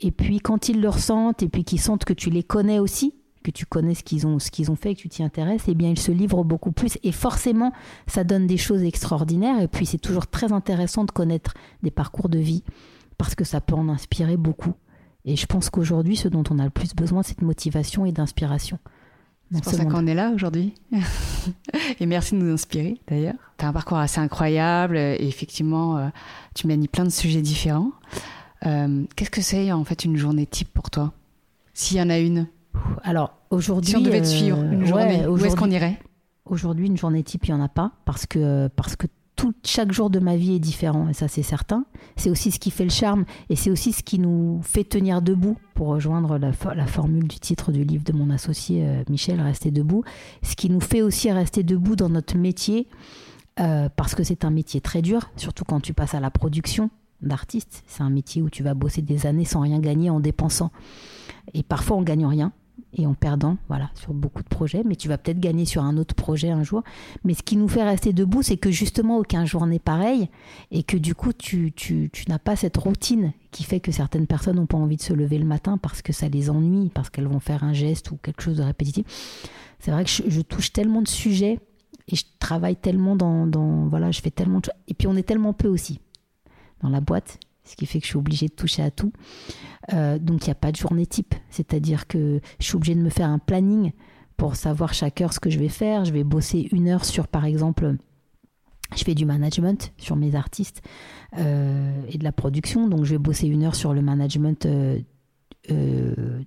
Et 0.00 0.10
puis 0.10 0.40
quand 0.40 0.68
ils 0.68 0.80
le 0.80 0.88
ressentent, 0.88 1.42
et 1.42 1.48
puis 1.48 1.64
qu'ils 1.64 1.80
sentent 1.80 2.04
que 2.04 2.12
tu 2.12 2.30
les 2.30 2.42
connais 2.42 2.78
aussi, 2.78 3.14
que 3.42 3.50
tu 3.50 3.66
connais 3.66 3.94
ce 3.94 4.02
qu'ils 4.02 4.26
ont, 4.26 4.38
ce 4.38 4.50
qu'ils 4.50 4.70
ont 4.70 4.76
fait, 4.76 4.94
que 4.94 5.00
tu 5.00 5.08
t'y 5.08 5.22
intéresses, 5.22 5.64
eh 5.68 5.74
bien 5.74 5.90
ils 5.90 5.98
se 5.98 6.12
livrent 6.12 6.44
beaucoup 6.44 6.72
plus. 6.72 6.98
Et 7.02 7.12
forcément, 7.12 7.72
ça 8.06 8.24
donne 8.24 8.46
des 8.46 8.56
choses 8.56 8.82
extraordinaires. 8.82 9.60
Et 9.60 9.68
puis 9.68 9.86
c'est 9.86 9.98
toujours 9.98 10.26
très 10.26 10.52
intéressant 10.52 11.04
de 11.04 11.10
connaître 11.10 11.54
des 11.82 11.90
parcours 11.90 12.28
de 12.28 12.38
vie 12.38 12.62
parce 13.18 13.34
que 13.34 13.44
ça 13.44 13.60
peut 13.60 13.74
en 13.74 13.88
inspirer 13.88 14.36
beaucoup. 14.36 14.74
Et 15.24 15.36
je 15.36 15.46
pense 15.46 15.68
qu'aujourd'hui, 15.68 16.16
ce 16.16 16.28
dont 16.28 16.44
on 16.50 16.58
a 16.58 16.64
le 16.64 16.70
plus 16.70 16.94
besoin, 16.94 17.22
c'est 17.22 17.38
de 17.40 17.44
motivation 17.44 18.06
et 18.06 18.12
d'inspiration. 18.12 18.78
C'est 19.52 19.64
pour 19.64 19.72
ça 19.72 19.84
qu'on 19.84 20.06
est 20.06 20.14
là 20.14 20.30
aujourd'hui. 20.30 20.74
et 22.00 22.06
merci 22.06 22.34
de 22.34 22.40
nous 22.40 22.52
inspirer 22.52 23.00
d'ailleurs. 23.08 23.34
Tu 23.58 23.64
as 23.64 23.68
un 23.68 23.72
parcours 23.72 23.98
assez 23.98 24.20
incroyable 24.20 24.96
et 24.96 25.26
effectivement, 25.26 25.96
euh, 25.96 26.08
tu 26.54 26.66
manies 26.68 26.88
plein 26.88 27.04
de 27.04 27.10
sujets 27.10 27.42
différents. 27.42 27.90
Euh, 28.66 29.04
qu'est-ce 29.16 29.30
que 29.30 29.40
c'est 29.40 29.72
en 29.72 29.84
fait 29.84 30.04
une 30.04 30.16
journée 30.16 30.46
type 30.46 30.72
pour 30.72 30.90
toi? 30.90 31.12
S'il 31.74 31.96
y 31.96 32.02
en 32.02 32.10
a 32.10 32.18
une 32.18 32.46
Alors 33.02 33.34
aujourd'hui. 33.50 33.90
Si 33.90 33.96
on 33.96 34.02
devait 34.02 34.20
te 34.20 34.26
suivre 34.26 34.62
une 34.62 34.82
euh, 34.82 34.86
journée, 34.86 35.26
où 35.26 35.36
est-ce 35.44 35.56
qu'on 35.56 35.70
irait? 35.70 35.98
Aujourd'hui, 36.44 36.86
une 36.86 36.96
journée 36.96 37.22
type, 37.22 37.46
il 37.46 37.54
n'y 37.54 37.60
en 37.60 37.64
a 37.64 37.68
pas 37.68 37.92
parce 38.04 38.26
que, 38.26 38.68
parce 38.68 38.96
que 38.96 39.06
chaque 39.64 39.92
jour 39.92 40.10
de 40.10 40.18
ma 40.18 40.36
vie 40.36 40.54
est 40.54 40.60
différent, 40.60 41.08
et 41.08 41.14
ça 41.14 41.28
c'est 41.28 41.42
certain. 41.42 41.84
C'est 42.16 42.30
aussi 42.30 42.50
ce 42.50 42.58
qui 42.58 42.70
fait 42.70 42.84
le 42.84 42.90
charme, 42.90 43.24
et 43.48 43.56
c'est 43.56 43.70
aussi 43.70 43.92
ce 43.92 44.02
qui 44.02 44.18
nous 44.18 44.60
fait 44.62 44.84
tenir 44.84 45.22
debout, 45.22 45.56
pour 45.74 45.88
rejoindre 45.88 46.38
la, 46.38 46.52
formule 46.52 47.26
du 47.26 47.38
titre 47.38 47.72
du 47.72 47.84
livre 47.84 48.04
de 48.04 48.12
mon 48.12 48.30
associé 48.30 48.84
euh, 48.84 49.02
Michel, 49.08 49.40
Rester 49.40 49.70
debout. 49.70 50.04
Ce 50.42 50.54
qui 50.56 50.68
nous 50.68 50.80
fait 50.80 51.02
aussi 51.02 51.30
rester 51.30 51.62
debout 51.62 51.96
dans 51.96 52.08
notre 52.08 52.36
métier, 52.36 52.86
euh, 53.60 53.88
parce 53.94 54.14
que 54.14 54.22
c'est 54.22 54.44
un 54.44 54.50
métier 54.50 54.80
très 54.80 55.02
dur, 55.02 55.30
surtout 55.36 55.64
quand 55.64 55.80
tu 55.80 55.94
passes 55.94 56.14
à 56.14 56.20
la 56.20 56.30
production 56.30 56.90
d'artiste. 57.22 57.82
C'est 57.86 58.02
un 58.02 58.10
métier 58.10 58.42
où 58.42 58.50
tu 58.50 58.62
vas 58.62 58.74
bosser 58.74 59.02
des 59.02 59.26
années 59.26 59.44
sans 59.44 59.60
rien 59.60 59.78
gagner 59.78 60.10
en 60.10 60.20
dépensant. 60.20 60.70
Et 61.54 61.62
parfois 61.62 61.96
on 61.96 62.02
gagne 62.02 62.26
rien 62.26 62.52
et 62.92 63.06
en 63.06 63.14
perdant, 63.14 63.56
voilà, 63.68 63.90
sur 63.94 64.12
beaucoup 64.12 64.42
de 64.42 64.48
projets. 64.48 64.82
Mais 64.84 64.96
tu 64.96 65.08
vas 65.08 65.18
peut-être 65.18 65.40
gagner 65.40 65.64
sur 65.64 65.82
un 65.82 65.96
autre 65.96 66.14
projet 66.14 66.50
un 66.50 66.62
jour. 66.62 66.82
Mais 67.24 67.34
ce 67.34 67.42
qui 67.42 67.56
nous 67.56 67.68
fait 67.68 67.82
rester 67.82 68.12
debout, 68.12 68.42
c'est 68.42 68.56
que 68.56 68.70
justement 68.70 69.18
aucun 69.18 69.44
jour 69.44 69.66
n'est 69.66 69.78
pareil 69.78 70.28
et 70.70 70.82
que 70.82 70.96
du 70.96 71.14
coup, 71.14 71.32
tu, 71.32 71.72
tu, 71.72 72.10
tu 72.12 72.28
n'as 72.28 72.38
pas 72.38 72.56
cette 72.56 72.76
routine 72.76 73.32
qui 73.50 73.64
fait 73.64 73.80
que 73.80 73.92
certaines 73.92 74.26
personnes 74.26 74.56
n'ont 74.56 74.66
pas 74.66 74.78
envie 74.78 74.96
de 74.96 75.02
se 75.02 75.12
lever 75.12 75.38
le 75.38 75.46
matin 75.46 75.78
parce 75.78 76.02
que 76.02 76.12
ça 76.12 76.28
les 76.28 76.50
ennuie, 76.50 76.90
parce 76.94 77.10
qu'elles 77.10 77.26
vont 77.26 77.40
faire 77.40 77.64
un 77.64 77.72
geste 77.72 78.10
ou 78.10 78.16
quelque 78.16 78.42
chose 78.42 78.56
de 78.56 78.62
répétitif. 78.62 79.06
C'est 79.78 79.90
vrai 79.90 80.04
que 80.04 80.10
je, 80.10 80.40
touche 80.42 80.72
tellement 80.72 81.02
de 81.02 81.08
sujets 81.08 81.58
et 82.08 82.16
je 82.16 82.24
travaille 82.38 82.76
tellement 82.76 83.16
dans, 83.16 83.46
dans 83.46 83.86
voilà, 83.86 84.10
je 84.10 84.20
fais 84.20 84.30
tellement 84.30 84.60
de. 84.60 84.68
Et 84.88 84.94
puis 84.94 85.06
on 85.06 85.16
est 85.16 85.22
tellement 85.22 85.52
peu 85.52 85.68
aussi 85.68 86.00
dans 86.82 86.88
la 86.88 87.00
boîte 87.00 87.38
ce 87.70 87.76
qui 87.76 87.86
fait 87.86 88.00
que 88.00 88.04
je 88.04 88.10
suis 88.10 88.18
obligée 88.18 88.48
de 88.48 88.52
toucher 88.52 88.82
à 88.82 88.90
tout. 88.90 89.12
Euh, 89.92 90.18
donc 90.18 90.44
il 90.44 90.48
n'y 90.48 90.52
a 90.52 90.56
pas 90.56 90.72
de 90.72 90.76
journée 90.76 91.06
type, 91.06 91.34
c'est-à-dire 91.50 92.06
que 92.06 92.40
je 92.58 92.64
suis 92.64 92.76
obligée 92.76 92.94
de 92.94 93.00
me 93.00 93.10
faire 93.10 93.28
un 93.28 93.38
planning 93.38 93.92
pour 94.36 94.56
savoir 94.56 94.92
chaque 94.92 95.20
heure 95.20 95.32
ce 95.32 95.40
que 95.40 95.50
je 95.50 95.58
vais 95.58 95.68
faire. 95.68 96.04
Je 96.04 96.12
vais 96.12 96.24
bosser 96.24 96.68
une 96.72 96.88
heure 96.88 97.04
sur, 97.04 97.28
par 97.28 97.44
exemple, 97.44 97.96
je 98.96 99.04
fais 99.04 99.14
du 99.14 99.24
management 99.24 99.92
sur 99.98 100.16
mes 100.16 100.34
artistes 100.34 100.82
euh, 101.38 102.02
et 102.08 102.18
de 102.18 102.24
la 102.24 102.32
production, 102.32 102.88
donc 102.88 103.04
je 103.04 103.12
vais 103.12 103.18
bosser 103.18 103.46
une 103.46 103.62
heure 103.62 103.76
sur 103.76 103.94
le 103.94 104.02
management 104.02 104.66
euh, 104.66 104.98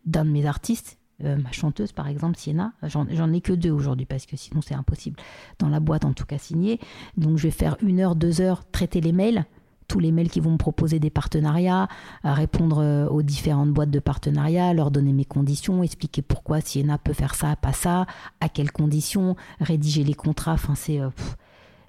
d'un 0.06 0.26
de 0.26 0.30
mes 0.30 0.46
artistes. 0.46 1.00
ma 1.22 1.52
chanteuse 1.54 1.94
par 1.94 2.10
exemple 2.10 2.38
Sienna, 2.38 2.74
j'en 2.84 3.32
ai 3.32 3.40
que 3.40 3.54
deux 3.54 3.72
aujourd'hui 3.72 4.06
parce 4.06 4.26
que 4.26 4.36
sinon 4.36 4.62
c'est 4.62 4.74
impossible 4.74 5.16
dans 5.60 5.70
la 5.70 5.80
boîte 5.80 6.04
en 6.04 6.12
tout 6.12 6.26
cas 6.26 6.38
signée. 6.38 6.80
Donc 7.16 7.38
je 7.38 7.44
vais 7.44 7.52
faire 7.52 7.78
une 7.82 8.02
heure, 8.02 8.18
deux 8.18 8.42
heures 8.42 8.70
traiter 8.72 9.00
les 9.00 9.14
mails, 9.14 9.46
tous 9.88 10.00
les 10.00 10.12
mails 10.12 10.30
qui 10.30 10.40
vont 10.40 10.52
me 10.52 10.58
proposer 10.58 11.00
des 11.00 11.10
partenariats, 11.10 11.88
répondre 12.24 12.80
euh, 12.80 13.08
aux 13.08 13.22
différentes 13.22 13.72
boîtes 13.72 13.92
de 13.92 14.00
partenariat, 14.00 14.74
leur 14.74 14.92
donner 14.92 15.14
mes 15.14 15.26
conditions, 15.26 15.84
expliquer 15.84 16.22
pourquoi 16.22 16.62
Siena 16.62 16.98
peut 16.98 17.14
faire 17.14 17.36
ça, 17.36 17.56
pas 17.56 17.74
ça, 17.74 18.06
à 18.40 18.50
quelles 18.50 18.72
conditions, 18.72 19.36
rédiger 19.60 20.04
les 20.04 20.14
contrats. 20.14 20.54
Enfin, 20.54 20.76
c'est 20.76 21.00
euh, 21.00 21.10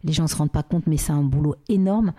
les 0.02 0.12
gens 0.12 0.24
ne 0.24 0.28
se 0.28 0.37
rendent 0.37 0.52
pas 0.52 0.62
compte, 0.62 0.87
mais 0.87 0.98
c'est 0.98 1.12
un 1.12 1.22
boulot 1.22 1.54
énorme. 1.68 2.12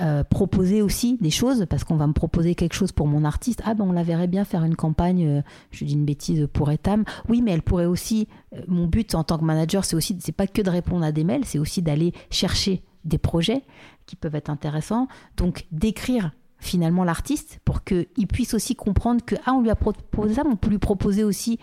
Euh, 0.00 0.24
proposer 0.24 0.82
aussi 0.82 1.18
des 1.20 1.30
choses, 1.30 1.66
parce 1.70 1.84
qu'on 1.84 1.96
va 1.96 2.06
me 2.06 2.12
proposer 2.12 2.54
quelque 2.54 2.74
chose 2.74 2.90
pour 2.90 3.06
mon 3.06 3.24
artiste. 3.24 3.62
Ah 3.64 3.74
ben 3.74 3.84
on 3.84 3.92
la 3.92 4.02
verrait 4.02 4.26
bien 4.26 4.44
faire 4.44 4.64
une 4.64 4.74
campagne, 4.74 5.44
je 5.70 5.84
dis 5.84 5.94
une 5.94 6.04
bêtise, 6.04 6.48
pour 6.52 6.70
Etam. 6.72 7.04
Oui, 7.28 7.40
mais 7.42 7.52
elle 7.52 7.62
pourrait 7.62 7.86
aussi, 7.86 8.26
mon 8.66 8.86
but 8.86 9.14
en 9.14 9.22
tant 9.22 9.38
que 9.38 9.44
manager, 9.44 9.84
c'est 9.84 9.94
aussi, 9.94 10.16
c'est 10.20 10.32
pas 10.32 10.48
que 10.48 10.62
de 10.62 10.70
répondre 10.70 11.04
à 11.04 11.12
des 11.12 11.22
mails, 11.22 11.44
c'est 11.44 11.60
aussi 11.60 11.80
d'aller 11.80 12.12
chercher 12.30 12.82
des 13.04 13.18
projets 13.18 13.62
qui 14.08 14.16
peuvent 14.16 14.34
être 14.34 14.50
intéressants. 14.50 15.06
Donc 15.36 15.66
d'écrire 15.70 16.32
finalement 16.58 17.04
l'artiste 17.04 17.60
pour 17.64 17.84
qu'il 17.84 18.26
puisse 18.26 18.54
aussi 18.54 18.74
comprendre 18.74 19.24
que 19.24 19.36
ah 19.46 19.52
on 19.52 19.62
lui 19.62 19.70
a 19.70 19.76
proposé 19.76 20.34
ça, 20.34 20.42
mais 20.44 20.50
on 20.50 20.56
peut 20.56 20.70
lui 20.70 20.78
proposer 20.78 21.22
aussi 21.22 21.60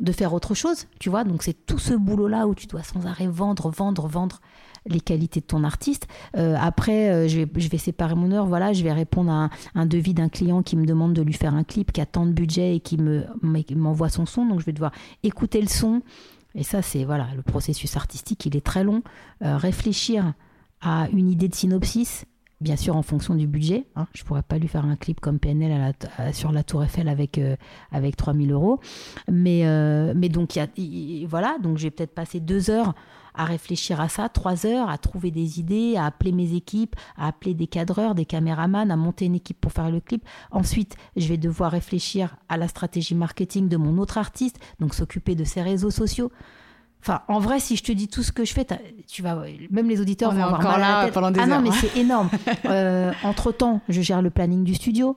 de 0.00 0.12
faire 0.12 0.34
autre 0.34 0.54
chose, 0.54 0.86
tu 0.98 1.08
vois. 1.08 1.24
Donc 1.24 1.42
c'est 1.42 1.66
tout 1.66 1.78
ce 1.78 1.94
boulot 1.94 2.28
là 2.28 2.46
où 2.46 2.54
tu 2.54 2.66
dois 2.66 2.82
sans 2.82 3.06
arrêt 3.06 3.28
vendre, 3.28 3.70
vendre, 3.70 4.08
vendre 4.08 4.40
les 4.86 5.00
qualités 5.00 5.40
de 5.40 5.46
ton 5.46 5.64
artiste. 5.64 6.06
Euh, 6.36 6.56
après, 6.58 7.10
euh, 7.10 7.28
je, 7.28 7.38
vais, 7.38 7.48
je, 7.56 7.68
vais, 7.68 7.78
séparer 7.78 8.14
mon 8.14 8.30
heure. 8.30 8.46
Voilà, 8.46 8.72
je 8.72 8.82
vais 8.82 8.92
répondre 8.92 9.30
à 9.30 9.50
un, 9.74 9.86
devis 9.86 10.14
d'un 10.14 10.28
client 10.28 10.62
qui 10.62 10.76
me 10.76 10.86
demande 10.86 11.12
de 11.12 11.22
lui 11.22 11.32
faire 11.32 11.54
un 11.54 11.64
clip 11.64 11.92
qui 11.92 12.00
a 12.00 12.06
tant 12.06 12.26
de 12.26 12.32
budget 12.32 12.76
et 12.76 12.80
qui 12.80 12.96
me 12.96 13.24
m'envoie 13.42 14.08
son 14.08 14.26
son. 14.26 14.46
Donc 14.46 14.60
je 14.60 14.66
vais 14.66 14.72
devoir 14.72 14.92
écouter 15.22 15.60
le 15.60 15.68
son. 15.68 16.02
Et 16.54 16.62
ça, 16.62 16.82
c'est 16.82 17.04
voilà, 17.04 17.28
le 17.36 17.42
processus 17.42 17.96
artistique, 17.96 18.46
il 18.46 18.56
est 18.56 18.64
très 18.64 18.84
long. 18.84 19.02
Euh, 19.42 19.56
réfléchir 19.56 20.32
à 20.80 21.08
une 21.12 21.30
idée 21.30 21.48
de 21.48 21.54
synopsis, 21.54 22.24
bien 22.60 22.76
sûr 22.76 22.96
en 22.96 23.02
fonction 23.02 23.34
du 23.34 23.46
budget. 23.46 23.86
Hein. 23.96 24.06
Je 24.14 24.22
ne 24.22 24.26
pourrais 24.26 24.42
pas 24.42 24.58
lui 24.58 24.68
faire 24.68 24.84
un 24.84 24.96
clip 24.96 25.20
comme 25.20 25.38
PNL 25.38 25.94
sur 26.32 26.52
la 26.52 26.62
Tour 26.62 26.84
Eiffel 26.84 27.08
avec, 27.08 27.38
euh, 27.38 27.56
avec 27.92 28.16
3000 28.16 28.52
euros. 28.52 28.80
Mais, 29.30 29.66
euh, 29.66 30.12
mais 30.16 30.28
donc, 30.28 30.56
y 30.56 31.26
voilà, 31.26 31.58
donc 31.62 31.78
j'ai 31.78 31.90
peut-être 31.90 32.14
passé 32.14 32.40
deux 32.40 32.70
heures 32.70 32.94
à 33.36 33.44
réfléchir 33.44 34.00
à 34.00 34.08
ça, 34.08 34.28
trois 34.28 34.66
heures, 34.66 34.88
à 34.88 34.98
trouver 34.98 35.30
des 35.30 35.60
idées, 35.60 35.96
à 35.96 36.06
appeler 36.06 36.32
mes 36.32 36.54
équipes, 36.54 36.96
à 37.16 37.28
appeler 37.28 37.54
des 37.54 37.66
cadreurs, 37.66 38.14
des 38.14 38.24
caméramans, 38.24 38.90
à 38.90 38.96
monter 38.96 39.26
une 39.26 39.34
équipe 39.34 39.60
pour 39.60 39.72
faire 39.72 39.90
le 39.90 40.00
clip. 40.00 40.24
Ensuite, 40.50 40.96
je 41.16 41.28
vais 41.28 41.36
devoir 41.36 41.72
réfléchir 41.72 42.36
à 42.48 42.56
la 42.56 42.66
stratégie 42.66 43.14
marketing 43.14 43.68
de 43.68 43.76
mon 43.76 43.98
autre 43.98 44.18
artiste, 44.18 44.58
donc 44.80 44.94
s'occuper 44.94 45.34
de 45.34 45.44
ses 45.44 45.62
réseaux 45.62 45.90
sociaux. 45.90 46.32
Enfin, 47.00 47.22
en 47.28 47.38
vrai, 47.38 47.60
si 47.60 47.76
je 47.76 47.84
te 47.84 47.92
dis 47.92 48.08
tout 48.08 48.22
ce 48.22 48.32
que 48.32 48.44
je 48.44 48.52
fais, 48.52 48.66
tu 49.06 49.22
vas, 49.22 49.44
même 49.70 49.88
les 49.88 50.00
auditeurs 50.00 50.32
vont 50.32 50.42
avoir 50.42 50.62
mal 50.62 50.82
à 50.82 50.98
la 50.98 51.04
tête. 51.04 51.14
Pendant 51.14 51.30
des 51.30 51.40
ah 51.40 51.46
non, 51.46 51.60
mais 51.60 51.70
c'est 51.72 51.96
énorme. 51.96 52.30
Euh, 52.64 53.12
entre 53.22 53.52
temps, 53.52 53.80
je 53.88 54.00
gère 54.00 54.22
le 54.22 54.30
planning 54.30 54.64
du 54.64 54.74
studio. 54.74 55.16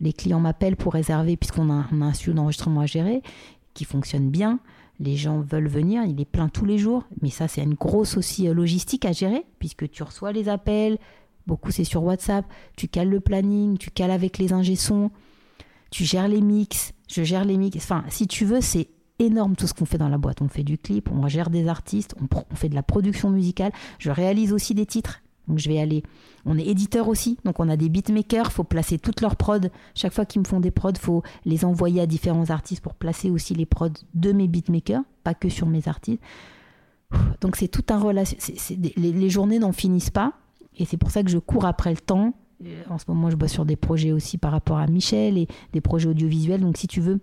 Les 0.00 0.12
clients 0.12 0.40
m'appellent 0.40 0.76
pour 0.76 0.94
réserver, 0.94 1.36
puisqu'on 1.36 1.70
a, 1.70 1.82
a, 1.84 2.04
un 2.04 2.12
studio 2.12 2.32
d'enregistrement 2.32 2.80
à 2.80 2.86
gérer 2.86 3.22
qui 3.74 3.84
fonctionne 3.84 4.30
bien. 4.30 4.58
Les 4.98 5.16
gens 5.16 5.40
veulent 5.40 5.68
venir, 5.68 6.02
il 6.04 6.20
est 6.20 6.24
plein 6.24 6.48
tous 6.48 6.64
les 6.64 6.78
jours. 6.78 7.04
Mais 7.22 7.30
ça, 7.30 7.46
c'est 7.46 7.62
une 7.62 7.74
grosse 7.74 8.16
aussi 8.16 8.48
euh, 8.48 8.54
logistique 8.54 9.04
à 9.04 9.12
gérer, 9.12 9.44
puisque 9.60 9.88
tu 9.90 10.02
reçois 10.02 10.32
les 10.32 10.48
appels. 10.48 10.98
Beaucoup, 11.46 11.70
c'est 11.70 11.84
sur 11.84 12.02
WhatsApp. 12.02 12.44
Tu 12.76 12.88
cales 12.88 13.08
le 13.08 13.20
planning, 13.20 13.78
tu 13.78 13.90
cales 13.90 14.10
avec 14.10 14.38
les 14.38 14.52
ingé 14.52 14.74
tu 15.90 16.04
gères 16.04 16.28
les 16.28 16.40
mix, 16.40 16.92
je 17.08 17.22
gère 17.22 17.44
les 17.44 17.56
mix. 17.56 17.76
Enfin, 17.76 18.04
si 18.08 18.26
tu 18.26 18.44
veux, 18.44 18.60
c'est 18.60 18.88
énorme 19.20 19.56
tout 19.56 19.66
ce 19.66 19.74
qu'on 19.74 19.84
fait 19.84 19.98
dans 19.98 20.08
la 20.08 20.18
boîte. 20.18 20.42
On 20.42 20.48
fait 20.48 20.62
du 20.62 20.78
clip, 20.78 21.10
on 21.12 21.28
gère 21.28 21.50
des 21.50 21.68
artistes, 21.68 22.14
on, 22.20 22.56
fait 22.56 22.68
de 22.68 22.74
la 22.74 22.82
production 22.82 23.30
musicale. 23.30 23.72
Je 23.98 24.10
réalise 24.10 24.52
aussi 24.52 24.74
des 24.74 24.86
titres. 24.86 25.22
Donc 25.48 25.58
je 25.58 25.68
vais 25.68 25.80
aller. 25.80 26.02
On 26.46 26.56
est 26.58 26.66
éditeur 26.66 27.08
aussi, 27.08 27.38
donc 27.44 27.58
on 27.60 27.68
a 27.68 27.76
des 27.76 27.88
beatmakers. 27.88 28.52
Faut 28.52 28.64
placer 28.64 28.98
toutes 28.98 29.20
leurs 29.20 29.36
prods. 29.36 29.68
Chaque 29.94 30.12
fois 30.12 30.24
qu'ils 30.24 30.40
me 30.40 30.46
font 30.46 30.60
des 30.60 30.70
prods, 30.70 30.92
faut 30.98 31.22
les 31.44 31.64
envoyer 31.64 32.00
à 32.00 32.06
différents 32.06 32.50
artistes 32.50 32.82
pour 32.82 32.94
placer 32.94 33.30
aussi 33.30 33.54
les 33.54 33.66
prods 33.66 33.88
de 34.14 34.32
mes 34.32 34.48
beatmakers, 34.48 35.02
pas 35.24 35.34
que 35.34 35.48
sur 35.48 35.66
mes 35.66 35.88
artistes. 35.88 36.22
Donc 37.40 37.56
c'est 37.56 37.68
tout 37.68 37.84
un 37.90 37.98
relation. 37.98 38.36
les, 38.96 39.12
les, 39.12 39.30
journées 39.30 39.58
n'en 39.58 39.72
finissent 39.72 40.10
pas, 40.10 40.34
et 40.78 40.84
c'est 40.84 40.96
pour 40.96 41.10
ça 41.10 41.24
que 41.24 41.30
je 41.30 41.38
cours 41.38 41.64
après 41.64 41.90
le 41.90 41.98
temps. 41.98 42.34
Euh, 42.64 42.82
en 42.88 42.98
ce 42.98 43.04
moment, 43.08 43.30
je 43.30 43.36
bosse 43.36 43.52
sur 43.52 43.64
des 43.64 43.76
projets 43.76 44.12
aussi 44.12 44.38
par 44.38 44.52
rapport 44.52 44.78
à 44.78 44.86
Michel 44.86 45.38
et 45.38 45.48
des 45.72 45.80
projets 45.80 46.08
audiovisuels. 46.08 46.60
Donc 46.60 46.76
si 46.76 46.86
tu 46.86 47.00
veux, 47.00 47.20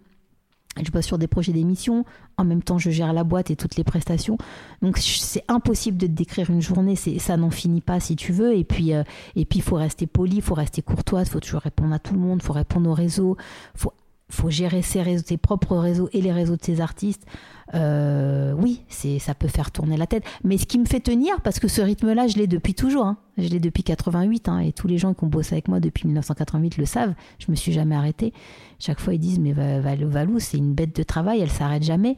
je 0.86 0.92
bosse 0.92 1.06
sur 1.06 1.18
des 1.18 1.28
projets 1.28 1.52
d'émission, 1.52 2.06
en 2.38 2.44
même 2.44 2.62
temps 2.62 2.78
je 2.78 2.90
gère 2.90 3.14
la 3.14 3.24
boîte 3.24 3.52
et 3.52 3.56
toutes 3.56 3.76
les 3.76 3.84
prestations. 3.84 4.38
Donc 4.82 4.98
c'est 4.98 5.44
impossible 5.48 5.98
de 5.98 6.08
te 6.08 6.12
décrire 6.12 6.50
une 6.50 6.62
journée, 6.62 6.96
ça 6.96 7.38
n'en 7.38 7.50
finit 7.50 7.82
pas 7.82 8.00
si 8.00 8.16
tu 8.16 8.32
veux. 8.32 8.56
Et 8.56 8.64
puis 8.64 8.94
euh, 8.94 9.04
et 9.36 9.46
puis 9.46 9.60
il 9.60 9.64
faut 9.64 9.76
rester 9.76 10.08
poli, 10.08 10.38
il 10.38 10.42
faut 10.42 10.56
rester 10.56 10.82
courtois, 10.82 11.22
il 11.22 11.30
faut 11.30 11.40
toujours 11.40 11.62
répondre 11.62 11.94
à 11.94 12.00
tout 12.00 12.14
le 12.14 12.20
monde, 12.20 12.40
il 12.42 12.46
faut 12.46 12.54
répondre 12.54 12.90
aux 12.90 12.94
réseaux, 12.94 13.38
faut 13.76 13.94
faut 14.30 14.50
gérer 14.50 14.82
ses 14.82 15.38
propres 15.38 15.78
réseaux 15.78 16.10
et 16.12 16.22
les 16.22 16.32
réseaux 16.32 16.58
de 16.58 16.64
ses 16.64 16.82
artistes. 16.82 17.26
Euh, 17.74 18.54
oui, 18.58 18.84
c'est, 18.88 19.20
ça 19.20 19.34
peut 19.34 19.48
faire 19.48 19.72
tourner 19.72 19.98
la 19.98 20.08
tête. 20.08 20.24
Mais 20.44 20.58
ce 20.58 20.66
qui 20.66 20.80
me 20.80 20.86
fait 20.86 21.00
tenir, 21.00 21.42
parce 21.42 21.60
que 21.60 21.68
ce 21.68 21.82
rythme-là, 21.82 22.28
je 22.28 22.38
l'ai 22.38 22.48
depuis 22.48 22.74
toujours. 22.74 23.06
Hein. 23.06 23.18
Je 23.38 23.48
l'ai 23.48 23.60
depuis 23.60 23.84
88, 23.84 24.50
hein, 24.50 24.60
et 24.60 24.72
tous 24.74 24.88
les 24.88 24.98
gens 24.98 25.14
qui 25.14 25.24
ont 25.24 25.28
bossé 25.28 25.56
avec 25.56 25.68
moi 25.68 25.80
depuis 25.80 26.08
1988 26.08 26.78
le 26.78 26.86
savent. 26.86 27.14
Je 27.40 27.50
me 27.50 27.56
suis 27.56 27.72
jamais 27.72 27.96
arrêtée. 27.96 28.34
Chaque 28.80 29.00
fois, 29.00 29.14
ils 29.14 29.20
disent 29.20 29.40
mais 29.40 29.54
Valou, 29.54 30.40
c'est 30.40 30.58
une 30.58 30.74
bête 30.74 30.96
de 30.96 31.04
travail, 31.04 31.40
elle 31.40 31.52
s'arrête 31.52 31.84
jamais. 31.84 32.18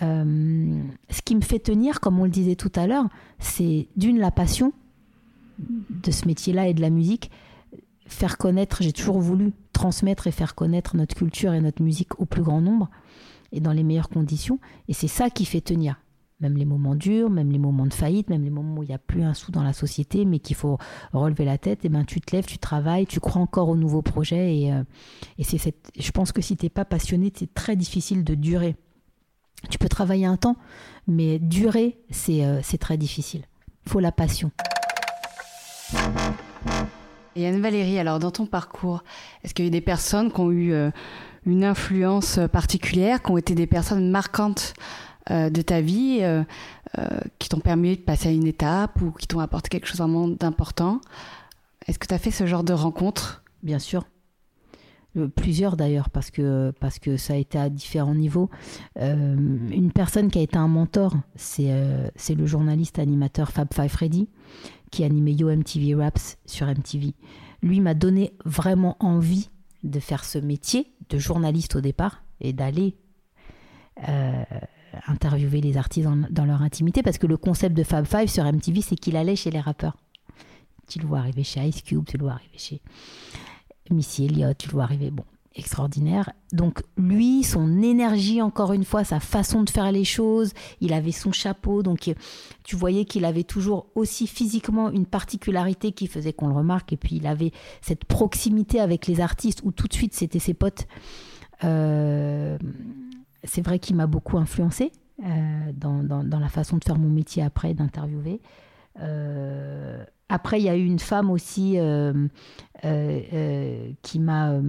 ce 0.00 1.22
qui 1.24 1.36
me 1.36 1.42
fait 1.42 1.58
tenir, 1.58 2.00
comme 2.00 2.18
on 2.18 2.24
le 2.24 2.30
disait 2.30 2.56
tout 2.56 2.72
à 2.74 2.86
l'heure, 2.86 3.06
c'est 3.38 3.88
d'une 3.96 4.18
la 4.18 4.30
passion 4.30 4.72
de 5.58 6.10
ce 6.10 6.26
métier-là 6.26 6.68
et 6.68 6.74
de 6.74 6.80
la 6.80 6.90
musique, 6.90 7.30
faire 8.12 8.38
connaître, 8.38 8.82
j'ai 8.82 8.92
toujours 8.92 9.20
voulu 9.20 9.52
transmettre 9.72 10.26
et 10.26 10.30
faire 10.30 10.54
connaître 10.54 10.96
notre 10.96 11.14
culture 11.14 11.52
et 11.52 11.60
notre 11.60 11.82
musique 11.82 12.20
au 12.20 12.24
plus 12.24 12.42
grand 12.42 12.60
nombre 12.60 12.88
et 13.52 13.60
dans 13.60 13.72
les 13.72 13.82
meilleures 13.82 14.08
conditions. 14.08 14.58
Et 14.88 14.92
c'est 14.92 15.08
ça 15.08 15.30
qui 15.30 15.44
fait 15.44 15.60
tenir. 15.60 16.00
Même 16.40 16.56
les 16.56 16.64
moments 16.64 16.96
durs, 16.96 17.30
même 17.30 17.52
les 17.52 17.58
moments 17.58 17.86
de 17.86 17.94
faillite, 17.94 18.28
même 18.28 18.42
les 18.42 18.50
moments 18.50 18.80
où 18.80 18.82
il 18.82 18.88
n'y 18.88 18.94
a 18.94 18.98
plus 18.98 19.22
un 19.22 19.32
sou 19.32 19.52
dans 19.52 19.62
la 19.62 19.72
société, 19.72 20.24
mais 20.24 20.40
qu'il 20.40 20.56
faut 20.56 20.76
relever 21.12 21.44
la 21.44 21.56
tête, 21.56 21.84
et 21.84 21.88
ben 21.88 22.04
tu 22.04 22.20
te 22.20 22.34
lèves, 22.34 22.46
tu 22.46 22.58
travailles, 22.58 23.06
tu 23.06 23.20
crois 23.20 23.40
encore 23.40 23.68
aux 23.68 23.76
nouveaux 23.76 24.02
projets. 24.02 24.58
Et, 24.58 24.72
euh, 24.72 24.82
et 25.38 25.44
c'est 25.44 25.58
cette, 25.58 25.92
je 25.96 26.10
pense 26.10 26.32
que 26.32 26.42
si 26.42 26.56
tu 26.56 26.66
n'es 26.66 26.70
pas 26.70 26.84
passionné, 26.84 27.32
c'est 27.36 27.54
très 27.54 27.76
difficile 27.76 28.24
de 28.24 28.34
durer. 28.34 28.74
Tu 29.70 29.78
peux 29.78 29.88
travailler 29.88 30.26
un 30.26 30.36
temps, 30.36 30.56
mais 31.06 31.38
durer, 31.38 31.98
c'est 32.10 32.44
euh, 32.44 32.60
très 32.80 32.96
difficile. 32.96 33.42
Il 33.86 33.92
faut 33.92 34.00
la 34.00 34.10
passion. 34.10 34.50
Et 37.34 37.46
Anne-Valérie, 37.46 37.98
alors 37.98 38.18
dans 38.18 38.30
ton 38.30 38.46
parcours, 38.46 39.02
est-ce 39.42 39.54
qu'il 39.54 39.64
y 39.64 39.66
a 39.66 39.68
eu 39.68 39.70
des 39.70 39.80
personnes 39.80 40.30
qui 40.30 40.40
ont 40.40 40.50
eu 40.50 40.72
euh, 40.72 40.90
une 41.46 41.64
influence 41.64 42.38
particulière, 42.52 43.22
qui 43.22 43.30
ont 43.30 43.38
été 43.38 43.54
des 43.54 43.66
personnes 43.66 44.10
marquantes 44.10 44.74
euh, 45.30 45.48
de 45.48 45.62
ta 45.62 45.80
vie, 45.80 46.18
euh, 46.20 46.44
qui 47.38 47.48
t'ont 47.48 47.60
permis 47.60 47.96
de 47.96 48.02
passer 48.02 48.28
à 48.28 48.32
une 48.32 48.46
étape 48.46 49.00
ou 49.00 49.12
qui 49.12 49.26
t'ont 49.26 49.40
apporté 49.40 49.70
quelque 49.70 49.86
chose 49.86 49.98
vraiment 49.98 50.28
d'important? 50.28 51.00
Est-ce 51.86 51.98
que 51.98 52.06
tu 52.06 52.14
as 52.14 52.18
fait 52.18 52.30
ce 52.30 52.46
genre 52.46 52.64
de 52.64 52.74
rencontres 52.74 53.42
Bien 53.62 53.78
sûr. 53.78 54.04
Plusieurs 55.36 55.76
d'ailleurs, 55.76 56.08
parce 56.08 56.30
que, 56.30 56.72
parce 56.80 56.98
que 56.98 57.18
ça 57.18 57.34
a 57.34 57.36
été 57.36 57.58
à 57.58 57.68
différents 57.68 58.14
niveaux. 58.14 58.48
une 58.96 59.90
personne 59.94 60.30
qui 60.30 60.38
a 60.38 60.42
été 60.42 60.56
un 60.56 60.68
mentor, 60.68 61.14
c'est 61.36 61.70
c'est 62.16 62.34
le 62.34 62.46
journaliste 62.46 62.98
animateur 62.98 63.50
Fab 63.50 63.68
Five 63.74 63.90
Freddy 63.90 64.30
qui 64.92 65.02
animait 65.02 65.32
Yo 65.32 65.50
MTV 65.50 65.96
Raps 65.96 66.38
sur 66.46 66.68
MTV. 66.68 67.14
Lui 67.62 67.80
m'a 67.80 67.94
donné 67.94 68.34
vraiment 68.44 68.96
envie 69.00 69.48
de 69.82 69.98
faire 69.98 70.24
ce 70.24 70.38
métier 70.38 70.92
de 71.08 71.18
journaliste 71.18 71.74
au 71.74 71.80
départ 71.80 72.22
et 72.40 72.52
d'aller 72.52 72.94
euh, 74.08 74.44
interviewer 75.06 75.60
les 75.60 75.76
artistes 75.76 76.08
dans, 76.30 76.44
leur 76.44 76.62
intimité 76.62 77.02
parce 77.02 77.18
que 77.18 77.26
le 77.26 77.36
concept 77.36 77.76
de 77.76 77.82
Fab 77.82 78.04
Five 78.04 78.28
sur 78.28 78.44
MTV 78.44 78.82
c'est 78.82 78.96
qu'il 78.96 79.16
allait 79.16 79.34
chez 79.34 79.50
les 79.50 79.60
rappeurs. 79.60 79.96
Tu 80.88 80.98
le 80.98 81.06
vois 81.06 81.18
arriver 81.18 81.42
chez 81.42 81.66
Ice 81.66 81.82
Cube, 81.82 82.04
tu 82.06 82.18
le 82.18 82.24
vois 82.24 82.34
arriver 82.34 82.58
chez 82.58 82.80
Missy 83.90 84.26
Elliott, 84.26 84.56
tu 84.58 84.68
le 84.68 84.72
vois 84.72 84.84
arriver. 84.84 85.10
Bon, 85.10 85.24
extraordinaire. 85.54 86.30
Donc 86.52 86.82
lui, 86.96 87.42
son 87.42 87.82
énergie, 87.82 88.42
encore 88.42 88.72
une 88.72 88.84
fois, 88.84 89.04
sa 89.04 89.20
façon 89.20 89.62
de 89.62 89.70
faire 89.70 89.90
les 89.92 90.04
choses, 90.04 90.52
il 90.80 90.92
avait 90.92 91.12
son 91.12 91.32
chapeau, 91.32 91.82
donc 91.82 92.12
tu 92.64 92.76
voyais 92.76 93.04
qu'il 93.04 93.24
avait 93.24 93.44
toujours 93.44 93.86
aussi 93.94 94.26
physiquement 94.26 94.90
une 94.90 95.06
particularité 95.06 95.92
qui 95.92 96.06
faisait 96.06 96.32
qu'on 96.32 96.48
le 96.48 96.54
remarque, 96.54 96.92
et 96.92 96.96
puis 96.96 97.16
il 97.16 97.26
avait 97.26 97.52
cette 97.80 98.04
proximité 98.04 98.80
avec 98.80 99.06
les 99.06 99.20
artistes 99.20 99.60
où 99.64 99.72
tout 99.72 99.88
de 99.88 99.94
suite 99.94 100.14
c'était 100.14 100.38
ses 100.38 100.54
potes. 100.54 100.86
Euh, 101.64 102.58
c'est 103.44 103.62
vrai 103.62 103.78
qu'il 103.78 103.96
m'a 103.96 104.06
beaucoup 104.06 104.38
influencé 104.38 104.92
euh, 105.24 105.72
dans, 105.74 106.24
la 106.40 106.48
façon 106.48 106.76
de 106.76 106.84
faire 106.84 106.98
mon 106.98 107.08
métier 107.08 107.42
après, 107.42 107.74
d'interviewer. 107.74 108.40
Euh, 109.00 110.04
après, 110.28 110.60
il 110.60 110.64
y 110.64 110.68
a 110.68 110.76
eu 110.76 110.84
une 110.84 110.98
femme 110.98 111.30
aussi 111.30 111.78
qui 114.02 114.18
m'a 114.18 114.60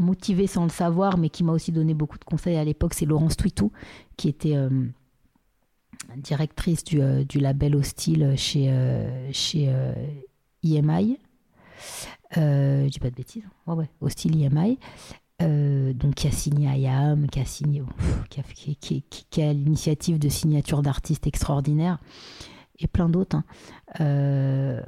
motivée 0.00 0.46
sans 0.46 0.64
le 0.64 0.70
savoir, 0.70 1.18
mais 1.18 1.28
qui 1.28 1.44
m'a 1.44 1.52
aussi 1.52 1.70
donné 1.70 1.94
beaucoup 1.94 2.18
de 2.18 2.24
conseils 2.24 2.56
à 2.56 2.64
l'époque, 2.64 2.94
c'est 2.94 3.06
Laurence 3.06 3.36
Twitou, 3.36 3.70
qui 4.16 4.28
était 4.28 4.56
euh, 4.56 4.68
directrice 6.16 6.82
du, 6.82 7.00
euh, 7.00 7.24
du, 7.24 7.38
label 7.38 7.76
Hostile 7.76 8.34
chez, 8.36 8.68
euh, 8.70 9.30
chez 9.32 9.72
IMI. 10.62 11.18
je 12.34 12.88
dis 12.88 12.98
pas 12.98 13.10
de 13.10 13.14
bêtises. 13.14 13.44
Ouais, 13.66 13.88
Hostile 14.00 14.36
IMI. 14.36 14.78
donc 15.94 16.14
qui 16.14 16.26
a 16.26 16.32
signé 16.32 16.68
IAM, 16.78 17.28
qui 17.28 17.40
a 17.40 17.44
signé, 17.44 17.82
qui, 18.28 19.42
a 19.42 19.52
l'initiative 19.52 20.18
de 20.18 20.28
signature 20.28 20.82
d'artistes 20.82 21.26
extraordinaires 21.26 21.98
et 22.80 22.86
plein 22.86 23.08
d'autres, 23.08 23.36
hein. 23.36 23.44
euh, 24.00 24.80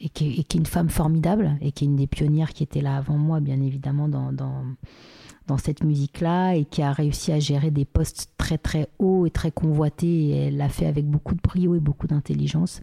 et, 0.00 0.08
qui, 0.08 0.38
est 0.38 0.54
une 0.54 0.66
femme 0.66 0.88
formidable, 0.88 1.56
et 1.60 1.72
qui 1.72 1.84
est 1.84 1.88
une 1.88 1.96
des 1.96 2.06
pionnières 2.06 2.52
qui 2.52 2.62
était 2.62 2.80
là 2.80 2.96
avant 2.96 3.18
moi, 3.18 3.40
bien 3.40 3.60
évidemment, 3.60 4.08
dans, 4.08 5.58
cette 5.58 5.82
musique-là, 5.82 6.54
et 6.54 6.64
qui 6.64 6.82
a 6.82 6.92
réussi 6.92 7.32
à 7.32 7.38
gérer 7.38 7.70
des 7.70 7.84
postes 7.84 8.32
très 8.36 8.58
très 8.58 8.88
hauts 8.98 9.26
et 9.26 9.30
très 9.30 9.50
convoités, 9.50 10.28
et 10.28 10.36
elle 10.46 10.56
l'a 10.56 10.68
fait 10.68 10.86
avec 10.86 11.06
beaucoup 11.06 11.34
de 11.34 11.40
brio 11.40 11.74
et 11.74 11.80
beaucoup 11.80 12.06
d'intelligence. 12.06 12.80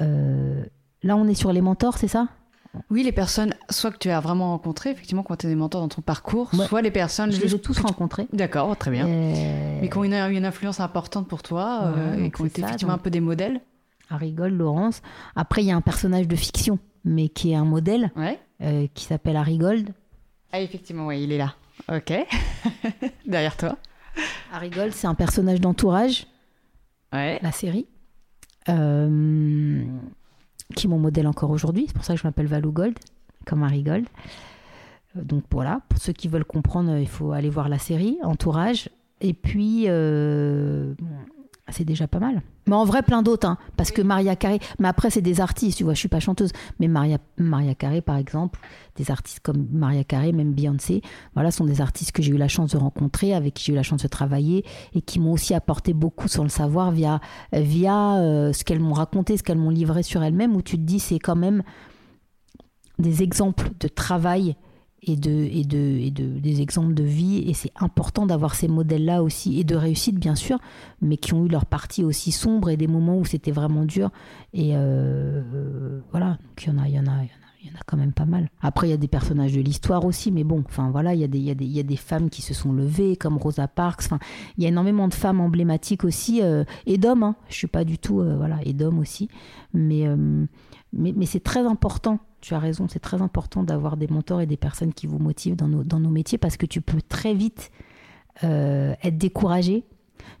Euh, 0.00 0.64
là, 1.02 1.16
on 1.16 1.26
est 1.26 1.34
sur 1.34 1.52
les 1.52 1.60
mentors, 1.60 1.98
c'est 1.98 2.08
ça? 2.08 2.28
Oui, 2.90 3.02
les 3.02 3.12
personnes, 3.12 3.54
soit 3.68 3.90
que 3.90 3.98
tu 3.98 4.10
as 4.10 4.20
vraiment 4.20 4.50
rencontré, 4.50 4.90
effectivement, 4.90 5.22
quand 5.22 5.36
tu 5.36 5.46
es 5.46 5.50
des 5.50 5.56
mentors 5.56 5.82
dans 5.82 5.88
ton 5.88 6.00
parcours, 6.00 6.50
soit 6.66 6.80
les 6.80 6.90
personnes. 6.90 7.30
Je 7.30 7.40
les 7.40 7.54
ai 7.54 7.58
tous 7.58 7.78
rencontrés. 7.78 8.26
D'accord, 8.32 8.76
très 8.76 8.90
bien. 8.90 9.06
Mais 9.06 9.88
qui 9.90 9.98
ont 9.98 10.04
une, 10.04 10.14
une, 10.14 10.44
influence 10.44 10.80
importante 10.80 11.28
pour 11.28 11.42
toi 11.42 11.92
euh, 11.96 12.24
et 12.24 12.30
qui 12.30 12.40
ont 12.40 12.46
été 12.46 12.62
effectivement 12.62 12.94
un 12.94 12.98
peu 12.98 13.10
des 13.10 13.20
modèles. 13.20 13.60
Harry 14.08 14.32
Gold, 14.32 14.56
Laurence. 14.56 15.02
Après, 15.36 15.62
il 15.62 15.66
y 15.66 15.70
a 15.70 15.76
un 15.76 15.80
personnage 15.80 16.28
de 16.28 16.36
fiction, 16.36 16.78
mais 17.04 17.28
qui 17.28 17.52
est 17.52 17.56
un 17.56 17.64
modèle, 17.64 18.10
euh, 18.62 18.86
qui 18.94 19.04
s'appelle 19.04 19.36
Harry 19.36 19.58
Gold. 19.58 19.90
Ah, 20.52 20.60
effectivement, 20.60 21.06
oui, 21.06 21.22
il 21.22 21.32
est 21.32 21.38
là. 21.38 21.54
Ok. 21.90 22.12
Derrière 23.26 23.56
toi. 23.56 23.76
Harry 24.52 24.70
Gold, 24.70 24.92
c'est 24.92 25.06
un 25.06 25.14
personnage 25.14 25.60
d'entourage. 25.60 26.26
Ouais. 27.12 27.38
La 27.42 27.52
série. 27.52 27.86
Euh 28.68 29.84
qui 30.72 30.86
est 30.86 30.90
modèle 30.90 31.26
encore 31.26 31.50
aujourd'hui. 31.50 31.84
C'est 31.86 31.94
pour 31.94 32.04
ça 32.04 32.14
que 32.14 32.20
je 32.20 32.26
m'appelle 32.26 32.46
Valou 32.46 32.72
Gold, 32.72 32.98
comme 33.46 33.60
Marie 33.60 33.82
Gold. 33.82 34.06
Euh, 35.16 35.22
donc 35.22 35.44
voilà, 35.50 35.80
pour 35.88 35.98
ceux 36.00 36.12
qui 36.12 36.28
veulent 36.28 36.44
comprendre, 36.44 36.96
il 36.96 37.08
faut 37.08 37.32
aller 37.32 37.50
voir 37.50 37.68
la 37.68 37.78
série, 37.78 38.18
Entourage. 38.22 38.88
Et 39.20 39.34
puis, 39.34 39.84
euh, 39.86 40.94
c'est 41.70 41.84
déjà 41.84 42.08
pas 42.08 42.18
mal. 42.18 42.42
Mais 42.66 42.74
en 42.74 42.84
vrai, 42.84 43.02
plein 43.02 43.22
d'autres, 43.22 43.46
hein, 43.46 43.56
parce 43.76 43.90
que 43.90 44.02
Maria 44.02 44.36
Carré, 44.36 44.58
mais 44.78 44.88
après, 44.88 45.10
c'est 45.10 45.22
des 45.22 45.40
artistes, 45.40 45.78
tu 45.78 45.84
vois, 45.84 45.94
je 45.94 46.00
suis 46.00 46.08
pas 46.08 46.20
chanteuse, 46.20 46.52
mais 46.80 46.88
Maria, 46.88 47.18
Maria 47.38 47.74
Carré, 47.74 48.00
par 48.00 48.16
exemple, 48.16 48.60
des 48.96 49.10
artistes 49.10 49.40
comme 49.40 49.68
Maria 49.72 50.04
Carré, 50.04 50.32
même 50.32 50.52
Beyoncé, 50.52 51.02
voilà, 51.34 51.50
sont 51.50 51.64
des 51.64 51.80
artistes 51.80 52.12
que 52.12 52.22
j'ai 52.22 52.32
eu 52.32 52.36
la 52.36 52.48
chance 52.48 52.72
de 52.72 52.78
rencontrer, 52.78 53.34
avec 53.34 53.54
qui 53.54 53.64
j'ai 53.64 53.72
eu 53.72 53.76
la 53.76 53.82
chance 53.82 54.02
de 54.02 54.08
travailler, 54.08 54.64
et 54.94 55.00
qui 55.00 55.20
m'ont 55.20 55.32
aussi 55.32 55.54
apporté 55.54 55.92
beaucoup 55.92 56.28
sur 56.28 56.42
le 56.42 56.48
savoir 56.48 56.90
via, 56.90 57.20
via 57.52 58.16
euh, 58.16 58.52
ce 58.52 58.64
qu'elles 58.64 58.80
m'ont 58.80 58.94
raconté, 58.94 59.36
ce 59.36 59.42
qu'elles 59.42 59.58
m'ont 59.58 59.70
livré 59.70 60.02
sur 60.02 60.22
elles-mêmes, 60.22 60.56
où 60.56 60.62
tu 60.62 60.76
te 60.76 60.82
dis, 60.82 60.98
c'est 60.98 61.18
quand 61.18 61.36
même 61.36 61.62
des 62.98 63.22
exemples 63.22 63.70
de 63.80 63.88
travail 63.88 64.56
et, 65.02 65.16
de, 65.16 65.30
et, 65.30 65.64
de, 65.64 65.78
et 65.78 66.10
de, 66.10 66.38
des 66.38 66.60
exemples 66.60 66.94
de 66.94 67.02
vie. 67.02 67.38
Et 67.48 67.54
c'est 67.54 67.72
important 67.76 68.26
d'avoir 68.26 68.54
ces 68.54 68.68
modèles-là 68.68 69.22
aussi, 69.22 69.58
et 69.58 69.64
de 69.64 69.74
réussite 69.74 70.18
bien 70.18 70.34
sûr, 70.34 70.58
mais 71.00 71.16
qui 71.16 71.34
ont 71.34 71.44
eu 71.44 71.48
leur 71.48 71.66
partie 71.66 72.04
aussi 72.04 72.32
sombre 72.32 72.70
et 72.70 72.76
des 72.76 72.86
moments 72.86 73.18
où 73.18 73.24
c'était 73.24 73.50
vraiment 73.50 73.84
dur. 73.84 74.10
Et 74.52 74.70
euh, 74.74 76.00
voilà, 76.10 76.30
donc 76.30 76.64
il 76.64 76.68
y 76.68 76.72
en 76.72 76.78
a, 76.78 76.88
il 76.88 76.94
y 76.94 77.00
en 77.00 77.06
a, 77.06 77.24
il 77.62 77.68
y 77.68 77.70
en 77.70 77.74
a 77.74 77.82
quand 77.86 77.96
même 77.96 78.12
pas 78.12 78.26
mal. 78.26 78.48
Après, 78.60 78.88
il 78.88 78.90
y 78.90 78.94
a 78.94 78.98
des 78.98 79.08
personnages 79.08 79.52
de 79.52 79.60
l'histoire 79.60 80.04
aussi, 80.04 80.30
mais 80.30 80.44
bon, 80.44 80.62
enfin 80.66 80.90
voilà, 80.90 81.14
il 81.14 81.20
y, 81.20 81.24
a 81.24 81.28
des, 81.28 81.38
il, 81.38 81.44
y 81.44 81.50
a 81.50 81.54
des, 81.54 81.64
il 81.64 81.72
y 81.72 81.80
a 81.80 81.84
des 81.84 81.96
femmes 81.96 82.30
qui 82.30 82.42
se 82.42 82.54
sont 82.54 82.72
levées, 82.72 83.16
comme 83.16 83.38
Rosa 83.38 83.68
Parks. 83.68 84.02
Enfin, 84.04 84.18
il 84.56 84.62
y 84.62 84.66
a 84.66 84.68
énormément 84.68 85.08
de 85.08 85.14
femmes 85.14 85.40
emblématiques 85.40 86.04
aussi, 86.04 86.42
euh, 86.42 86.64
et 86.86 86.98
d'hommes. 86.98 87.22
Hein. 87.22 87.36
Je 87.48 87.54
suis 87.54 87.66
pas 87.66 87.84
du 87.84 87.98
tout, 87.98 88.20
euh, 88.20 88.36
voilà, 88.36 88.58
et 88.64 88.72
d'hommes 88.72 88.98
aussi. 88.98 89.28
Mais, 89.74 90.06
mais, 90.92 91.14
mais 91.16 91.24
c'est 91.24 91.40
très 91.40 91.64
important 91.66 92.18
tu 92.42 92.54
as 92.54 92.58
raison, 92.58 92.86
c'est 92.88 92.98
très 92.98 93.22
important 93.22 93.62
d'avoir 93.62 93.96
des 93.96 94.08
mentors 94.08 94.40
et 94.40 94.46
des 94.46 94.56
personnes 94.56 94.92
qui 94.92 95.06
vous 95.06 95.18
motivent 95.18 95.56
dans 95.56 95.68
nos, 95.68 96.10
métiers 96.10 96.38
parce 96.38 96.56
que 96.56 96.66
tu 96.66 96.80
peux 96.82 97.00
très 97.00 97.34
vite 97.34 97.70
euh, 98.44 98.94
être 99.02 99.16
découragé. 99.16 99.84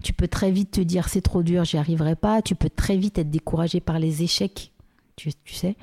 Tu 0.02 0.12
peux 0.12 0.26
très 0.26 0.50
vite 0.50 0.72
te 0.72 0.80
dire 0.80 1.08
c'est 1.08 1.20
trop 1.22 1.44
dur, 1.44 1.64
j'y 1.64 1.78
arriverai 1.78 2.16
pas. 2.16 2.42
Tu 2.42 2.56
peux 2.56 2.68
très 2.68 2.96
vite 2.96 3.18
être 3.18 3.30
découragé 3.30 3.80
par 3.80 4.00
les 4.00 4.24
échecs, 4.24 4.72
tu, 5.14 5.30
sais. 5.46 5.76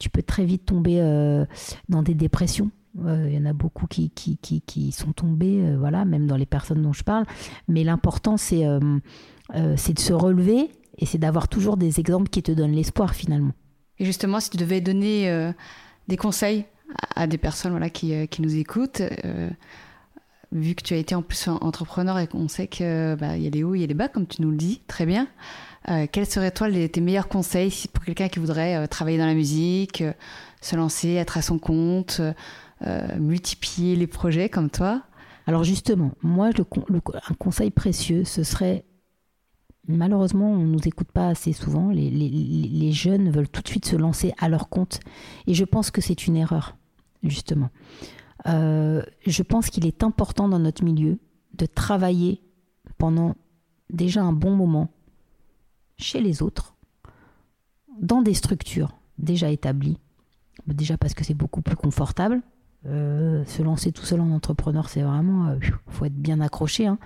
Tu 0.00 0.10
peux 0.10 0.22
très 0.22 0.44
vite 0.44 0.66
tomber 0.66 1.00
euh, 1.00 1.46
dans 1.88 2.02
des 2.02 2.14
dépressions. 2.14 2.70
Euh, 3.04 3.26
il 3.28 3.34
y 3.34 3.38
en 3.38 3.46
a 3.46 3.52
beaucoup 3.52 3.86
qui 3.86 4.92
sont 4.92 5.12
tombés, 5.12 5.76
voilà, 5.76 6.04
même 6.04 6.26
dans 6.26 6.36
les 6.36 6.46
personnes 6.46 6.82
dont 6.82 6.92
je 6.92 7.04
parle. 7.04 7.26
Mais 7.68 7.84
l'important, 7.84 8.36
c'est 8.36 8.64
c'est 9.76 9.94
de 9.94 10.00
se 10.00 10.12
relever 10.12 10.70
et 10.98 11.06
c'est 11.06 11.18
d'avoir 11.18 11.48
toujours 11.48 11.76
des 11.76 12.00
exemples 12.00 12.28
qui 12.28 12.42
te 12.42 12.50
donnent 12.50 12.72
l'espoir 12.72 13.14
finalement. 13.14 13.52
Et 14.00 14.06
justement, 14.06 14.40
si 14.40 14.48
tu 14.50 14.56
devais 14.56 14.80
donner 14.80 15.30
euh, 15.30 15.52
des 16.08 16.16
conseils 16.16 16.64
à, 17.14 17.26
des 17.26 17.36
personnes 17.38 17.70
voilà, 17.70 17.90
qui, 17.90 18.14
euh, 18.14 18.26
qui 18.26 18.40
nous 18.40 18.56
écoutent, 18.56 19.02
euh, 19.02 19.50
vu 20.52 20.74
que 20.74 20.82
tu 20.82 20.94
as 20.94 20.96
été 20.96 21.14
en 21.14 21.22
plus 21.22 21.48
entrepreneur 21.48 22.18
et 22.18 22.26
qu'on 22.26 22.48
sait 22.48 22.66
qu'il 22.66 23.16
bah, 23.20 23.36
y 23.36 23.46
a 23.46 23.50
les 23.50 23.62
hauts, 23.62 23.74
il 23.74 23.82
y 23.82 23.84
a 23.84 23.86
les 23.86 23.94
bas, 23.94 24.08
comme 24.08 24.26
tu 24.26 24.40
nous 24.42 24.50
le 24.50 24.56
dis, 24.56 24.80
très 24.88 25.06
bien. 25.06 25.28
quels 26.10 26.26
seraient 26.26 26.50
toi 26.50 26.68
les, 26.68 26.88
tes 26.88 27.00
meilleurs 27.00 27.28
conseils 27.28 27.84
pour 27.92 28.04
quelqu'un 28.04 28.28
qui 28.28 28.40
voudrait 28.40 28.88
travailler 28.88 29.16
dans 29.16 29.26
la 29.26 29.34
musique, 29.34 30.02
se 30.60 30.74
lancer, 30.74 31.14
être 31.14 31.38
à 31.38 31.42
son 31.42 31.60
compte, 31.60 32.20
multiplier 33.16 33.94
les 33.94 34.08
projets 34.08 34.48
comme 34.48 34.70
toi? 34.70 35.02
Alors 35.46 35.62
justement, 35.62 36.10
moi, 36.20 36.48
un 36.48 37.34
conseil 37.38 37.70
précieux, 37.70 38.24
ce 38.24 38.42
serait 38.42 38.84
malheureusement, 39.96 40.52
on 40.52 40.58
ne 40.58 40.66
nous 40.66 40.86
écoute 40.86 41.10
pas 41.12 41.28
assez 41.28 41.52
souvent. 41.52 41.90
Les, 41.90 42.92
jeunes 42.92 43.30
veulent 43.30 43.48
tout 43.48 43.62
de 43.62 43.68
suite 43.68 43.86
se 43.86 43.96
lancer 43.96 44.32
à 44.38 44.48
leur 44.48 44.68
compte. 44.68 45.00
Et 45.46 45.54
je 45.54 45.64
pense 45.64 45.90
que 45.90 46.00
c'est 46.00 46.26
une 46.26 46.36
erreur, 46.36 46.76
justement. 47.22 47.70
Euh, 48.46 49.02
je 49.26 49.42
pense 49.42 49.70
qu'il 49.70 49.86
est 49.86 50.02
important 50.02 50.48
dans 50.48 50.58
notre 50.58 50.84
milieu 50.84 51.18
de 51.54 51.66
travailler 51.66 52.42
pendant 52.98 53.34
déjà 53.90 54.22
un 54.22 54.32
bon 54.32 54.54
moment 54.54 54.90
chez 55.98 56.20
les 56.20 56.42
autres, 56.42 56.74
dans 58.00 58.22
des 58.22 58.34
structures 58.34 58.96
déjà 59.18 59.50
établies. 59.50 59.98
Déjà 60.66 60.96
parce 60.96 61.14
que 61.14 61.24
c'est 61.24 61.34
beaucoup 61.34 61.62
plus 61.62 61.76
confortable. 61.76 62.42
Euh, 62.86 63.44
se 63.44 63.62
lancer 63.62 63.92
tout 63.92 64.04
seul 64.04 64.20
en 64.20 64.30
entrepreneur, 64.30 64.88
c'est 64.88 65.02
vraiment, 65.02 65.52
il 65.60 65.68
euh, 65.68 65.76
faut 65.88 66.06
être 66.06 66.14
bien 66.14 66.40
accroché. 66.40 66.86
Hein 66.86 66.98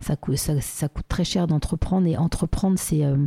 ça 0.00 0.16
coûte, 0.16 0.38
très 1.08 1.24
cher 1.24 1.46
d'entreprendre 1.46 2.06
et 2.06 2.16
entreprendre 2.16 2.78
euh, 2.92 3.26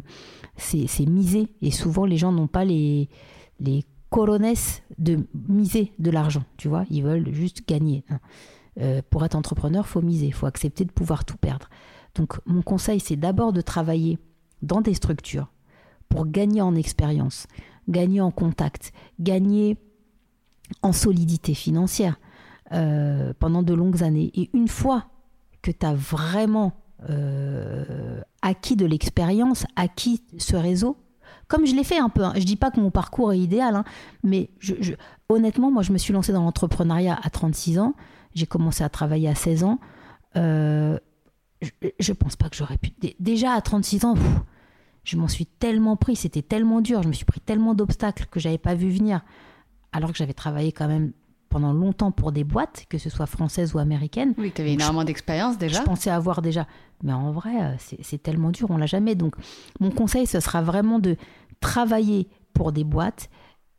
c'est 0.57 1.05
miser. 1.05 1.49
Et 1.61 1.71
souvent 1.71 2.05
les 2.05 2.17
gens 2.17 2.31
n'ont 2.31 2.47
pas 2.47 2.65
les 2.65 3.09
les 3.59 3.85
de 4.97 5.27
miser 5.47 5.91
de 5.99 6.09
l'argent 6.11 6.43
tu 6.57 6.67
vois. 6.67 6.85
Ils 6.89 7.03
veulent 7.03 7.33
juste 7.33 7.67
gagner 7.67 8.03
hein. 8.09 8.19
euh, 8.79 9.01
pour 9.09 9.25
être 9.25 9.35
entrepreneur 9.35 9.85
faut 9.85 10.01
miser 10.01 10.31
faut 10.31 10.45
accepter 10.45 10.85
de 10.85 10.91
pouvoir 10.91 11.25
tout 11.25 11.37
perdre. 11.37 11.69
Donc 12.15 12.39
mon 12.45 12.61
conseil 12.61 12.99
c'est 12.99 13.17
d'abord 13.17 13.53
de 13.53 13.61
travailler 13.61 14.17
dans 14.61 14.81
des 14.81 14.93
structures 14.93 15.51
pour 16.09 16.25
gagner 16.25 16.61
en 16.61 16.73
expérience 16.73 17.47
gagner 17.89 18.21
en 18.21 18.31
contact 18.31 18.93
gagner 19.19 19.77
en 20.81 20.93
solidité 20.93 21.53
financière 21.53 22.17
euh, 22.73 23.33
pendant 23.39 23.63
de 23.63 23.73
longues 23.73 24.03
années. 24.03 24.31
Et 24.33 24.49
une 24.53 24.67
fois 24.67 25.05
que 25.61 25.71
tu 25.71 25.85
as 25.85 25.93
vraiment 25.93 26.73
euh, 27.09 28.21
acquis 28.41 28.75
de 28.75 28.85
l'expérience, 28.85 29.65
acquis 29.75 30.23
ce 30.37 30.55
réseau, 30.55 30.97
comme 31.47 31.65
je 31.65 31.75
l'ai 31.75 31.83
fait 31.83 31.99
un 31.99 32.09
peu. 32.09 32.23
Hein. 32.23 32.33
Je 32.35 32.43
dis 32.43 32.55
pas 32.55 32.71
que 32.71 32.79
mon 32.79 32.91
parcours 32.91 33.33
est 33.33 33.39
idéal, 33.39 33.75
hein, 33.75 33.83
mais 34.23 34.49
je, 34.59 34.93
honnêtement, 35.29 35.71
moi, 35.71 35.83
je 35.83 35.91
me 35.91 35.97
suis 35.97 36.13
lancée 36.13 36.33
dans 36.33 36.43
l'entrepreneuriat 36.43 37.19
à 37.21 37.29
36 37.29 37.79
ans. 37.79 37.93
J'ai 38.33 38.45
commencé 38.45 38.83
à 38.83 38.89
travailler 38.89 39.29
à 39.29 39.35
16 39.35 39.63
ans. 39.63 39.79
Euh, 40.35 40.97
je, 41.61 42.11
ne 42.11 42.15
pense 42.15 42.35
pas 42.35 42.49
que 42.49 42.55
j'aurais 42.55 42.77
pu. 42.77 42.91
Déjà 43.19 43.53
à 43.53 43.61
36 43.61 44.05
ans, 44.05 44.15
je 45.03 45.17
m'en 45.17 45.27
suis 45.27 45.45
tellement 45.45 45.95
pris, 45.95 46.15
c'était 46.15 46.41
tellement 46.41 46.81
dur, 46.81 47.01
je 47.01 47.07
me 47.07 47.13
suis 47.13 47.25
pris 47.25 47.39
tellement 47.39 47.73
d'obstacles 47.73 48.27
que 48.29 48.39
j'avais 48.39 48.57
pas 48.57 48.75
vu 48.75 48.89
venir, 48.89 49.21
alors 49.91 50.11
que 50.11 50.17
j'avais 50.17 50.33
travaillé 50.33 50.71
quand 50.71 50.87
même 50.87 51.13
pendant 51.49 51.73
longtemps 51.73 52.11
pour 52.11 52.31
des 52.31 52.43
boîtes, 52.43 52.85
que 52.89 52.97
ce 52.97 53.09
soit 53.09 53.25
françaises 53.25 53.73
ou 53.73 53.79
américaines. 53.79 54.33
Oui, 54.37 54.51
tu 54.53 54.61
avais 54.61 54.73
énormément 54.73 55.03
d'expérience 55.03 55.57
déjà. 55.57 55.79
Je 55.79 55.83
pensais 55.83 56.09
avoir 56.09 56.41
déjà. 56.41 56.67
Mais 57.03 57.13
en 57.13 57.31
vrai, 57.31 57.61
euh, 57.61 57.75
c'est 58.01 58.21
tellement 58.21 58.51
dur, 58.51 58.67
on 58.69 58.77
l'a 58.77 58.85
jamais. 58.85 59.15
Donc, 59.15 59.35
mon 59.79 59.91
conseil, 59.91 60.25
ce 60.25 60.39
sera 60.39 60.61
vraiment 60.61 60.99
de 60.99 61.15
travailler 61.59 62.27
pour 62.53 62.71
des 62.71 62.83
boîtes, 62.83 63.29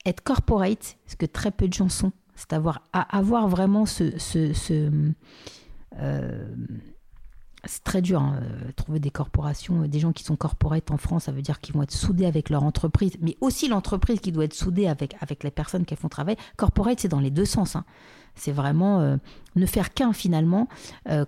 être 0.06 0.22
corporate, 0.22 0.96
ce 1.06 1.16
que 1.16 1.26
très 1.26 1.50
peu 1.50 1.68
de 1.68 1.72
gens 1.72 1.88
sont. 1.88 2.12
C'est 2.34 2.52
avoir, 2.52 2.82
avoir 2.92 3.48
vraiment 3.48 3.84
ce, 3.84 4.16
ce, 4.18 4.52
ce 4.52 4.90
euh, 5.98 6.48
c'est 7.64 7.82
très 7.82 8.02
dur, 8.02 8.22
hein, 8.22 8.40
euh, 8.42 8.72
trouver 8.76 9.00
des 9.00 9.10
corporations, 9.10 9.82
euh, 9.82 9.88
des 9.88 9.98
gens 9.98 10.12
qui 10.12 10.22
sont 10.22 10.36
corporate 10.36 10.90
en 10.90 10.96
France, 10.96 11.24
ça 11.24 11.32
veut 11.32 11.42
dire 11.42 11.60
qu'ils 11.60 11.74
vont 11.74 11.82
être 11.82 11.92
soudés 11.92 12.26
avec 12.26 12.50
leur 12.50 12.62
entreprise, 12.62 13.12
mais 13.20 13.36
aussi 13.40 13.68
l'entreprise 13.68 14.20
qui 14.20 14.32
doit 14.32 14.44
être 14.44 14.54
soudée 14.54 14.86
avec, 14.86 15.16
avec 15.20 15.42
les 15.42 15.50
personnes 15.50 15.84
qu'elles 15.84 15.98
font 15.98 16.08
travailler. 16.08 16.38
Corporate, 16.56 17.00
c'est 17.00 17.08
dans 17.08 17.20
les 17.20 17.30
deux 17.30 17.44
sens. 17.44 17.74
Hein. 17.74 17.84
C'est 18.34 18.52
vraiment 18.52 19.00
euh, 19.00 19.16
ne 19.56 19.66
faire 19.66 19.92
qu'un 19.92 20.12
finalement, 20.12 20.68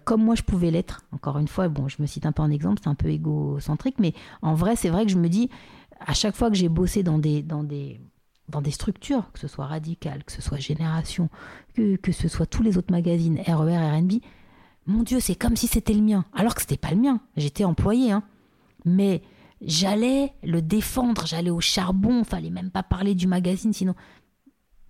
comme 0.05 0.22
moi 0.22 0.37
je 0.37 0.43
pouvais 0.43 0.70
l'être. 0.70 1.03
Encore 1.11 1.39
une 1.39 1.49
fois, 1.49 1.68
bon, 1.68 1.89
je 1.89 1.97
me 2.01 2.07
cite 2.07 2.24
un 2.24 2.31
peu 2.31 2.43
en 2.43 2.51
exemple, 2.51 2.81
c'est 2.85 2.89
un 2.89 2.95
peu 2.95 3.09
égocentrique, 3.09 3.97
mais 3.99 4.14
en 4.43 4.55
vrai, 4.55 4.76
c'est 4.76 4.91
vrai 4.91 5.05
que 5.05 5.11
je 5.11 5.16
me 5.16 5.28
dis, 5.28 5.51
à 5.99 6.14
chaque 6.14 6.37
fois 6.37 6.51
que 6.51 6.57
j'ai 6.57 6.68
bossé 6.68 7.03
dans 7.03 7.18
des, 7.18 7.43
dans 7.43 7.64
des, 7.64 8.01
dans 8.49 8.61
des 8.61 8.70
structures, 8.70 9.33
que 9.33 9.41
ce 9.41 9.49
soit 9.49 9.66
Radical, 9.66 10.22
que 10.22 10.31
ce 10.31 10.41
soit 10.41 10.59
Génération, 10.59 11.28
que, 11.74 11.97
que 11.97 12.12
ce 12.12 12.28
soit 12.28 12.47
tous 12.47 12.62
les 12.62 12.78
autres 12.78 12.93
magazines, 12.93 13.41
RER, 13.45 13.99
RB, 13.99 14.20
mon 14.87 15.03
Dieu, 15.03 15.20
c'est 15.20 15.35
comme 15.35 15.57
si 15.57 15.66
c'était 15.66 15.95
le 15.95 16.03
mien. 16.03 16.24
Alors 16.35 16.55
que 16.55 16.61
c'était 16.61 16.76
pas 16.76 16.91
le 16.91 16.97
mien. 16.97 17.20
J'étais 17.37 17.64
employé, 17.64 18.12
hein. 18.12 18.22
Mais 18.85 19.22
j'allais 19.61 20.33
le 20.43 20.62
défendre, 20.62 21.26
j'allais 21.26 21.51
au 21.51 21.61
charbon, 21.61 22.24
fallait 22.24 22.51
même 22.51 22.70
pas 22.70 22.83
parler 22.83 23.14
du 23.14 23.26
magazine, 23.26 23.72
sinon. 23.72 23.95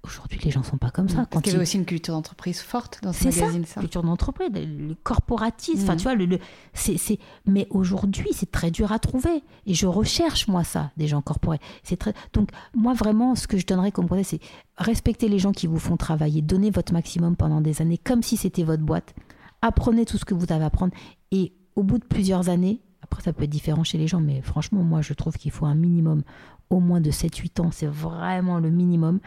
Aujourd'hui, 0.02 0.40
les 0.42 0.50
gens 0.50 0.62
sont 0.62 0.78
pas 0.78 0.90
comme 0.90 1.10
ça. 1.10 1.26
Parce 1.30 1.42
qu'il 1.42 1.52
y 1.52 1.56
avait 1.56 1.62
aussi 1.62 1.76
une 1.76 1.84
culture 1.84 2.14
d'entreprise 2.14 2.60
forte 2.62 3.00
dans 3.02 3.12
ce 3.12 3.24
magazine. 3.24 3.64
C'est 3.66 3.74
ça, 3.74 3.80
culture 3.80 4.02
d'entreprise, 4.02 4.48
le 4.54 4.94
corporatisme. 4.94 5.82
Enfin, 5.82 5.94
mm. 5.94 5.98
tu 5.98 6.02
vois, 6.04 6.14
le, 6.14 6.38
c'est, 6.72 7.18
Mais 7.44 7.66
aujourd'hui, 7.68 8.30
c'est 8.32 8.50
très 8.50 8.70
dur 8.70 8.92
à 8.92 8.98
trouver. 8.98 9.42
Et 9.66 9.74
je 9.74 9.86
recherche, 9.86 10.48
moi, 10.48 10.64
ça, 10.64 10.90
des 10.96 11.06
gens 11.06 11.20
corporés. 11.20 11.60
C'est 11.82 11.98
très... 11.98 12.14
Donc, 12.32 12.48
moi, 12.74 12.94
vraiment, 12.94 13.34
ce 13.34 13.46
que 13.46 13.58
je 13.58 13.66
donnerais 13.66 13.92
comme 13.92 14.08
conseil, 14.08 14.24
c'est 14.24 14.40
respecter 14.78 15.28
les 15.28 15.38
gens 15.38 15.52
qui 15.52 15.66
vous 15.66 15.78
font 15.78 15.98
travailler, 15.98 16.40
donner 16.40 16.70
votre 16.70 16.94
maximum 16.94 17.36
pendant 17.36 17.60
des 17.60 17.82
années, 17.82 17.98
comme 17.98 18.22
si 18.22 18.38
c'était 18.38 18.64
votre 18.64 18.82
boîte 18.82 19.14
apprenez 19.62 20.04
tout 20.04 20.18
ce 20.18 20.24
que 20.24 20.34
vous 20.34 20.52
avez 20.52 20.64
à 20.64 20.66
apprendre. 20.66 20.94
Et 21.30 21.52
au 21.76 21.82
bout 21.82 21.98
de 21.98 22.04
plusieurs 22.04 22.48
années, 22.48 22.80
après 23.02 23.22
ça 23.22 23.32
peut 23.32 23.44
être 23.44 23.50
différent 23.50 23.84
chez 23.84 23.98
les 23.98 24.06
gens, 24.06 24.20
mais 24.20 24.42
franchement, 24.42 24.82
moi 24.82 25.02
je 25.02 25.12
trouve 25.14 25.36
qu'il 25.36 25.50
faut 25.50 25.66
un 25.66 25.74
minimum 25.74 26.22
au 26.70 26.78
moins 26.78 27.00
de 27.00 27.10
7-8 27.10 27.60
ans, 27.60 27.70
c'est 27.72 27.88
vraiment 27.88 28.58
le 28.58 28.70
minimum. 28.70 29.20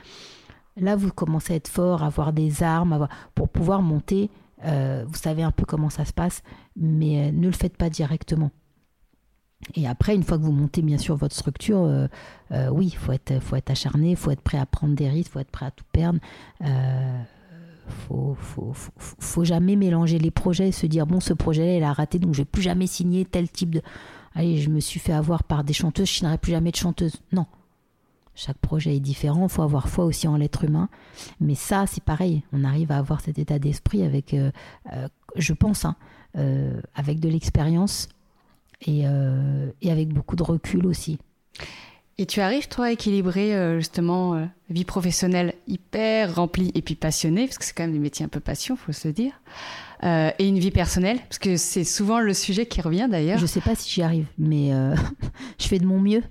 Là, 0.77 0.95
vous 0.95 1.11
commencez 1.11 1.53
à 1.53 1.55
être 1.57 1.67
fort, 1.67 2.01
à 2.01 2.07
avoir 2.07 2.33
des 2.33 2.63
armes, 2.63 3.07
pour 3.35 3.49
pouvoir 3.49 3.81
monter. 3.81 4.31
Euh, 4.65 5.03
vous 5.07 5.17
savez 5.17 5.43
un 5.43 5.51
peu 5.51 5.65
comment 5.65 5.89
ça 5.89 6.05
se 6.05 6.13
passe, 6.13 6.41
mais 6.75 7.27
euh, 7.27 7.31
ne 7.31 7.47
le 7.47 7.51
faites 7.51 7.77
pas 7.77 7.89
directement. 7.89 8.49
Et 9.75 9.87
après, 9.87 10.15
une 10.15 10.23
fois 10.23 10.37
que 10.37 10.43
vous 10.43 10.51
montez 10.51 10.81
bien 10.81 10.97
sûr 10.97 11.15
votre 11.15 11.35
structure, 11.35 11.83
euh, 11.83 12.07
oui, 12.71 12.87
il 12.87 12.97
faut 12.97 13.11
être, 13.11 13.39
faut 13.39 13.55
être 13.55 13.69
acharné, 13.69 14.11
il 14.11 14.15
faut 14.15 14.31
être 14.31 14.41
prêt 14.41 14.57
à 14.57 14.65
prendre 14.65 14.95
des 14.95 15.09
risques, 15.09 15.29
il 15.29 15.33
faut 15.33 15.39
être 15.39 15.51
prêt 15.51 15.65
à 15.65 15.71
tout 15.71 15.85
perdre 15.91 16.19
faut, 17.87 18.35
faut, 18.39 18.73
faut, 18.97 19.43
jamais 19.43 19.75
mélanger 19.75 20.19
les 20.19 20.31
projets 20.31 20.69
et 20.69 20.71
se 20.71 20.85
dire 20.85 21.05
bon 21.05 21.19
ce 21.19 21.33
projet-là 21.33 21.77
il 21.77 21.83
a 21.83 21.93
raté 21.93 22.19
donc 22.19 22.33
je 22.33 22.39
vais 22.39 22.45
plus 22.45 22.61
jamais 22.61 22.87
signer 22.87 23.25
tel 23.25 23.49
type 23.49 23.71
de 23.71 23.81
allez 24.35 24.57
je 24.57 24.69
me 24.69 24.79
suis 24.79 24.99
fait 24.99 25.13
avoir 25.13 25.43
par 25.43 25.63
des 25.63 25.73
chanteuses 25.73 26.07
je 26.07 26.13
signerai 26.13 26.37
plus 26.37 26.51
jamais 26.51 26.71
de 26.71 26.77
chanteuse 26.77 27.15
non. 27.31 27.45
Chaque 28.35 28.57
projet 28.57 28.95
est 28.95 28.99
différent 28.99 29.47
faut 29.47 29.61
avoir 29.61 29.87
foi 29.87 30.05
aussi 30.05 30.27
en 30.27 30.37
l'être 30.37 30.63
humain. 30.63 30.89
Mais 31.39 31.55
ça 31.55 31.85
c'est 31.87 32.03
pareil. 32.03 32.43
On 32.51 32.63
arrive 32.63 32.91
à 32.91 32.97
avoir 32.97 33.21
cet 33.21 33.37
état 33.37 33.59
d'esprit 33.59 34.03
avec 34.03 34.33
euh, 34.33 34.51
euh, 34.91 35.07
je 35.35 35.53
pense 35.53 35.85
hein, 35.85 35.95
euh, 36.37 36.81
avec 36.95 37.19
de 37.19 37.29
l'expérience 37.29 38.09
et 38.85 39.05
avec 39.05 40.09
beaucoup 40.09 40.35
de 40.35 40.43
recul 40.43 40.85
aussi 40.85 41.17
et 42.23 42.25
tu 42.25 42.39
arrives, 42.39 42.69
toi, 42.69 42.85
à 42.85 42.91
équilibrer 42.91 43.53
euh, 43.53 43.79
justement 43.79 44.33
euh, 44.33 44.45
vie 44.69 44.85
professionnelle 44.85 45.55
hyper 45.67 46.33
remplie 46.33 46.71
et 46.73 46.81
puis 46.81 46.95
passionnée, 46.95 47.47
parce 47.47 47.57
que 47.57 47.65
c'est 47.65 47.73
quand 47.73 47.83
même 47.83 47.91
des 47.91 47.99
métiers 47.99 48.23
un 48.25 48.29
peu 48.29 48.39
passion, 48.39 48.77
faut 48.77 48.93
se 48.93 49.09
dire, 49.09 49.33
euh, 50.05 50.31
et 50.39 50.47
une 50.47 50.57
vie 50.57 50.71
personnelle, 50.71 51.17
parce 51.27 51.37
que 51.37 51.57
c'est 51.57 51.83
souvent 51.83 52.21
le 52.21 52.33
sujet 52.33 52.65
qui 52.65 52.79
revient 52.79 53.09
d'ailleurs. 53.11 53.39
Je 53.39 53.45
sais 53.45 53.59
pas 53.59 53.75
si 53.75 53.89
j'y 53.89 54.03
arrive, 54.03 54.27
mais 54.37 54.71
je 55.59 55.67
fais 55.67 55.79
de 55.79 55.85
mon 55.85 55.99
mieux. 55.99 56.23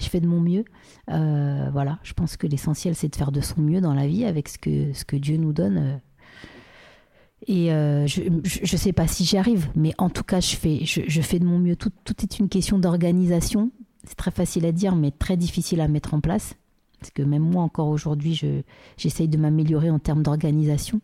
Je 0.00 0.06
fais 0.06 0.18
de 0.18 0.26
mon 0.26 0.40
mieux. 0.40 0.64
voilà, 1.06 2.00
je 2.02 2.14
pense 2.14 2.36
que 2.36 2.48
l'essentiel, 2.48 2.96
c'est 2.96 3.08
de 3.08 3.14
faire 3.14 3.30
de 3.30 3.40
son 3.40 3.60
mieux 3.60 3.80
dans 3.80 3.94
la 3.94 4.08
vie 4.08 4.24
avec 4.24 4.48
ce 4.48 4.58
que, 4.58 4.92
ce 4.92 5.04
que 5.04 5.14
Dieu 5.14 5.36
nous 5.36 5.52
donne. 5.52 6.00
Et 7.46 7.68
je 7.68 8.28
ne 8.28 8.76
sais 8.76 8.92
pas 8.92 9.06
si 9.06 9.24
j'y 9.24 9.36
arrive, 9.36 9.68
mais 9.76 9.92
en 9.98 10.10
tout 10.10 10.24
cas, 10.24 10.40
je 10.40 10.56
fais, 10.56 10.84
je, 10.84 11.02
je 11.06 11.22
fais 11.22 11.38
de 11.38 11.44
mon 11.44 11.60
mieux. 11.60 11.76
Tout, 11.76 11.92
tout 12.02 12.16
est 12.24 12.40
une 12.40 12.48
question 12.48 12.80
d'organisation, 12.80 13.70
c'est 14.04 14.16
très 14.16 14.30
facile 14.30 14.66
à 14.66 14.72
dire, 14.72 14.94
mais 14.96 15.10
très 15.10 15.36
difficile 15.36 15.80
à 15.80 15.88
mettre 15.88 16.14
en 16.14 16.20
place. 16.20 16.54
Parce 16.98 17.10
que 17.10 17.22
même 17.22 17.42
moi, 17.42 17.62
encore 17.62 17.88
aujourd'hui, 17.88 18.40
j'essaye 18.96 19.28
de 19.28 19.36
m'améliorer 19.36 19.90
en 19.90 19.98
termes 19.98 20.22
d'organisation 20.22 21.00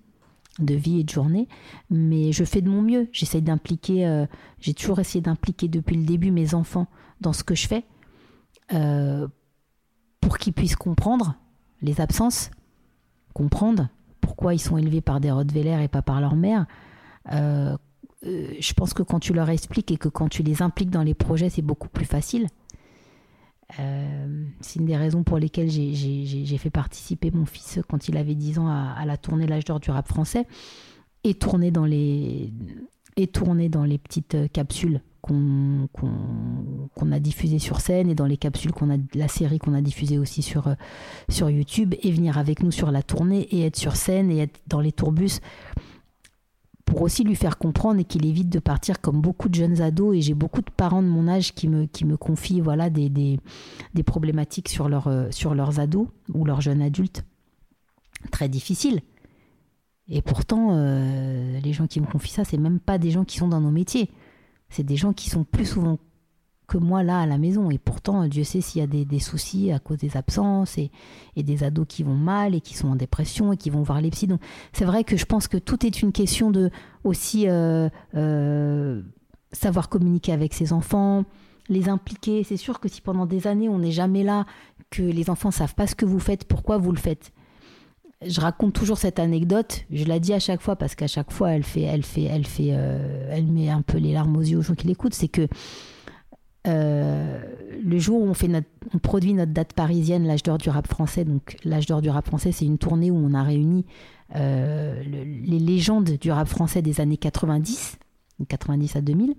de 0.58 0.74
vie 0.74 1.00
et 1.00 1.04
de 1.04 1.10
journée, 1.10 1.48
mais 1.90 2.32
je 2.32 2.44
fais 2.44 2.60
de 2.60 2.68
mon 2.68 2.82
mieux. 2.82 3.08
J'essaye 3.12 3.42
d'impliquer, 3.42 4.06
euh, 4.06 4.26
j'ai 4.60 4.74
toujours 4.74 4.98
essayé 4.98 5.20
d'impliquer 5.20 5.68
depuis 5.68 5.96
le 5.96 6.04
début 6.04 6.30
mes 6.30 6.54
enfants 6.54 6.86
dans 7.20 7.32
ce 7.32 7.44
que 7.44 7.54
je 7.54 7.66
fais, 7.66 7.84
euh, 8.72 9.28
pour 10.20 10.38
qu'ils 10.38 10.52
puissent 10.52 10.76
comprendre 10.76 11.36
les 11.80 12.00
absences, 12.00 12.50
comprendre 13.34 13.88
pourquoi 14.20 14.54
ils 14.54 14.58
sont 14.58 14.76
élevés 14.76 15.00
par 15.00 15.20
des 15.20 15.30
Rottweiler 15.30 15.78
et 15.82 15.88
pas 15.88 16.02
par 16.02 16.20
leur 16.20 16.34
mère. 16.34 16.66
Euh, 17.32 17.76
je 18.22 18.72
pense 18.74 18.94
que 18.94 19.02
quand 19.02 19.20
tu 19.20 19.32
leur 19.32 19.48
expliques 19.48 19.92
et 19.92 19.96
que 19.96 20.08
quand 20.08 20.28
tu 20.28 20.42
les 20.42 20.60
impliques 20.60 20.90
dans 20.90 21.04
les 21.04 21.14
projets, 21.14 21.50
c'est 21.50 21.62
beaucoup 21.62 21.88
plus 21.88 22.04
facile. 22.04 22.48
Euh, 23.78 24.44
c'est 24.60 24.78
une 24.78 24.86
des 24.86 24.96
raisons 24.96 25.22
pour 25.22 25.38
lesquelles 25.38 25.68
j'ai 25.70 26.58
fait 26.58 26.70
participer 26.70 27.30
mon 27.30 27.44
fils 27.44 27.80
quand 27.88 28.08
il 28.08 28.16
avait 28.16 28.34
10 28.34 28.58
ans 28.60 28.68
à, 28.68 29.04
la 29.04 29.16
tournée 29.16 29.46
L'âge 29.46 29.64
d'or 29.64 29.78
du 29.78 29.90
rap 29.90 30.08
français 30.08 30.46
et 31.24 31.34
tourner 31.34 31.70
dans 31.70 31.84
les, 31.84 32.50
et 33.16 33.26
tourner 33.26 33.68
dans 33.68 33.84
les 33.84 33.98
petites 33.98 34.34
euh, 34.34 34.48
capsules 34.48 35.02
qu'on 35.20 37.12
a 37.12 37.18
diffusées 37.18 37.58
sur 37.58 37.80
scène 37.80 38.08
et 38.08 38.14
dans 38.14 38.24
les 38.24 38.38
capsules 38.38 38.72
qu'on 38.72 38.90
a 38.90 38.96
la 39.14 39.28
série 39.28 39.58
qu'on 39.58 39.74
a 39.74 39.82
diffusée 39.82 40.16
aussi 40.16 40.40
sur, 40.40 40.68
euh, 40.68 40.74
sur 41.28 41.50
YouTube 41.50 41.94
et 42.02 42.10
venir 42.10 42.38
avec 42.38 42.62
nous 42.62 42.70
sur 42.70 42.90
la 42.90 43.02
tournée 43.02 43.42
et 43.50 43.66
être 43.66 43.76
sur 43.76 43.96
scène 43.96 44.30
et 44.30 44.38
être 44.38 44.60
dans 44.68 44.80
les 44.80 44.92
tourbus 44.92 45.40
pour 46.88 47.02
aussi 47.02 47.22
lui 47.22 47.36
faire 47.36 47.58
comprendre 47.58 48.00
et 48.00 48.04
qu'il 48.04 48.24
évite 48.24 48.48
de 48.48 48.58
partir 48.58 49.00
comme 49.00 49.20
beaucoup 49.20 49.50
de 49.50 49.54
jeunes 49.54 49.82
ados. 49.82 50.16
Et 50.16 50.22
j'ai 50.22 50.34
beaucoup 50.34 50.62
de 50.62 50.70
parents 50.70 51.02
de 51.02 51.08
mon 51.08 51.28
âge 51.28 51.54
qui 51.54 51.68
me, 51.68 52.16
confient 52.16 52.60
voilà, 52.60 52.88
des, 52.88 53.38
problématiques 54.06 54.74
euh, 54.80 55.28
sur 55.30 55.54
leurs 55.54 55.80
ados 55.80 56.08
ou 56.32 56.44
leurs 56.44 56.62
jeunes 56.62 56.80
adultes. 56.80 57.24
Très 58.32 58.48
difficile. 58.48 59.02
Et 60.08 60.22
pourtant, 60.22 60.70
euh, 60.72 61.60
les 61.60 61.72
gens 61.74 61.86
qui 61.86 62.00
me 62.00 62.06
confient 62.06 62.32
ça, 62.32 62.44
c'est 62.44 62.56
même 62.56 62.80
pas 62.80 62.96
des 62.96 63.10
gens 63.10 63.24
qui 63.24 63.36
sont 63.36 63.48
dans 63.48 63.60
nos 63.60 63.70
métiers. 63.70 64.10
C'est 64.70 64.82
des 64.82 64.96
gens 64.96 65.12
qui 65.12 65.28
sont 65.28 65.44
plus 65.44 65.66
souvent 65.66 65.98
que 66.68 66.78
moi 66.78 67.02
là 67.02 67.20
à 67.20 67.26
la 67.26 67.38
maison. 67.38 67.70
Et 67.70 67.78
pourtant, 67.78 68.28
Dieu 68.28 68.44
sait 68.44 68.60
s'il 68.60 68.80
y 68.80 68.84
a 68.84 68.86
des, 68.86 69.18
soucis 69.18 69.72
à 69.72 69.80
cause 69.80 69.98
des 69.98 70.16
absences 70.16 70.78
et, 70.78 70.90
des 71.36 71.64
ados 71.64 71.86
qui 71.88 72.02
vont 72.04 72.14
mal 72.14 72.54
et 72.54 72.60
qui 72.60 72.74
sont 72.76 72.88
en 72.88 72.96
dépression 72.96 73.52
et 73.52 73.56
qui 73.56 73.70
vont 73.70 73.82
voir 73.82 74.00
les 74.00 74.10
psys. 74.10 74.28
Donc 74.28 74.40
c'est 74.72 74.84
vrai 74.84 75.02
que 75.02 75.16
je 75.16 75.24
pense 75.24 75.48
que 75.48 75.56
tout 75.56 75.84
est 75.84 76.02
une 76.02 76.12
question 76.12 76.50
de 76.50 76.70
aussi 77.02 77.48
euh, 77.48 77.88
euh, 78.14 79.02
savoir 79.50 79.88
communiquer 79.88 80.32
avec 80.32 80.52
ses 80.52 80.72
enfants, 80.72 81.24
les 81.68 81.88
impliquer. 81.88 82.44
C'est 82.44 82.58
sûr 82.58 82.80
que 82.80 82.88
si 82.88 83.00
pendant 83.00 83.24
des 83.24 83.46
années 83.46 83.68
on 83.68 83.78
n'est 83.78 83.92
jamais 83.92 84.22
là, 84.22 84.44
que 84.90 85.02
les 85.02 85.30
enfants 85.30 85.50
savent 85.50 85.74
pas 85.74 85.86
ce 85.86 85.94
que 85.94 86.04
vous 86.04 86.20
faites, 86.20 86.44
pourquoi 86.44 86.76
vous 86.76 86.92
le 86.92 86.98
faites. 86.98 87.32
Je 88.26 88.40
raconte 88.40 88.74
toujours 88.74 88.98
cette 88.98 89.20
anecdote. 89.20 89.84
Je 89.92 90.04
la 90.04 90.18
dis 90.18 90.34
à 90.34 90.40
chaque 90.40 90.60
fois 90.60 90.76
parce 90.76 90.94
qu'à 90.94 91.06
chaque 91.06 91.30
fois 91.30 91.52
elle 91.52 91.62
fait, 91.62 91.82
elle 91.82 92.04
fait, 92.04 92.24
elle 92.24 92.46
fait, 92.46 92.70
euh, 92.72 93.30
elle 93.30 93.46
met 93.46 93.70
un 93.70 93.80
peu 93.80 93.96
les 93.96 94.12
larmes 94.12 94.36
aux 94.36 94.42
yeux 94.42 94.58
aux 94.58 94.62
gens 94.62 94.74
qui 94.74 94.86
l'écoutent. 94.86 95.14
C'est 95.14 95.28
que 95.28 95.48
euh, 96.68 97.40
le 97.82 97.98
jour 97.98 98.20
où 98.20 98.30
on, 98.30 98.98
produit 98.98 99.34
notre 99.34 99.52
date 99.52 99.72
parisienne, 99.72 100.26
l'âge 100.26 100.42
d'or 100.42 100.58
du 100.58 100.68
rap 100.68 100.86
français, 100.86 101.24
donc 101.24 101.56
l'âge 101.64 101.86
d'or 101.86 102.02
du 102.02 102.10
rap 102.10 102.26
français, 102.26 102.52
c'est 102.52 102.66
une 102.66 102.78
tournée 102.78 103.10
où 103.10 103.16
on 103.16 103.34
a 103.34 103.42
réuni 103.42 103.86
euh, 104.36 105.02
les 105.02 105.58
légendes 105.58 106.10
du 106.18 106.30
rap 106.30 106.48
français 106.48 106.82
des 106.82 107.00
années 107.00 107.16
90, 107.16 107.98
90 108.48 108.96
à 108.96 109.00
2000. 109.00 109.34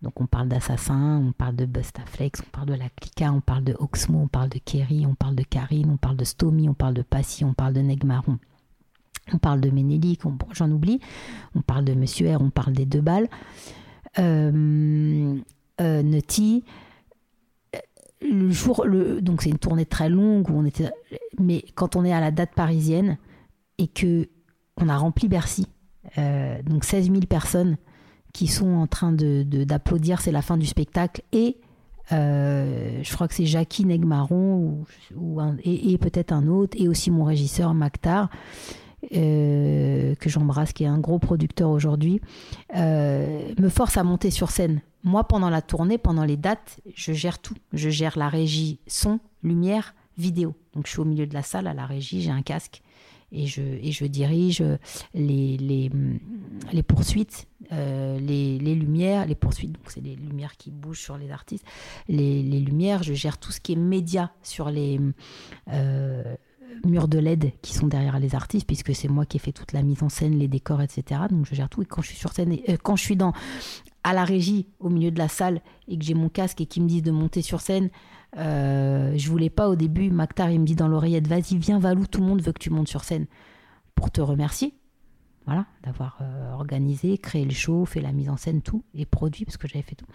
Donc 0.00 0.20
on 0.20 0.26
parle 0.26 0.48
d'Assassin, 0.48 1.22
on 1.28 1.32
parle 1.32 1.56
de 1.56 1.66
Bustaflex, 1.66 2.40
on 2.46 2.50
parle 2.50 2.68
de 2.68 2.74
La 2.74 2.88
Clica, 2.88 3.32
on 3.32 3.40
parle 3.40 3.64
de 3.64 3.74
Oxmo, 3.78 4.20
on 4.20 4.28
parle 4.28 4.48
de 4.48 4.58
Kerry, 4.58 5.04
on 5.06 5.14
parle 5.14 5.34
de 5.34 5.42
Karine, 5.42 5.90
on 5.90 5.96
parle 5.96 6.16
de 6.16 6.24
Stomy, 6.24 6.68
on 6.68 6.74
parle 6.74 6.94
de 6.94 7.02
Passy, 7.02 7.44
on 7.44 7.52
parle 7.52 7.74
de 7.74 7.80
Negmaron. 7.80 8.38
On 9.32 9.38
parle 9.38 9.60
de 9.60 9.70
Ménélique, 9.70 10.22
j'en 10.52 10.70
oublie. 10.70 11.00
On 11.54 11.60
parle 11.60 11.84
de 11.84 11.94
Monsieur 11.94 12.34
R, 12.34 12.40
on 12.40 12.50
parle 12.50 12.72
des 12.72 12.86
deux 12.86 13.00
balles. 13.00 13.28
Euh, 14.18 15.36
euh, 15.80 16.02
Nutty. 16.02 16.64
Le 18.20 18.50
jour, 18.50 18.84
le, 18.84 19.20
donc 19.20 19.42
c'est 19.42 19.50
une 19.50 19.58
tournée 19.58 19.86
très 19.86 20.08
longue 20.08 20.50
où 20.50 20.54
on 20.54 20.64
était, 20.64 20.90
mais 21.38 21.64
quand 21.76 21.94
on 21.94 22.04
est 22.04 22.12
à 22.12 22.20
la 22.20 22.32
date 22.32 22.50
parisienne 22.52 23.16
et 23.78 23.86
que 23.86 24.28
on 24.76 24.88
a 24.88 24.96
rempli 24.96 25.28
Bercy, 25.28 25.68
euh, 26.18 26.60
donc 26.62 26.84
16 26.84 27.06
000 27.06 27.20
personnes 27.28 27.76
qui 28.32 28.48
sont 28.48 28.74
en 28.74 28.88
train 28.88 29.12
de, 29.12 29.44
d'applaudir, 29.64 30.20
c'est 30.20 30.32
la 30.32 30.42
fin 30.42 30.56
du 30.56 30.66
spectacle 30.66 31.22
et 31.32 31.58
euh, 32.10 33.00
je 33.02 33.14
crois 33.14 33.28
que 33.28 33.34
c'est 33.34 33.46
Jackie 33.46 33.84
Negmaron 33.84 34.84
ou, 35.14 35.40
et, 35.62 35.92
et 35.92 35.98
peut-être 35.98 36.32
un 36.32 36.48
autre 36.48 36.76
et 36.80 36.88
aussi 36.88 37.10
mon 37.10 37.24
régisseur 37.24 37.72
Mactar 37.74 38.30
euh, 39.14 40.14
que 40.16 40.28
j'embrasse, 40.28 40.72
qui 40.72 40.84
est 40.84 40.88
un 40.88 40.98
gros 40.98 41.18
producteur 41.18 41.70
aujourd'hui, 41.70 42.20
euh, 42.74 43.52
me 43.58 43.68
force 43.68 43.96
à 43.96 44.04
monter 44.04 44.30
sur 44.30 44.50
scène. 44.50 44.82
Moi, 45.04 45.24
pendant 45.24 45.50
la 45.50 45.62
tournée, 45.62 45.98
pendant 45.98 46.24
les 46.24 46.36
dates, 46.36 46.80
je 46.94 47.12
gère 47.12 47.38
tout. 47.38 47.54
Je 47.72 47.88
gère 47.88 48.18
la 48.18 48.28
régie 48.28 48.80
son, 48.86 49.20
lumière, 49.42 49.94
vidéo. 50.16 50.54
Donc 50.74 50.86
je 50.86 50.92
suis 50.92 51.00
au 51.00 51.04
milieu 51.04 51.26
de 51.26 51.34
la 51.34 51.42
salle 51.42 51.66
à 51.68 51.74
la 51.74 51.86
régie, 51.86 52.22
j'ai 52.22 52.30
un 52.30 52.42
casque 52.42 52.82
et 53.30 53.46
je, 53.46 54.06
dirige 54.06 54.64
les, 55.14 55.56
les, 55.58 55.90
les 56.72 56.82
poursuites, 56.82 57.46
euh, 57.72 58.18
les, 58.18 58.58
les, 58.58 58.74
lumières, 58.74 59.26
les 59.26 59.34
poursuites, 59.34 59.72
donc 59.72 59.90
c'est 59.90 60.00
les 60.00 60.16
lumières 60.16 60.56
qui 60.56 60.70
bougent 60.70 61.00
sur 61.00 61.18
les 61.18 61.30
artistes, 61.30 61.64
les, 62.08 62.42
les, 62.42 62.60
lumières, 62.60 63.02
je 63.02 63.12
gère 63.12 63.36
tout 63.36 63.52
ce 63.52 63.60
qui 63.60 63.72
est 63.72 63.76
média 63.76 64.32
sur 64.42 64.70
les, 64.70 64.98
murs 66.84 67.08
de 67.08 67.18
LED 67.18 67.52
qui 67.62 67.74
sont 67.74 67.86
derrière 67.86 68.18
les 68.18 68.34
artistes, 68.34 68.66
puisque 68.66 68.94
c'est 68.94 69.08
moi 69.08 69.26
qui 69.26 69.36
ai 69.36 69.40
fait 69.40 69.52
toute 69.52 69.72
la 69.72 69.82
mise 69.82 70.02
en 70.02 70.08
scène, 70.08 70.38
les 70.38 70.48
décors, 70.48 70.82
etc. 70.82 71.22
Donc 71.30 71.46
je 71.46 71.54
gère 71.54 71.68
tout. 71.68 71.82
Et 71.82 71.86
quand 71.86 72.02
je 72.02 72.08
suis 72.08 72.16
sur 72.16 72.32
scène, 72.32 72.56
euh, 72.68 72.76
quand 72.82 72.96
je 72.96 73.02
suis 73.02 73.16
dans 73.16 73.32
à 74.04 74.14
la 74.14 74.24
régie, 74.24 74.66
au 74.78 74.88
milieu 74.88 75.10
de 75.10 75.18
la 75.18 75.28
salle, 75.28 75.60
et 75.86 75.98
que 75.98 76.04
j'ai 76.04 76.14
mon 76.14 76.28
casque 76.28 76.60
et 76.60 76.66
qu'ils 76.66 76.82
me 76.82 76.88
disent 76.88 77.02
de 77.02 77.10
monter 77.10 77.42
sur 77.42 77.60
scène, 77.60 77.90
euh, 78.36 79.12
je 79.16 79.28
voulais 79.28 79.50
pas 79.50 79.68
au 79.68 79.76
début. 79.76 80.10
Mactar, 80.10 80.50
il 80.50 80.60
me 80.60 80.66
dit 80.66 80.76
dans 80.76 80.88
l'oreillette, 80.88 81.26
vas-y, 81.26 81.58
viens, 81.58 81.78
Valou, 81.78 82.06
tout 82.06 82.20
le 82.20 82.26
monde 82.26 82.40
veut 82.40 82.52
que 82.52 82.58
tu 82.58 82.70
montes 82.70 82.88
sur 82.88 83.04
scène 83.04 83.26
pour 83.94 84.10
te 84.10 84.20
remercier. 84.20 84.74
Voilà, 85.46 85.66
d'avoir 85.82 86.18
euh, 86.20 86.52
organisé, 86.52 87.16
créé 87.16 87.44
le 87.44 87.52
show, 87.52 87.86
fait 87.86 88.00
la 88.00 88.12
mise 88.12 88.28
en 88.28 88.36
scène, 88.36 88.60
tout, 88.60 88.84
et 88.94 89.06
produit, 89.06 89.46
parce 89.46 89.56
que 89.56 89.66
j'avais 89.66 89.82
fait 89.82 89.94
tout. 89.94 90.06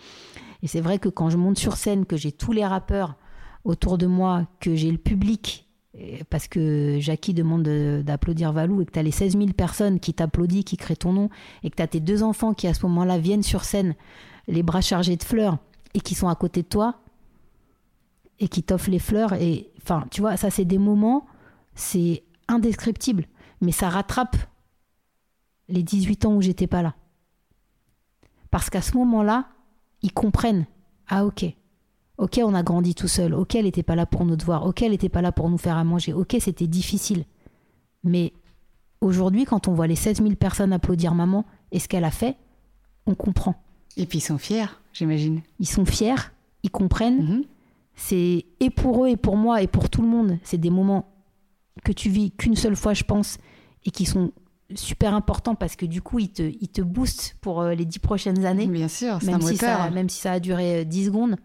Et 0.62 0.68
c'est 0.68 0.82
vrai 0.82 1.00
que 1.00 1.10
quand 1.10 1.30
je 1.30 1.38
monte 1.38 1.58
sur 1.58 1.76
scène, 1.76 2.06
que 2.06 2.18
j'ai 2.18 2.32
tous 2.32 2.52
les 2.52 2.66
rappeurs 2.66 3.18
autour 3.64 3.98
de 3.98 4.06
moi, 4.06 4.48
que 4.60 4.76
j'ai 4.76 4.92
le 4.92 5.00
public 5.00 5.68
parce 6.30 6.48
que 6.48 6.98
Jackie 7.00 7.34
demande 7.34 7.64
d'applaudir 8.04 8.52
Valou 8.52 8.82
et 8.82 8.86
que 8.86 8.92
tu 8.92 9.00
as 9.00 9.04
les 9.04 9.12
16 9.12 9.38
000 9.38 9.46
personnes 9.54 10.00
qui 10.00 10.14
t'applaudissent, 10.14 10.64
qui 10.64 10.78
créent 10.78 10.96
ton 10.96 11.14
nom, 11.14 11.30
et 11.62 11.70
que 11.70 11.82
tu 11.82 11.88
tes 11.88 12.00
deux 12.00 12.24
enfants 12.24 12.54
qui 12.54 12.68
à 12.68 12.74
ce 12.74 12.86
moment-là 12.88 13.20
viennent 13.20 13.44
sur 13.44 13.64
scène, 13.64 13.96
les 14.48 14.64
bras 14.64 14.82
chargés 14.82 15.16
de 15.16 15.24
fleurs, 15.24 15.58
et 15.94 16.00
qui 16.00 16.16
sont 16.16 16.28
à 16.28 16.36
côté 16.36 16.64
de 16.64 16.68
toi, 16.68 17.00
et 18.40 18.48
qui 18.48 18.64
t'offrent 18.64 18.90
les 18.90 19.00
fleurs. 19.00 19.34
Et 19.34 19.72
enfin, 19.78 20.06
tu 20.10 20.22
vois, 20.22 20.36
ça 20.38 20.50
c'est 20.50 20.66
des 20.66 20.80
moments, 20.80 21.26
c'est 21.76 22.24
indescriptible, 22.48 23.26
mais 23.62 23.72
ça 23.72 23.90
rattrape 23.90 24.36
les 25.70 25.84
18 25.84 26.26
ans 26.26 26.36
où 26.36 26.42
j'étais 26.42 26.68
pas 26.68 26.82
là. 26.82 26.96
Parce 28.50 28.70
qu'à 28.70 28.82
ce 28.82 28.98
moment-là, 28.98 29.48
ils 30.02 30.14
comprennent. 30.14 30.66
Ah 31.08 31.26
ok, 31.26 31.46
Ok, 32.18 32.40
on 32.44 32.54
a 32.54 32.64
grandi 32.64 32.94
tout 32.94 33.08
seul. 33.08 33.34
Ok, 33.34 33.56
elle 33.56 33.66
n'était 33.66 33.84
pas 33.84 33.96
là 33.96 34.06
pour 34.06 34.26
nous 34.26 34.36
devoirs. 34.36 34.66
Ok, 34.66 34.82
elle 34.82 34.92
n'était 34.92 35.10
pas 35.10 35.22
là 35.22 35.32
pour 35.32 35.50
nous 35.50 35.58
faire 35.58 35.78
à 35.78 35.84
manger. 35.84 36.14
Ok, 36.14 36.36
c'était 36.40 36.68
difficile. 36.68 37.26
Mais 38.04 38.34
aujourd'hui, 39.02 39.46
quand 39.46 39.68
on 39.68 39.74
voit 39.74 39.88
les 39.88 39.96
16 39.96 40.18
000 40.18 40.36
personnes 40.36 40.74
applaudir 40.74 41.16
maman 41.16 41.46
et 41.72 41.80
ce 41.80 41.88
qu'elle 41.88 42.04
a 42.04 42.12
fait, 42.12 42.38
on 43.06 43.16
comprend. 43.16 43.56
Et 43.98 44.06
puis 44.06 44.20
ils 44.20 44.22
sont 44.22 44.38
fiers, 44.38 44.66
j'imagine. 44.94 45.42
Ils 45.60 45.68
sont 45.68 45.86
fiers, 45.86 46.32
ils 46.64 46.72
comprennent. 46.72 47.24
Mhm. 47.24 47.44
C'est 47.96 48.46
et 48.60 48.70
pour 48.70 49.06
eux 49.06 49.10
et 49.10 49.18
pour 49.18 49.38
moi 49.38 49.62
et 49.62 49.68
pour 49.68 49.90
tout 49.90 50.02
le 50.02 50.08
monde, 50.08 50.40
c'est 50.44 50.58
des 50.58 50.72
moments 50.72 51.14
que 51.84 51.92
tu 51.92 52.10
vis 52.10 52.32
qu'une 52.32 52.56
seule 52.56 52.76
fois, 52.76 52.94
je 52.94 53.04
pense, 53.04 53.38
et 53.86 53.92
qui 53.92 54.06
sont 54.06 54.32
super 54.76 55.14
importants 55.14 55.56
parce 55.56 55.76
que 55.76 55.86
du 55.86 56.02
coup, 56.02 56.20
ils 56.20 56.30
te, 56.30 56.42
ils 56.42 56.70
te 56.70 56.82
boostent 56.82 57.36
pour 57.42 57.62
euh, 57.62 57.74
les 57.74 57.86
dix 57.86 58.00
prochaines 58.00 58.46
années. 58.46 58.68
Bien 58.68 58.88
sûr, 58.88 59.18
c'est 59.22 59.32
même, 59.32 59.42
si 59.42 59.58
ça, 59.58 59.90
même 59.92 60.10
si 60.10 60.20
ça 60.20 60.34
a 60.34 60.40
duré 60.40 60.86
10 60.86 61.02
euh, 61.02 61.06
secondes. 61.06 61.36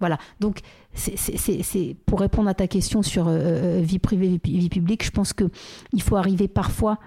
Voilà. 0.00 0.18
Donc, 0.40 0.60
pour 2.06 2.20
répondre 2.20 2.48
à 2.48 2.54
ta 2.54 2.66
question 2.66 3.02
sur 3.02 3.28
euh, 3.28 3.38
euh, 3.38 3.80
vie 3.82 3.98
privée, 3.98 4.40
vie, 4.42 4.68
publique, 4.68 5.04
je 5.04 5.10
pense 5.10 5.32
qu'il 5.32 6.02
faut 6.02 6.16
arriver 6.16 6.48
parfois 6.48 6.98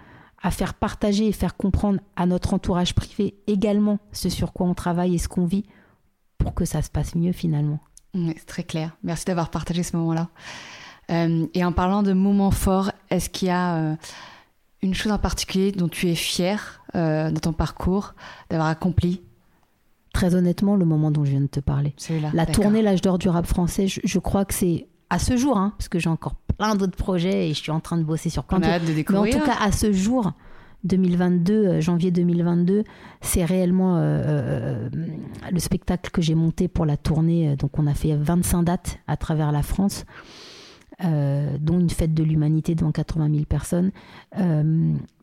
à 0.41 0.51
faire 0.51 0.73
partager 0.73 1.27
et 1.27 1.31
faire 1.31 1.57
comprendre 1.57 1.99
à 2.15 2.25
notre 2.25 2.53
entourage 2.53 2.95
privé 2.95 3.35
également 3.47 3.99
ce 4.11 4.29
sur 4.29 4.53
quoi 4.53 4.67
on 4.67 4.73
travaille 4.73 5.15
et 5.15 5.17
ce 5.17 5.27
qu'on 5.27 5.45
vit 5.45 5.65
pour 6.37 6.53
que 6.53 6.63
ça 6.65 6.81
se 6.81 6.89
passe 6.89 7.15
mieux 7.15 7.33
finalement. 7.33 7.79
c'est 8.13 8.45
très 8.45 8.63
clair. 8.63 8.95
Merci 9.03 9.25
d'avoir 9.25 9.49
partagé 9.49 9.83
ce 9.83 9.97
moment-là. 9.97 10.29
Euh, 11.11 11.47
et 11.53 11.65
en 11.65 11.73
parlant 11.73 12.03
de 12.03 12.13
moments 12.13 12.51
forts, 12.51 12.91
est-ce 13.09 13.29
qu'il 13.29 13.49
y 13.49 13.51
a 13.51 13.97
une 14.81 14.93
chose 14.93 15.11
en 15.11 15.17
particulier 15.17 15.73
dont 15.73 15.89
tu 15.89 16.07
es 16.09 16.15
fier 16.15 16.81
dans 16.93 17.39
ton 17.41 17.51
parcours 17.51 18.13
d'avoir 18.49 18.69
accompli 18.69 19.21
Très 20.19 20.35
honnêtement, 20.35 20.75
le 20.75 20.83
moment 20.83 21.11
dont 21.11 21.23
je 21.23 21.31
viens 21.31 21.41
de 21.41 21.47
te 21.47 21.61
parler. 21.61 21.95
la 22.33 22.45
tournée 22.45 22.81
L'âge 22.81 23.01
d'or 23.01 23.17
du 23.17 23.29
rap 23.29 23.45
français, 23.45 23.87
je, 23.87 24.19
crois 24.19 24.43
que 24.43 24.53
c'est 24.53 24.87
à 25.09 25.17
ce 25.17 25.37
jour, 25.37 25.57
hein, 25.57 25.73
parce 25.77 25.87
que 25.87 25.97
j'ai 25.97 26.09
encore 26.09 26.35
plein 26.57 26.75
d'autres 26.75 26.97
projets 26.97 27.49
et 27.49 27.53
je 27.53 27.59
suis 27.61 27.71
en 27.71 27.79
train 27.79 27.97
de 27.97 28.03
bosser 28.03 28.29
sur 28.29 28.43
plein 28.43 28.59
d'autres. 28.59 29.11
Mais 29.11 29.17
en 29.17 29.25
tout 29.25 29.45
cas, 29.45 29.55
à 29.61 29.71
ce 29.71 29.93
jour, 29.93 30.33
2022, 30.83 31.53
euh, 31.53 31.81
janvier 31.81 32.11
2022, 32.11 32.83
c'est 33.21 33.45
réellement 33.45 33.95
euh, 33.95 33.99
euh, 34.01 34.89
le 35.49 35.59
spectacle 35.59 36.11
que 36.11 36.21
j'ai 36.21 36.35
monté 36.35 36.67
pour 36.67 36.85
la 36.85 36.97
tournée. 36.97 37.55
Donc, 37.55 37.79
on 37.79 37.87
a 37.87 37.93
fait 37.93 38.13
25 38.15 38.63
dates 38.63 38.99
à 39.07 39.15
travers 39.15 39.53
la 39.53 39.63
France. 39.63 40.05
dont 41.01 41.79
une 41.79 41.89
fête 41.89 42.13
de 42.13 42.23
l'humanité 42.23 42.75
devant 42.75 42.91
80 42.91 43.29
000 43.31 43.45
personnes 43.45 43.91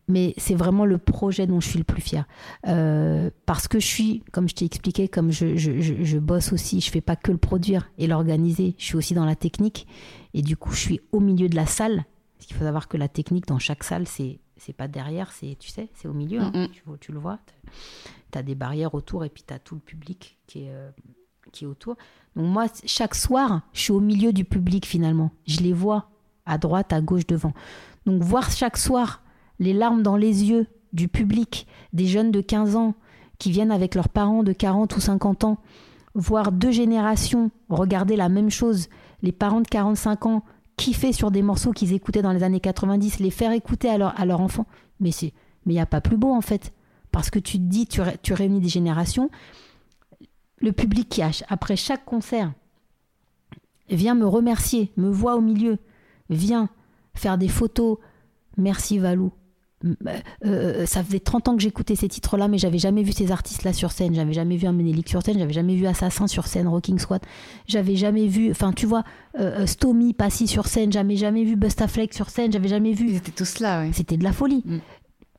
mais 0.09 0.35
c'est 0.37 0.55
vraiment 0.55 0.85
le 0.85 0.99
projet 0.99 1.47
dont 1.47 1.61
je 1.61 1.69
suis 1.69 1.79
le 1.79 1.85
plus 1.85 2.01
fier. 2.01 2.27
Euh, 2.67 3.31
parce 3.45 3.67
que 3.67 3.81
je 3.81 3.87
suis, 3.87 4.23
comme 4.33 4.49
je 4.49 4.55
t'ai 4.55 4.65
expliqué, 4.65 5.09
comme 5.09 5.33
je, 5.33 5.57
je, 5.57 5.81
je, 5.81 6.19
bosse 6.19 6.53
aussi, 6.53 6.81
je 6.81 6.91
fais 6.91 7.01
pas 7.01 7.17
que 7.17 7.33
le 7.33 7.39
produire 7.39 7.91
et 7.99 8.07
l'organiser, 8.07 8.75
je 8.79 8.85
suis 8.85 8.97
aussi 8.97 9.15
dans 9.15 9.25
la 9.25 9.35
technique. 9.35 9.87
Et 10.35 10.43
du 10.43 10.57
coup, 10.57 10.73
je 10.73 10.81
suis 10.81 11.01
au 11.13 11.21
milieu 11.21 11.49
de 11.49 11.57
la 11.57 11.67
salle. 11.67 12.05
Parce 12.37 12.47
qu'il 12.47 12.57
faut 12.57 12.65
savoir 12.65 12.87
que 12.89 12.97
la 12.97 13.09
technique 13.09 13.47
dans 13.47 13.59
chaque 13.59 13.83
salle, 13.83 14.07
c'est 14.07 14.39
c'est 14.59 14.73
pas 14.73 14.89
derrière, 14.89 15.33
c'est 15.33 15.57
tu 15.59 15.69
sais, 15.69 15.89
c'est 15.95 16.09
au 16.09 16.15
milieu. 16.15 16.41
Hein. 16.41 16.69
tu, 16.73 16.83
tu, 17.01 17.13
le 17.13 17.19
vois. 17.19 17.39
Tu 18.33 18.39
as 18.39 18.43
des 18.43 18.55
barrières 18.55 18.95
autour 18.95 19.25
et 19.25 19.29
puis 19.29 19.45
tu 19.47 19.53
as 19.53 19.59
tout 19.59 19.75
le 19.75 19.81
public 19.81 20.39
qui 20.47 20.65
est, 20.65 20.71
euh, 20.71 20.91
qui 21.53 21.65
est 21.65 21.67
autour. 21.67 21.97
Donc 22.37 22.47
moi, 22.47 22.67
chaque 22.85 23.15
soir, 23.15 23.63
je 23.73 23.81
suis 23.81 23.93
au 23.93 24.01
milieu 24.01 24.33
du 24.33 24.45
public 24.45 24.87
finalement. 24.87 25.31
Je 25.47 25.61
les 25.61 25.73
vois 25.73 26.11
à 26.47 26.59
droite, 26.59 26.93
à 26.93 27.01
gauche, 27.01 27.27
devant. 27.27 27.53
Donc 28.07 28.23
voir 28.23 28.51
chaque 28.51 28.79
soir 28.79 29.23
les 29.59 29.73
larmes 29.73 30.03
dans 30.03 30.17
les 30.17 30.45
yeux 30.45 30.67
du 30.93 31.09
public, 31.09 31.67
des 31.93 32.07
jeunes 32.07 32.31
de 32.31 32.41
15 32.41 32.77
ans 32.77 32.95
qui 33.39 33.51
viennent 33.51 33.71
avec 33.71 33.95
leurs 33.95 34.09
parents 34.09 34.43
de 34.43 34.53
40 34.53 34.97
ou 34.97 35.01
50 35.01 35.45
ans, 35.45 35.59
voir 36.15 36.53
deux 36.53 36.71
générations 36.71 37.51
regarder 37.69 38.17
la 38.17 38.29
même 38.29 38.51
chose, 38.51 38.89
les 39.23 39.33
parents 39.33 39.61
de 39.61 39.69
45 39.69 40.27
ans 40.27 40.43
kiffer 40.77 41.13
sur 41.13 41.31
des 41.31 41.43
morceaux 41.43 41.73
qu'ils 41.73 41.93
écoutaient 41.93 42.23
dans 42.23 42.33
les 42.33 42.43
années 42.43 42.61
90, 42.61 43.19
les 43.21 43.31
faire 43.31 43.53
écouter 43.53 43.89
à 43.89 43.99
leur, 43.99 44.21
à 44.21 44.27
enfant. 44.27 44.67
Mais 45.01 45.11
c'est 45.11 45.33
mais 45.65 45.73
il 45.73 45.77
n'y 45.77 45.83
a 45.83 45.87
pas 45.87 46.01
plus 46.01 46.17
beau 46.17 46.33
en 46.33 46.41
fait. 46.41 46.73
Parce 47.11 47.31
que 47.31 47.39
tu 47.39 47.59
te 47.59 47.65
dis, 47.65 47.87
tu, 47.87 48.01
tu 48.23 48.33
réunis 48.35 48.61
des 48.61 48.69
générations, 48.69 49.31
le 50.59 50.73
public 50.73 51.09
qui, 51.09 51.23
après 51.49 51.77
chaque 51.77 52.05
concert, 52.05 52.53
vient 53.89 54.15
me 54.15 54.27
remercier, 54.27 54.93
me 54.97 55.11
voit 55.11 55.37
au 55.37 55.41
milieu, 55.41 55.79
vient 56.31 56.69
faire 57.15 57.39
des 57.39 57.49
photos. 57.49 57.99
Merci 58.57 58.99
Valou, 58.99 59.33
euh, 60.07 60.19
euh, 60.45 60.87
ça 60.87 61.03
faisait 61.03 61.21
30 61.21 61.49
ans 61.49 61.57
que 61.57 61.63
j'écoutais 61.63 61.97
ces 61.97 62.09
titres-là, 62.09 62.49
mais 62.49 62.59
j'avais 62.59 62.79
jamais 62.79 63.03
vu 63.03 63.13
ces 63.13 63.31
artistes-là 63.31 63.73
sur 63.73 63.93
scène. 63.93 64.15
J'avais 64.15 64.33
jamais 64.33 64.57
vu 64.57 64.67
un 64.67 64.73
Menelik 64.73 65.09
sur 65.09 65.23
scène, 65.23 65.39
j'avais 65.39 65.53
jamais 65.53 65.77
vu 65.77 65.87
Assassin 65.87 66.27
sur 66.27 66.47
scène, 66.47 66.69
Rocking 66.69 66.99
Squad. 66.99 67.23
J'avais 67.67 67.97
jamais 67.97 68.27
vu, 68.27 68.51
enfin, 68.51 68.73
tu 68.73 68.87
vois, 68.87 69.05
euh, 69.39 69.67
Stomy, 69.67 70.13
Passy 70.13 70.47
sur 70.47 70.67
scène, 70.67 70.93
j'avais 70.93 71.17
jamais 71.17 71.45
vu 71.45 71.57
Bustaflex 71.57 72.15
sur 72.17 72.31
scène, 72.31 72.53
j'avais 72.53 72.69
jamais 72.69 72.93
vu. 72.93 73.09
Ils 73.09 73.17
étaient 73.17 73.33
tous 73.33 73.61
là, 73.61 73.81
ouais. 73.81 73.91
C'était 73.93 74.17
de 74.17 74.25
la 74.25 74.33
folie. 74.33 74.63
Mm. 74.65 74.79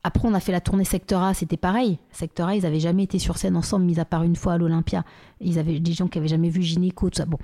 Après, 0.04 0.28
on 0.28 0.34
a 0.34 0.40
fait 0.40 0.52
la 0.52 0.60
tournée 0.60 0.84
Sector 0.84 1.22
A, 1.22 1.34
c'était 1.34 1.56
pareil. 1.56 1.98
Sector 2.12 2.48
A, 2.48 2.56
ils 2.56 2.64
avaient 2.64 2.80
jamais 2.80 3.02
été 3.02 3.18
sur 3.18 3.36
scène 3.36 3.56
ensemble, 3.56 3.84
mis 3.84 3.98
à 3.98 4.04
part 4.04 4.22
une 4.22 4.36
fois 4.36 4.54
à 4.54 4.58
l'Olympia. 4.58 5.04
Ils 5.40 5.58
avaient 5.58 5.80
des 5.80 5.92
gens 5.92 6.08
qui 6.08 6.18
avaient 6.18 6.28
jamais 6.28 6.48
vu 6.48 6.62
Gynéco, 6.62 7.10
tout 7.10 7.16
ça. 7.16 7.26
Bon. 7.26 7.38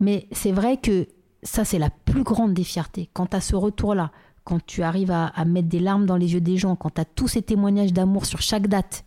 Mais 0.00 0.26
c'est 0.32 0.52
vrai 0.52 0.76
que 0.76 1.06
ça, 1.42 1.64
c'est 1.64 1.78
la 1.78 1.90
plus 1.90 2.22
grande 2.22 2.52
des 2.54 2.64
fiertés. 2.64 3.08
Quant 3.12 3.28
à 3.32 3.40
ce 3.40 3.56
retour-là, 3.56 4.10
quand 4.48 4.64
tu 4.64 4.82
arrives 4.82 5.10
à, 5.10 5.44
mettre 5.44 5.68
des 5.68 5.78
larmes 5.78 6.06
dans 6.06 6.16
les 6.16 6.32
yeux 6.32 6.40
des 6.40 6.56
gens, 6.56 6.74
quand 6.74 6.88
tu 6.94 7.02
as 7.02 7.04
tous 7.04 7.28
ces 7.28 7.42
témoignages 7.42 7.92
d'amour 7.92 8.24
sur 8.24 8.40
chaque 8.40 8.66
date, 8.66 9.04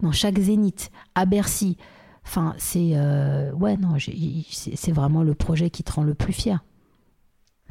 dans 0.00 0.10
chaque 0.10 0.38
zénith, 0.38 0.90
à 1.14 1.26
Bercy, 1.26 1.76
enfin, 2.24 2.54
c'est 2.56 2.92
euh, 2.94 3.52
ouais, 3.52 3.76
non, 3.76 3.98
c'est 3.98 4.92
vraiment 4.92 5.22
le 5.22 5.34
projet 5.34 5.68
qui 5.68 5.82
te 5.82 5.92
rend 5.92 6.02
le 6.02 6.14
plus 6.14 6.32
fier. 6.32 6.64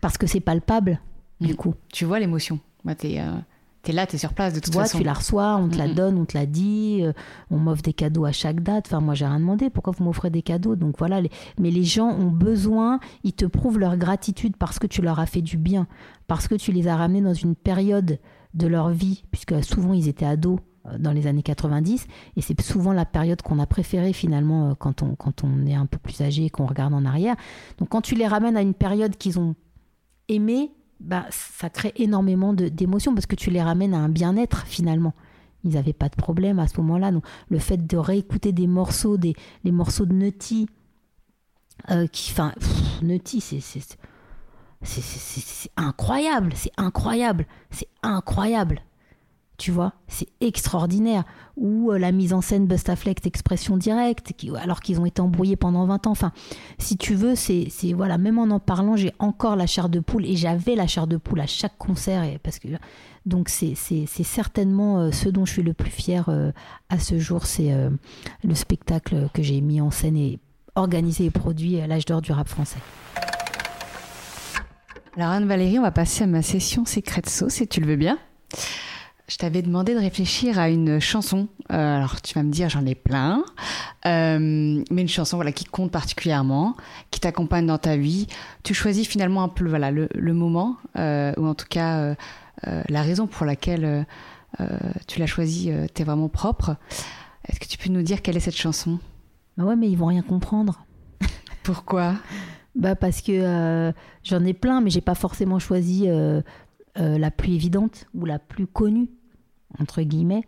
Parce 0.02 0.20
que 0.20 0.28
c'est 0.28 0.40
palpable, 0.40 1.02
du 1.42 1.54
mm. 1.54 1.56
coup. 1.56 1.74
Tu 1.92 2.06
vois 2.06 2.20
l'émotion. 2.20 2.60
Bah, 2.86 2.94
euh, 3.04 3.40
T'es 3.84 3.92
là, 3.92 4.08
t'es 4.08 4.18
sur 4.18 4.34
place 4.34 4.54
de 4.54 4.62
toute 4.62 4.74
façon. 4.74 4.98
Tu 4.98 5.04
la 5.04 5.12
reçois, 5.12 5.58
on 5.58 5.68
te 5.68 5.78
la 5.78 5.90
donne, 5.90 6.18
on 6.18 6.24
te 6.24 6.38
l'a 6.38 6.46
dit, 6.46 7.00
euh, 7.02 7.12
on 7.52 7.58
m'offre 7.58 7.82
des 7.82 7.92
cadeaux 7.92 8.24
à 8.24 8.32
chaque 8.32 8.62
date. 8.62 8.86
Enfin, 8.88 9.02
moi, 9.02 9.14
j'ai 9.14 9.26
rien 9.26 9.42
demandé. 9.42 9.70
Pourquoi 9.70 9.92
vous 9.92 10.06
m'offrez 10.06 10.30
des 10.30 10.42
cadeaux? 10.42 10.78
Donc 10.78 10.98
voilà. 10.98 11.22
Mais 11.60 11.70
les 11.70 11.84
gens 11.84 12.08
ont 12.08 12.32
besoin, 12.32 13.02
ils 13.26 13.34
te 13.34 13.46
prouvent 13.46 13.78
leur 13.78 13.98
gratitude 13.98 14.56
parce 14.56 14.80
que 14.80 14.88
tu 14.88 15.02
leur 15.02 15.20
as 15.20 15.26
fait 15.26 15.42
du 15.42 15.58
bien, 15.58 15.86
parce 16.28 16.48
que 16.48 16.56
tu 16.56 16.72
les 16.72 16.88
as 16.88 16.96
ramenés 16.96 17.20
dans 17.20 17.34
une 17.34 17.56
période 17.56 18.20
de 18.54 18.68
leur 18.68 18.90
vie, 18.90 19.26
puisque 19.32 19.62
souvent 19.62 19.92
ils 19.92 20.08
étaient 20.08 20.26
ados 20.26 20.60
euh, 20.86 20.98
dans 20.98 21.12
les 21.12 21.28
années 21.28 21.44
90, 21.44 22.08
et 22.38 22.42
c'est 22.42 22.60
souvent 22.62 22.94
la 22.94 23.06
période 23.06 23.42
qu'on 23.42 23.60
a 23.60 23.66
préférée 23.66 24.14
finalement 24.14 24.70
euh, 24.70 24.74
quand 24.76 25.04
on, 25.04 25.16
quand 25.16 25.44
on 25.44 25.66
est 25.66 25.76
un 25.76 25.88
peu 25.88 25.98
plus 25.98 26.22
âgé 26.22 26.46
et 26.46 26.50
qu'on 26.50 26.68
regarde 26.68 26.94
en 26.94 27.04
arrière. 27.04 27.36
Donc 27.80 27.90
quand 27.90 28.02
tu 28.02 28.16
les 28.16 28.28
ramènes 28.28 28.56
à 28.56 28.62
une 28.62 28.76
période 28.76 29.18
qu'ils 29.18 29.40
ont 29.40 29.56
aimée, 30.30 30.72
bah, 31.00 31.26
ça 31.30 31.70
crée 31.70 31.94
énormément 31.98 32.54
d'émotions 32.54 33.14
parce 33.14 33.26
que 33.26 33.36
tu 33.36 33.50
les 33.50 33.62
ramènes 33.62 33.94
à 33.94 33.98
un 33.98 34.10
bien-être 34.10 34.66
finalement. 34.66 35.14
Ils 35.64 35.72
n'avaient 35.72 35.94
pas 35.94 36.10
de 36.10 36.16
problème 36.16 36.60
à 36.60 36.68
ce 36.68 36.80
moment-là. 36.82 37.12
Donc, 37.12 37.26
le 37.50 37.60
fait 37.60 37.88
de 37.88 37.98
réécouter 37.98 38.52
des 38.52 38.68
morceaux, 38.68 39.18
des, 39.18 39.34
les 39.64 39.72
morceaux 39.72 40.06
de 40.06 40.14
Nutty, 40.14 40.68
euh, 41.90 42.08
qui, 42.08 42.32
enfin, 42.32 42.54
Nutty, 43.02 43.42
c'est 43.42 43.98
incroyable, 45.78 46.54
c'est 46.56 46.72
incroyable, 46.78 47.46
c'est 47.72 47.88
incroyable 48.02 48.82
tu 49.58 49.72
vois, 49.72 49.94
c'est 50.08 50.28
extraordinaire. 50.42 51.24
Ou 51.56 51.92
euh, 51.92 52.00
la 52.00 52.12
mise 52.12 52.34
en 52.34 52.42
scène 52.42 52.66
Bustaflex 52.66 53.26
expression 53.26 53.78
directe, 53.78 54.34
alors 54.60 54.80
qu'ils 54.80 55.00
ont 55.00 55.06
été 55.06 55.22
embrouillés 55.22 55.56
pendant 55.56 55.86
20 55.86 56.08
ans. 56.08 56.12
Enfin, 56.12 56.32
si 56.80 56.98
tu 56.98 57.14
veux, 57.14 57.36
c'est, 57.36 57.70
voilà, 57.96 58.18
même 58.18 58.40
en 58.40 58.44
en 58.44 58.60
parlant, 58.60 58.96
j'ai 58.96 59.14
encore 59.20 59.56
la 59.56 59.68
chair 59.68 59.90
de 59.90 60.00
poule 60.00 60.26
et 60.26 60.36
j'avais 60.36 60.76
la 60.76 60.88
chair 60.88 61.06
de 61.06 61.18
poule 61.18 61.40
à 61.40 61.48
chaque 61.48 61.78
concert. 61.78 62.24
Et, 62.24 62.40
parce 62.40 62.58
que, 62.58 62.68
donc, 63.26 63.50
c'est, 63.50 63.76
certainement 63.76 65.00
euh, 65.00 65.12
ce 65.12 65.30
dont 65.30 65.46
je 65.46 65.54
suis 65.54 65.64
le 65.64 65.74
plus 65.74 65.92
fier 65.92 66.26
euh, 66.30 66.52
à 66.90 66.98
ce 66.98 67.20
jour. 67.20 67.46
C'est 67.46 67.72
le 68.44 68.56
spectacle 68.56 69.30
que 69.34 69.44
j'ai 69.44 69.62
mis 69.62 69.82
en 69.82 69.92
scène 69.92 70.18
et 70.18 70.40
organisé 70.76 71.26
et 71.26 71.32
produit 71.32 71.80
à 71.80 71.86
l'âge 71.86 72.06
d'or 72.06 72.22
du 72.22 72.32
rap 72.32 72.48
français. 72.48 72.80
Alors, 75.16 75.30
Anne-Valérie, 75.30 75.78
on 75.78 75.84
va 75.84 75.92
passer 75.92 76.24
à 76.24 76.28
ma 76.28 76.42
session 76.42 76.86
Secret 76.86 77.22
Sauce, 77.28 77.54
si 77.54 77.68
tu 77.68 77.80
le 77.80 77.86
veux 77.86 77.96
bien. 77.96 78.18
Je 79.28 79.38
t'avais 79.38 79.62
demandé 79.62 79.94
de 79.94 80.00
réfléchir 80.00 80.60
à 80.60 80.70
une 80.70 81.00
chanson. 81.00 81.48
Euh, 81.72 81.98
alors 81.98 82.22
tu 82.22 82.34
vas 82.34 82.44
me 82.44 82.52
dire 82.52 82.70
j'en 82.70 82.86
ai 82.86 82.94
plein, 82.94 83.46
euh, 84.06 84.84
mais 84.92 85.02
une 85.02 85.08
chanson 85.08 85.38
voilà 85.38 85.54
qui 85.54 85.64
compte 85.64 85.92
particulièrement, 85.92 86.76
qui 87.10 87.22
t'accompagne 87.22 87.66
dans 87.66 87.78
ta 87.78 87.96
vie. 87.96 88.28
Tu 88.64 88.74
choisis 88.74 89.08
finalement 89.08 89.42
un 89.44 89.48
peu 89.48 89.66
voilà 89.66 89.92
le, 89.92 90.34
moment 90.34 90.76
euh, 90.98 91.32
ou 91.38 91.46
en 91.46 91.56
tout 91.56 91.68
cas 91.70 92.16
la 92.66 93.02
raison 93.02 93.28
pour 93.28 93.46
laquelle 93.46 94.06
tu 95.08 95.20
l'as 95.20 95.26
choisie 95.26 95.72
t'es 95.94 96.04
vraiment 96.04 96.30
propre. 96.30 96.76
Est-ce 97.48 97.62
que 97.62 97.68
tu 97.68 97.78
peux 97.78 97.90
nous 97.90 98.04
dire 98.04 98.22
quelle 98.22 98.36
est 98.36 98.42
cette 98.42 98.58
chanson? 98.58 99.00
Bah 99.58 99.64
ouais, 99.64 99.76
mais 99.76 99.90
ils 99.90 99.98
vont 99.98 100.08
rien 100.08 100.22
comprendre. 100.22 100.86
Pourquoi? 101.64 102.16
Bah 102.76 102.96
parce 102.96 103.22
que 103.22 103.94
j'en 104.24 104.44
ai 104.44 104.54
plein, 104.54 104.82
mais 104.82 104.90
j'ai 104.90 105.02
pas 105.02 105.16
forcément 105.16 105.60
choisi 105.60 106.10
euh, 107.00 107.18
la 107.18 107.32
plus 107.32 107.54
évidente 107.54 108.06
ou 108.14 108.26
la 108.26 108.40
plus 108.40 108.68
connue 108.68 109.10
entre 109.80 110.04
guillemets, 110.04 110.44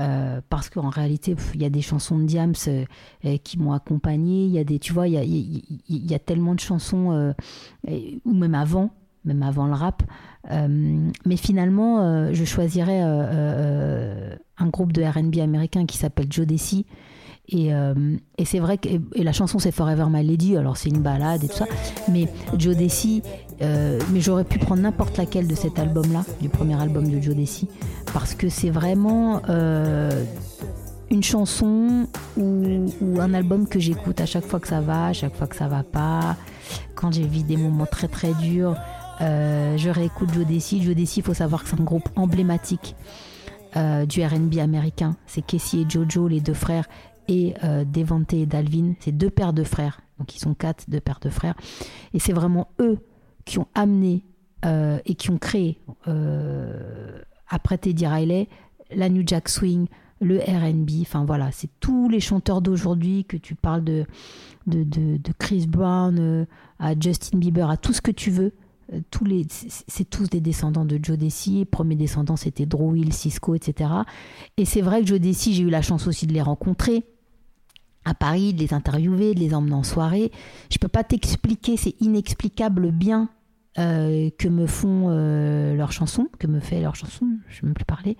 euh, 0.00 0.40
parce 0.48 0.68
qu'en 0.68 0.88
réalité, 0.88 1.36
il 1.54 1.62
y 1.62 1.64
a 1.64 1.70
des 1.70 1.80
chansons 1.80 2.18
de 2.18 2.24
Diams 2.24 2.54
euh, 2.66 3.36
qui 3.44 3.56
m'ont 3.56 3.72
accompagné. 3.72 4.46
Il 4.46 4.50
y 4.50 4.58
a 4.58 4.64
des, 4.64 4.80
tu 4.80 4.92
vois, 4.92 5.06
il 5.06 5.12
y 5.12 5.16
a, 5.16 5.22
y 5.22 6.14
a, 6.14 6.18
tellement 6.18 6.56
de 6.56 6.60
chansons, 6.60 7.32
ou 7.86 8.34
même 8.34 8.56
avant, 8.56 8.90
même 9.24 9.44
avant 9.44 9.66
le 9.66 9.74
rap. 9.74 10.02
mais 10.50 11.36
finalement, 11.36 12.32
je 12.32 12.44
choisirais 12.44 13.00
un 13.00 14.66
groupe 14.66 14.92
de 14.92 15.04
R&B 15.04 15.38
américain 15.38 15.86
qui 15.86 15.96
s'appelle 15.96 16.26
Joe 16.28 16.44
Desi 16.44 16.84
euh, 17.52 18.16
et, 18.38 18.44
c'est 18.44 18.58
vrai 18.58 18.78
que 18.78 18.88
et 18.88 19.22
la 19.22 19.32
chanson 19.32 19.58
c'est 19.58 19.70
Forever 19.70 20.06
My 20.08 20.24
Lady, 20.24 20.56
alors 20.56 20.78
c'est 20.78 20.88
une 20.88 21.02
balade 21.02 21.44
et 21.44 21.48
tout 21.48 21.56
ça. 21.56 21.66
Mais 22.10 22.26
Joe 22.56 22.76
Desi, 22.76 23.22
euh, 23.62 23.98
mais 24.12 24.20
j'aurais 24.20 24.44
pu 24.44 24.58
prendre 24.58 24.82
n'importe 24.82 25.16
laquelle 25.16 25.46
de 25.46 25.54
cet 25.54 25.78
album-là, 25.78 26.24
du 26.40 26.48
premier 26.48 26.80
album 26.80 27.08
de 27.08 27.20
Joe 27.20 27.34
Desi, 27.34 27.68
parce 28.12 28.34
que 28.34 28.48
c'est 28.48 28.70
vraiment 28.70 29.42
euh, 29.48 30.24
une 31.10 31.22
chanson 31.22 32.06
ou, 32.36 33.20
un 33.20 33.34
album 33.34 33.68
que 33.68 33.78
j'écoute 33.78 34.20
à 34.20 34.26
chaque 34.26 34.44
fois 34.44 34.60
que 34.60 34.68
ça 34.68 34.80
va, 34.80 35.06
à 35.06 35.12
chaque 35.12 35.34
fois 35.34 35.46
que 35.46 35.56
ça 35.56 35.68
va 35.68 35.82
pas, 35.82 36.36
quand 36.94 37.12
j'ai 37.12 37.26
vu 37.26 37.42
des 37.42 37.56
moments 37.56 37.86
très 37.86 38.08
très 38.08 38.32
durs. 38.34 38.76
je 39.20 39.90
réécoute 39.90 40.32
Joe 40.34 40.46
Desi. 40.46 40.82
Joe 40.82 40.94
Desi, 40.94 41.20
il 41.20 41.22
faut 41.22 41.34
savoir 41.34 41.62
que 41.62 41.70
c'est 41.70 41.80
un 41.80 41.84
groupe 41.84 42.08
emblématique. 42.16 42.96
du 44.08 44.24
RB 44.24 44.58
américain. 44.58 45.16
C'est 45.26 45.42
Casey 45.42 45.78
et 45.78 45.86
Jojo, 45.88 46.28
les 46.28 46.40
deux 46.40 46.54
frères, 46.54 46.86
et 47.28 47.54
euh, 47.64 47.84
Devante 47.84 48.32
et 48.32 48.46
Dalvin. 48.46 48.94
C'est 49.00 49.12
deux 49.12 49.30
paires 49.30 49.52
de 49.52 49.64
frères. 49.64 50.00
Donc 50.18 50.34
ils 50.34 50.38
sont 50.38 50.54
quatre, 50.54 50.88
deux 50.88 51.00
paires 51.00 51.20
de 51.20 51.30
frères. 51.30 51.54
Et 52.12 52.18
c'est 52.18 52.32
vraiment 52.32 52.68
eux 52.80 52.98
qui 53.44 53.58
ont 53.58 53.68
amené 53.74 54.24
euh, 54.64 54.98
et 55.04 55.14
qui 55.14 55.30
ont 55.30 55.38
créé, 55.38 55.78
euh, 56.08 57.20
après 57.48 57.78
Teddy 57.78 58.06
Riley, 58.06 58.48
la 58.94 59.08
New 59.08 59.22
Jack 59.26 59.48
Swing, 59.48 59.86
le 60.20 60.38
RB. 60.38 61.02
Enfin 61.02 61.24
voilà, 61.24 61.50
c'est 61.52 61.70
tous 61.80 62.08
les 62.08 62.20
chanteurs 62.20 62.62
d'aujourd'hui 62.62 63.24
que 63.24 63.36
tu 63.36 63.54
parles 63.54 63.84
de, 63.84 64.06
de, 64.66 64.84
de, 64.84 65.32
Chris 65.38 65.66
Brown, 65.66 66.16
euh, 66.18 66.44
à 66.78 66.98
Justin 66.98 67.38
Bieber, 67.38 67.68
à 67.70 67.76
tout 67.76 67.92
ce 67.92 68.00
que 68.00 68.10
tu 68.10 68.30
veux. 68.30 68.52
Euh, 68.92 69.00
tous 69.10 69.24
les, 69.24 69.46
c'est 69.48 70.08
tous 70.08 70.28
des 70.28 70.40
descendants 70.40 70.84
de 70.84 70.98
Joe 71.02 71.18
Desi. 71.18 71.64
Premier 71.64 71.96
descendant, 71.96 72.36
c'était 72.36 72.66
Drew 72.66 72.96
Hill, 72.96 73.12
Cisco, 73.12 73.54
etc. 73.54 73.90
Et 74.56 74.64
c'est 74.64 74.82
vrai 74.82 75.00
que 75.00 75.06
Joe 75.06 75.20
Desi, 75.20 75.54
j'ai 75.54 75.62
eu 75.62 75.70
la 75.70 75.82
chance 75.82 76.06
aussi 76.06 76.26
de 76.26 76.32
les 76.32 76.42
rencontrer 76.42 77.04
à 78.04 78.14
Paris, 78.14 78.54
de 78.54 78.60
les 78.60 78.74
interviewer, 78.74 79.34
de 79.34 79.40
les 79.40 79.54
emmener 79.54 79.74
en 79.74 79.82
soirée. 79.82 80.30
Je 80.70 80.78
peux 80.78 80.88
pas 80.88 81.04
t'expliquer, 81.04 81.76
c'est 81.76 81.94
inexplicable 82.00 82.90
bien 82.90 83.28
euh, 83.76 84.30
que 84.38 84.46
me 84.46 84.68
font 84.68 85.06
euh, 85.08 85.74
leurs 85.74 85.90
chansons, 85.90 86.28
que 86.38 86.46
me 86.46 86.60
fait 86.60 86.80
leur 86.80 86.94
chanson, 86.94 87.26
je 87.48 87.62
ne 87.62 87.66
même 87.66 87.74
plus 87.74 87.84
parler, 87.84 88.16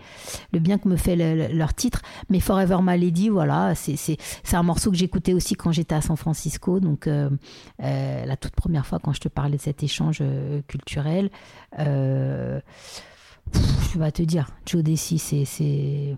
le 0.53 0.59
bien 0.59 0.78
que 0.78 0.89
me 0.89 0.97
fait 0.97 1.14
leur 1.14 1.74
titre. 1.74 2.03
Mais 2.28 2.41
Forever 2.41 2.78
My 2.82 2.99
Lady, 2.99 3.28
voilà, 3.28 3.76
c'est 3.76 4.18
un 4.53 4.62
morceau 4.64 4.91
que 4.91 4.97
j'écoutais 4.97 5.32
aussi 5.32 5.55
quand 5.55 5.70
j'étais 5.70 5.95
à 5.95 6.01
San 6.01 6.16
Francisco, 6.16 6.80
donc 6.80 7.07
euh, 7.07 7.30
la 7.78 8.37
toute 8.37 8.57
première 8.57 8.85
fois 8.85 8.99
quand 8.99 9.12
je 9.12 9.20
te 9.20 9.28
parlais 9.28 9.57
de 9.57 9.62
cet 9.62 9.85
échange 9.85 10.24
culturel. 10.66 11.30
je 11.78 12.61
vais 13.97 14.11
te 14.11 14.22
dire, 14.22 14.51
Joe 14.66 14.82
Desi, 14.82 15.20
c'est 15.20 16.16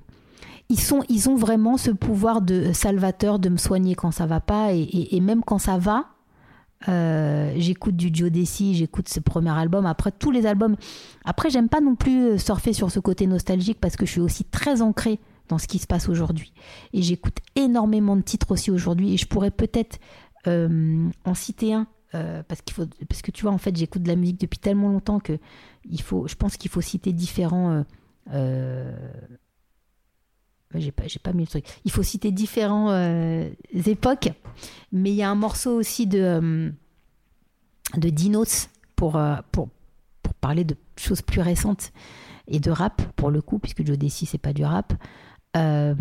ils, 0.68 0.80
sont, 0.80 1.02
ils 1.08 1.28
ont 1.28 1.36
vraiment 1.36 1.76
ce 1.76 1.90
pouvoir 1.90 2.42
de 2.42 2.72
salvateur 2.72 3.38
de 3.38 3.48
me 3.48 3.56
soigner 3.56 3.94
quand 3.94 4.10
ça 4.10 4.26
va 4.26 4.40
pas 4.40 4.72
et, 4.72 5.20
même 5.20 5.42
quand 5.44 5.58
ça 5.58 5.78
va. 5.78 6.06
Euh, 6.88 7.54
j'écoute 7.56 7.96
du 7.96 8.10
Joe 8.12 8.30
Desi, 8.30 8.74
j'écoute 8.74 9.08
ce 9.08 9.20
premier 9.20 9.50
album. 9.50 9.86
Après, 9.86 10.12
tous 10.12 10.30
les 10.30 10.46
albums. 10.46 10.76
Après, 11.24 11.50
j'aime 11.50 11.68
pas 11.68 11.80
non 11.80 11.94
plus 11.94 12.24
euh, 12.26 12.38
surfer 12.38 12.72
sur 12.72 12.90
ce 12.90 13.00
côté 13.00 13.26
nostalgique 13.26 13.78
parce 13.80 13.96
que 13.96 14.04
je 14.04 14.10
suis 14.12 14.20
aussi 14.20 14.44
très 14.44 14.82
ancrée 14.82 15.18
dans 15.48 15.58
ce 15.58 15.68
qui 15.68 15.78
se 15.78 15.86
passe 15.86 16.08
aujourd'hui. 16.08 16.52
Et 16.92 17.00
j'écoute 17.02 17.38
énormément 17.54 18.14
de 18.14 18.20
titres 18.20 18.50
aussi 18.50 18.70
aujourd'hui. 18.70 19.14
Et 19.14 19.16
je 19.16 19.26
pourrais 19.26 19.50
peut-être 19.50 19.98
euh, 20.48 21.08
en 21.24 21.34
citer 21.34 21.72
un. 21.72 21.86
parce, 22.12 22.60
qu'il 22.60 22.74
faut, 22.74 22.84
parce 23.08 23.22
que 23.22 23.30
tu 23.30 23.42
vois, 23.42 23.52
en 23.52 23.58
fait, 23.58 23.74
j'écoute 23.74 24.02
de 24.02 24.08
la 24.08 24.16
musique 24.16 24.40
depuis 24.40 24.58
tellement 24.58 24.88
longtemps 24.88 25.20
que 25.20 25.38
il 25.88 26.02
faut, 26.02 26.26
je 26.26 26.34
pense 26.34 26.56
qu'il 26.56 26.70
faut 26.70 26.82
citer 26.82 27.12
différents. 27.12 27.84
J'ai 30.74 30.92
pas, 30.92 31.06
j'ai 31.06 31.18
pas 31.18 31.32
mis 31.32 31.44
le 31.44 31.48
truc. 31.48 31.64
Il 31.84 31.90
faut 31.90 32.02
citer 32.02 32.32
différents 32.32 32.92
époques, 33.72 34.30
mais 34.92 35.10
il 35.10 35.16
y 35.16 35.22
a 35.22 35.30
un 35.30 35.34
morceau 35.34 35.72
aussi 35.72 36.06
de, 36.06 36.72
de 37.96 38.08
Dinos 38.10 38.68
pour, 38.96 39.20
pour, 39.52 39.68
pour 40.22 40.34
parler 40.34 40.64
de 40.64 40.76
choses 40.96 41.22
plus 41.22 41.40
récentes 41.40 41.92
et 42.48 42.60
de 42.60 42.70
rap 42.70 43.02
pour 43.16 43.30
le 43.30 43.42
coup, 43.42 43.58
puisque 43.58 43.84
Joe 43.86 43.98
Desi 43.98 44.26
c'est 44.26 44.38
pas 44.38 44.52
du 44.52 44.64
rap. 44.64 44.92
Euh, 45.56 45.94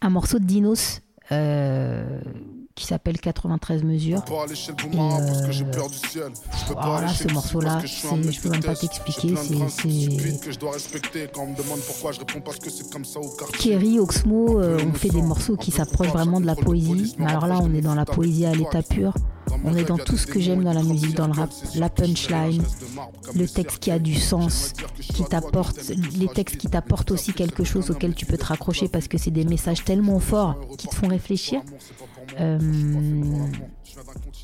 un 0.00 0.10
morceau 0.10 0.38
de 0.38 0.44
Dinos 0.44 1.02
euh, 1.32 2.20
qui 2.78 2.86
s'appelle 2.86 3.18
93 3.18 3.82
mesures. 3.82 4.22
Et, 4.28 4.32
euh, 4.32 5.50
voilà, 6.80 7.08
ce 7.08 7.28
morceau-là, 7.32 7.82
je 7.84 8.40
peux 8.40 8.50
même 8.50 8.62
pas 8.62 8.76
t'expliquer. 8.76 9.34
Kerry, 13.58 13.98
Oxmo 13.98 14.60
euh, 14.60 14.78
on 14.86 14.92
fait 14.94 15.08
des 15.08 15.22
morceaux 15.22 15.56
qui 15.56 15.72
s'approchent 15.72 16.12
vraiment 16.12 16.40
de 16.40 16.46
la 16.46 16.54
poésie. 16.54 17.16
Mais 17.18 17.26
alors 17.26 17.48
là, 17.48 17.58
on 17.60 17.74
est 17.74 17.80
dans 17.80 17.96
la 17.96 18.04
poésie 18.04 18.46
à 18.46 18.54
l'état 18.54 18.82
pur. 18.82 19.12
On 19.64 19.74
est 19.74 19.84
dans 19.84 19.98
tout 19.98 20.16
ce 20.16 20.26
que 20.26 20.40
j'aime 20.40 20.62
dans 20.62 20.72
la 20.72 20.82
musique, 20.82 21.14
dans 21.14 21.26
le 21.26 21.32
rap, 21.32 21.50
la 21.74 21.88
punchline, 21.88 22.62
le 23.34 23.48
texte 23.48 23.78
qui 23.78 23.90
a 23.90 23.98
du 23.98 24.14
sens, 24.14 24.72
qui 25.00 25.24
t'apporte, 25.24 25.90
les 26.16 26.28
textes 26.28 26.58
qui 26.58 26.68
t'apportent 26.68 27.10
aussi 27.10 27.32
quelque 27.32 27.64
chose 27.64 27.90
auquel 27.90 28.14
tu 28.14 28.26
peux 28.26 28.36
te 28.36 28.44
raccrocher 28.44 28.88
parce 28.88 29.08
que 29.08 29.18
c'est 29.18 29.30
des 29.30 29.44
messages 29.44 29.84
tellement 29.84 30.20
forts 30.20 30.56
qui 30.76 30.86
te 30.88 30.94
font 30.94 31.08
réfléchir. 31.08 31.62
Euh, 32.38 32.58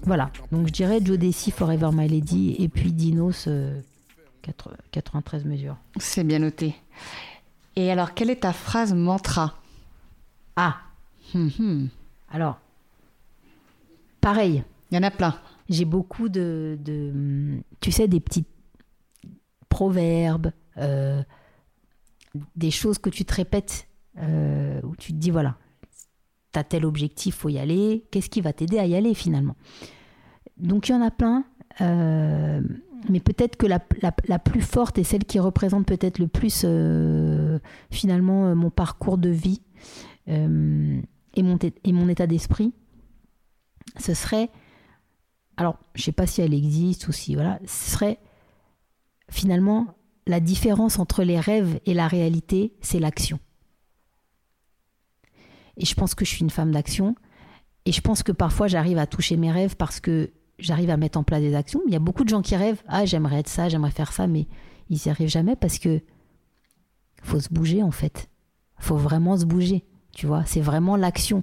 voilà, 0.05 0.31
donc 0.51 0.67
je 0.69 0.73
dirais 0.73 1.01
Joe 1.03 1.19
Desi, 1.19 1.51
Forever 1.51 1.91
My 1.93 2.09
Lady, 2.09 2.57
et 2.59 2.69
puis 2.69 2.93
Dinos, 2.93 3.49
93 4.43 5.45
mesures. 5.45 5.77
C'est 5.99 6.25
bien 6.25 6.39
noté. 6.39 6.75
Et 7.77 7.91
alors, 7.91 8.15
quelle 8.15 8.31
est 8.31 8.41
ta 8.43 8.53
phrase 8.53 8.95
mantra? 8.95 9.55
Ah 10.57 10.77
hum, 11.35 11.51
hum. 11.59 11.89
Alors, 12.31 12.59
pareil, 14.21 14.65
il 14.91 14.95
y 14.95 14.99
en 14.99 15.03
a 15.03 15.11
plein. 15.11 15.35
J'ai 15.69 15.85
beaucoup 15.85 16.29
de, 16.29 16.79
tu 17.81 17.91
sais, 17.91 18.07
des 18.07 18.21
petits 18.21 18.45
proverbes, 19.69 20.53
euh, 20.77 21.23
des 22.55 22.71
choses 22.71 22.99
que 22.99 23.11
tu 23.11 23.25
te 23.25 23.35
répètes, 23.35 23.89
euh, 24.19 24.81
où 24.83 24.95
tu 24.97 25.13
te 25.13 25.19
dis, 25.19 25.31
voilà, 25.31 25.57
tu 26.55 26.59
as 26.59 26.65
tel 26.65 26.85
objectif, 26.85 27.37
faut 27.37 27.49
y 27.49 27.59
aller, 27.59 28.05
qu'est-ce 28.11 28.31
qui 28.31 28.41
va 28.41 28.53
t'aider 28.53 28.79
à 28.79 28.87
y 28.87 28.95
aller 28.95 29.15
finalement? 29.15 29.57
Donc 30.57 30.89
il 30.89 30.93
y 30.93 30.95
en 30.95 31.03
a 31.03 31.11
plein, 31.11 31.45
euh, 31.81 32.61
mais 33.09 33.21
peut-être 33.21 33.57
que 33.57 33.67
la, 33.67 33.81
plus 34.39 34.63
forte 34.63 34.99
et 34.99 35.05
celle 35.05 35.25
qui 35.25 35.39
représente 35.39 35.87
peut-être 35.87 36.19
le 36.19 36.29
plus 36.29 36.65
finalement 37.91 38.55
mon 38.55 38.71
parcours 38.71 39.19
de 39.19 39.29
vie 39.29 39.61
et, 40.27 40.39
mon, 41.43 41.59
et 41.63 41.93
mon 41.93 42.09
état 42.09 42.27
d'esprit, 42.27 42.73
ce 43.99 44.15
serait 44.15 44.51
alors 45.57 45.79
je 45.95 46.03
sais 46.03 46.13
pas 46.13 46.27
si 46.27 46.41
elle 46.41 46.55
existe 46.55 47.09
ou 47.09 47.13
si 47.13 47.35
voilà, 47.35 47.59
ce 47.67 47.91
serait 47.93 48.19
finalement 49.31 49.95
la 50.27 50.41
différence 50.41 50.99
entre 50.99 51.23
les 51.23 51.39
rêves 51.39 51.81
et 51.87 51.95
la 51.95 52.09
réalité, 52.09 52.75
c'est 52.81 52.99
l'action. 52.99 53.39
Et 55.77 55.85
je 55.85 55.95
pense 55.95 56.15
que 56.15 56.25
je 56.25 56.31
suis 56.31 56.41
une 56.41 56.51
femme 56.51 56.73
d'action. 56.73 57.15
Et 57.87 57.93
je 57.93 58.01
pense 58.01 58.23
que 58.23 58.33
parfois 58.33 58.67
j'arrive 58.67 58.99
à 58.99 59.07
toucher 59.07 59.37
mes 59.37 59.51
rêves 59.51 59.77
parce 59.77 60.01
que 60.01 60.31
j'arrive 60.59 60.91
à 60.91 60.97
mettre 60.97 61.19
en 61.19 61.25
place 61.25 61.41
des 61.41 61.55
actions. 61.55 61.81
Il 61.87 61.93
y 61.93 61.97
a 61.97 62.01
beaucoup 62.01 62.25
de 62.25 62.29
gens 62.29 62.43
qui 62.43 62.57
rêvent, 62.57 62.83
ah 62.89 63.05
j'aimerais 63.05 63.41
être 63.41 63.49
ça, 63.49 63.69
j'aimerais 63.69 63.91
faire 63.91 64.13
ça, 64.13 64.27
mais 64.27 64.47
ils 64.89 65.01
n'y 65.05 65.11
arrivent 65.11 65.29
jamais 65.29 65.57
parce 65.57 65.79
que 65.79 66.01
faut 67.23 67.41
se 67.41 67.49
bouger 67.51 67.83
en 67.83 67.91
fait. 67.91 68.29
Faut 68.79 68.97
vraiment 68.97 69.37
se 69.37 69.45
bouger. 69.45 69.85
Tu 70.13 70.27
vois, 70.27 70.45
c'est 70.47 70.61
vraiment 70.61 70.97
l'action. 70.97 71.43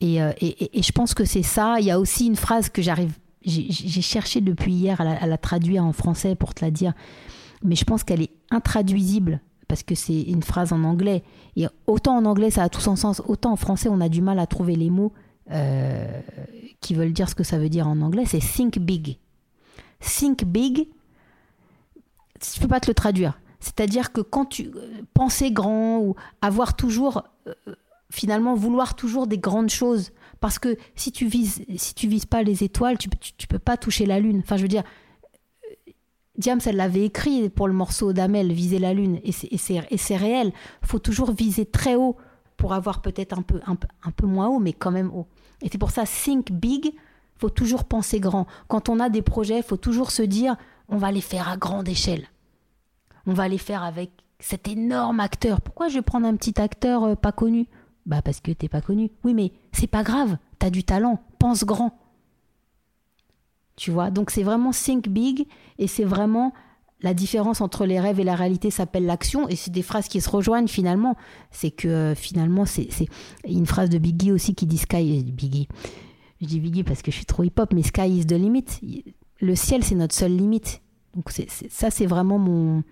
Et, 0.00 0.22
euh, 0.22 0.32
et, 0.40 0.78
et, 0.78 0.82
je 0.82 0.92
pense 0.92 1.14
que 1.14 1.24
c'est 1.24 1.42
ça. 1.42 1.76
Il 1.80 1.86
y 1.86 1.90
a 1.90 1.98
aussi 1.98 2.26
une 2.26 2.36
phrase 2.36 2.68
que 2.68 2.82
j'arrive 2.82 3.12
j'ai 3.42 4.02
cherché 4.02 4.40
depuis 4.40 4.72
hier 4.72 5.00
à 5.00 5.26
la, 5.26 5.38
traduire 5.38 5.84
en 5.84 5.92
français 5.92 6.34
pour 6.34 6.54
te 6.54 6.64
la 6.64 6.70
dire, 6.70 6.92
mais 7.62 7.74
je 7.74 7.84
pense 7.84 8.04
qu'elle 8.04 8.22
est 8.22 8.32
intraduisible 8.50 9.40
parce 9.70 9.84
que 9.84 9.94
c'est 9.94 10.22
une 10.22 10.42
phrase 10.42 10.72
en 10.72 10.82
anglais. 10.82 11.22
Et 11.54 11.66
autant 11.86 12.16
en 12.16 12.24
anglais 12.24 12.50
ça 12.50 12.64
a 12.64 12.68
tout 12.68 12.80
son 12.80 12.96
sens, 12.96 13.22
autant 13.28 13.52
en 13.52 13.56
français 13.56 13.88
on 13.88 14.00
a 14.00 14.08
du 14.08 14.20
mal 14.20 14.40
à 14.40 14.46
trouver 14.48 14.74
les 14.74 14.90
mots 14.90 15.12
euh, 15.52 16.20
qui 16.80 16.94
veulent 16.94 17.12
dire 17.12 17.28
ce 17.28 17.36
que 17.36 17.44
ça 17.44 17.56
veut 17.56 17.68
dire 17.68 17.86
en 17.86 18.00
anglais. 18.00 18.24
C'est 18.26 18.40
think 18.40 18.80
big. 18.80 19.18
Think 20.00 20.44
big, 20.44 20.88
je 22.42 22.60
peux 22.60 22.66
pas 22.66 22.80
te 22.80 22.90
le 22.90 22.94
traduire. 22.94 23.38
C'est-à-dire 23.60 24.10
que 24.10 24.20
quand 24.20 24.46
tu 24.46 24.72
euh, 24.74 25.02
penser 25.14 25.52
grand 25.52 26.00
ou 26.00 26.16
avoir 26.42 26.74
toujours 26.74 27.22
euh, 27.46 27.54
finalement 28.10 28.56
vouloir 28.56 28.96
toujours 28.96 29.28
des 29.28 29.38
grandes 29.38 29.70
choses 29.70 30.10
parce 30.40 30.58
que 30.58 30.76
si 30.96 31.12
tu 31.12 31.26
vises, 31.26 31.62
si 31.76 31.94
tu 31.94 32.08
vises 32.08 32.26
pas 32.26 32.42
les 32.42 32.64
étoiles, 32.64 32.98
tu, 32.98 33.08
tu, 33.36 33.46
peux 33.46 33.60
pas 33.60 33.76
toucher 33.76 34.04
la 34.04 34.18
lune. 34.18 34.40
Enfin, 34.42 34.56
je 34.56 34.62
veux 34.62 34.68
dire, 34.68 34.82
Diams, 36.40 36.60
elle 36.64 36.76
l'avait 36.76 37.04
écrit 37.04 37.50
pour 37.50 37.68
le 37.68 37.74
morceau 37.74 38.12
d'Amel, 38.12 38.52
viser 38.52 38.78
la 38.78 38.94
lune, 38.94 39.20
et 39.22 39.32
c'est 39.32 40.16
réel. 40.16 40.52
faut 40.82 40.98
toujours 40.98 41.32
viser 41.32 41.66
très 41.66 41.94
haut 41.94 42.16
pour 42.56 42.72
avoir 42.72 43.02
peut-être 43.02 43.38
un 43.38 43.42
peu, 43.42 43.60
un, 43.66 43.76
un, 44.04 44.10
peu 44.10 44.26
moins 44.26 44.48
haut, 44.48 44.58
mais 44.58 44.72
quand 44.72 44.90
même 44.90 45.10
haut. 45.14 45.26
Et 45.62 45.68
c'est 45.70 45.78
pour 45.78 45.90
ça, 45.90 46.04
think 46.04 46.50
big, 46.50 46.92
faut 47.38 47.50
toujours 47.50 47.84
penser 47.84 48.20
grand. 48.20 48.46
Quand 48.68 48.88
on 48.88 49.00
a 49.00 49.08
des 49.08 49.22
projets, 49.22 49.62
faut 49.62 49.76
toujours 49.76 50.10
se 50.10 50.22
dire, 50.22 50.56
on 50.88 50.96
va 50.96 51.12
les 51.12 51.20
faire 51.20 51.48
à 51.48 51.56
grande 51.56 51.88
échelle. 51.88 52.26
On 53.26 53.32
va 53.32 53.48
les 53.48 53.58
faire 53.58 53.82
avec 53.82 54.10
cet 54.38 54.68
énorme 54.68 55.20
acteur. 55.20 55.60
Pourquoi 55.60 55.88
je 55.88 55.94
vais 55.94 56.02
prendre 56.02 56.26
un 56.26 56.36
petit 56.36 56.60
acteur 56.60 57.04
euh, 57.04 57.14
pas 57.14 57.32
connu? 57.32 57.66
Bah 58.06 58.22
parce 58.22 58.40
que 58.40 58.50
t'es 58.50 58.68
pas 58.68 58.80
connu. 58.80 59.10
Oui 59.24 59.34
mais 59.34 59.52
c'est 59.72 59.86
pas 59.86 60.02
grave, 60.02 60.38
t'as 60.58 60.70
du 60.70 60.84
talent, 60.84 61.22
pense 61.38 61.64
grand. 61.64 61.98
Tu 63.80 63.90
vois, 63.90 64.10
donc 64.10 64.30
c'est 64.30 64.42
vraiment 64.42 64.72
think 64.72 65.08
big 65.08 65.46
et 65.78 65.86
c'est 65.86 66.04
vraiment 66.04 66.52
la 67.00 67.14
différence 67.14 67.62
entre 67.62 67.86
les 67.86 67.98
rêves 67.98 68.20
et 68.20 68.24
la 68.24 68.34
réalité 68.34 68.70
s'appelle 68.70 69.06
l'action 69.06 69.48
et 69.48 69.56
c'est 69.56 69.70
des 69.70 69.80
phrases 69.80 70.06
qui 70.06 70.20
se 70.20 70.28
rejoignent 70.28 70.68
finalement. 70.68 71.16
C'est 71.50 71.70
que 71.70 71.88
euh, 71.88 72.14
finalement 72.14 72.66
c'est 72.66 72.90
une 73.48 73.64
phrase 73.64 73.88
de 73.88 73.96
Biggie 73.96 74.32
aussi 74.32 74.54
qui 74.54 74.66
dit 74.66 74.76
Sky 74.76 75.24
Biggie. 75.24 75.66
Je 76.42 76.46
dis 76.46 76.60
Biggie 76.60 76.84
parce 76.84 77.00
que 77.00 77.10
je 77.10 77.16
suis 77.16 77.24
trop 77.24 77.42
hip 77.42 77.54
hop 77.58 77.72
mais 77.72 77.82
Sky 77.82 78.18
is 78.18 78.26
the 78.26 78.32
limit. 78.32 78.66
Le 79.40 79.54
ciel 79.54 79.82
c'est 79.82 79.94
notre 79.94 80.14
seule 80.14 80.36
limite. 80.36 80.82
Donc 81.16 81.30
ça 81.70 81.90
c'est 81.90 82.06
vraiment 82.06 82.38
mon 82.38 82.84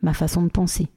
ma 0.00 0.14
façon 0.14 0.40
de 0.40 0.48
penser. 0.48 0.88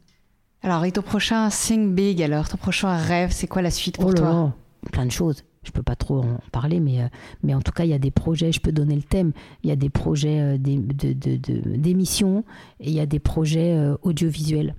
Alors, 0.61 0.85
et 0.85 0.93
ton 0.93 1.01
prochain 1.01 1.49
Think 1.49 1.93
Big, 1.93 2.21
alors, 2.21 2.47
ton 2.47 2.57
prochain 2.57 2.95
rêve, 2.95 3.31
c'est 3.31 3.47
quoi 3.47 3.61
la 3.61 3.71
suite 3.71 3.97
pour 3.97 4.11
oh 4.11 4.13
toi? 4.13 4.53
Plein 4.93 5.05
de 5.05 5.11
choses. 5.11 5.43
Je 5.69 5.71
peux 5.71 5.83
pas 5.83 5.95
trop 5.95 6.23
en 6.23 6.39
parler, 6.51 6.79
mais, 6.79 7.03
euh, 7.03 7.07
mais 7.43 7.53
en 7.53 7.61
tout 7.61 7.71
cas, 7.71 7.83
il 7.83 7.91
y 7.91 7.93
a 7.93 7.99
des 7.99 8.09
projets, 8.09 8.51
je 8.51 8.59
peux 8.59 8.71
donner 8.71 8.95
le 8.95 9.03
thème. 9.03 9.33
Il 9.61 9.69
y 9.69 9.71
a 9.71 9.75
des 9.75 9.91
projets 9.91 10.57
euh, 10.57 10.57
d'émissions 10.57 12.43
et 12.79 12.89
il 12.89 12.93
y 12.93 12.99
a 12.99 13.05
des 13.05 13.19
projets 13.19 13.77
euh, 13.77 13.95
audiovisuels 14.01 14.73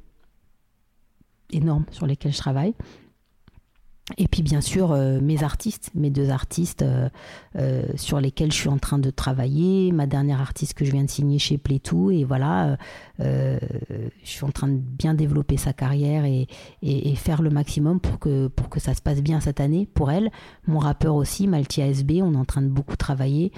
énormes 1.53 1.85
sur 1.93 2.07
lesquels 2.09 2.33
je 2.33 2.39
travaille. 2.39 2.75
Et 4.19 4.29
puis 4.29 4.43
bien 4.43 4.61
sûr 4.61 4.93
euh, 4.93 5.21
mes 5.21 5.43
artistes, 5.43 5.91
mes 5.95 6.11
deux 6.11 6.31
artistes 6.31 6.83
euh, 6.83 7.09
euh, 7.57 7.83
sur 7.97 8.21
lesquels 8.21 8.53
je 8.53 8.57
suis 8.57 8.69
en 8.69 8.79
train 8.79 8.99
de 8.99 9.11
travailler, 9.11 9.93
ma 9.93 10.07
dernière 10.07 10.41
artiste 10.41 10.75
que 10.75 10.85
je 10.85 10.93
viens 10.93 11.05
de 11.05 11.11
signer 11.11 11.39
chez 11.39 11.59
Playtoo 11.59 12.11
et 12.11 12.25
voilà, 12.25 12.77
je 13.19 13.59
suis 14.25 14.45
en 14.45 14.51
train 14.51 14.69
de 14.69 14.77
bien 14.77 15.15
développer 15.15 15.57
sa 15.57 15.73
carrière 15.73 16.25
et, 16.25 16.47
faire 17.17 17.43
le 17.43 17.51
maximum 17.51 18.01
pour 18.01 18.19
que, 18.19 18.47
pour 18.49 18.71
que 18.71 18.81
ça 18.81 18.95
se 18.95 19.03
passe 19.03 19.21
bien 19.21 19.41
cette 19.41 19.61
année 19.61 19.87
pour 19.93 20.11
elle. 20.11 20.31
Mon 20.67 20.79
rappeur 20.79 21.15
aussi, 21.15 21.47
Malti 21.47 21.83
ASB, 21.83 22.13
on 22.23 22.33
est 22.33 22.39
en 22.39 22.47
train 22.47 22.63
de 22.63 22.69
beaucoup 22.69 22.97
travailler 22.97 23.53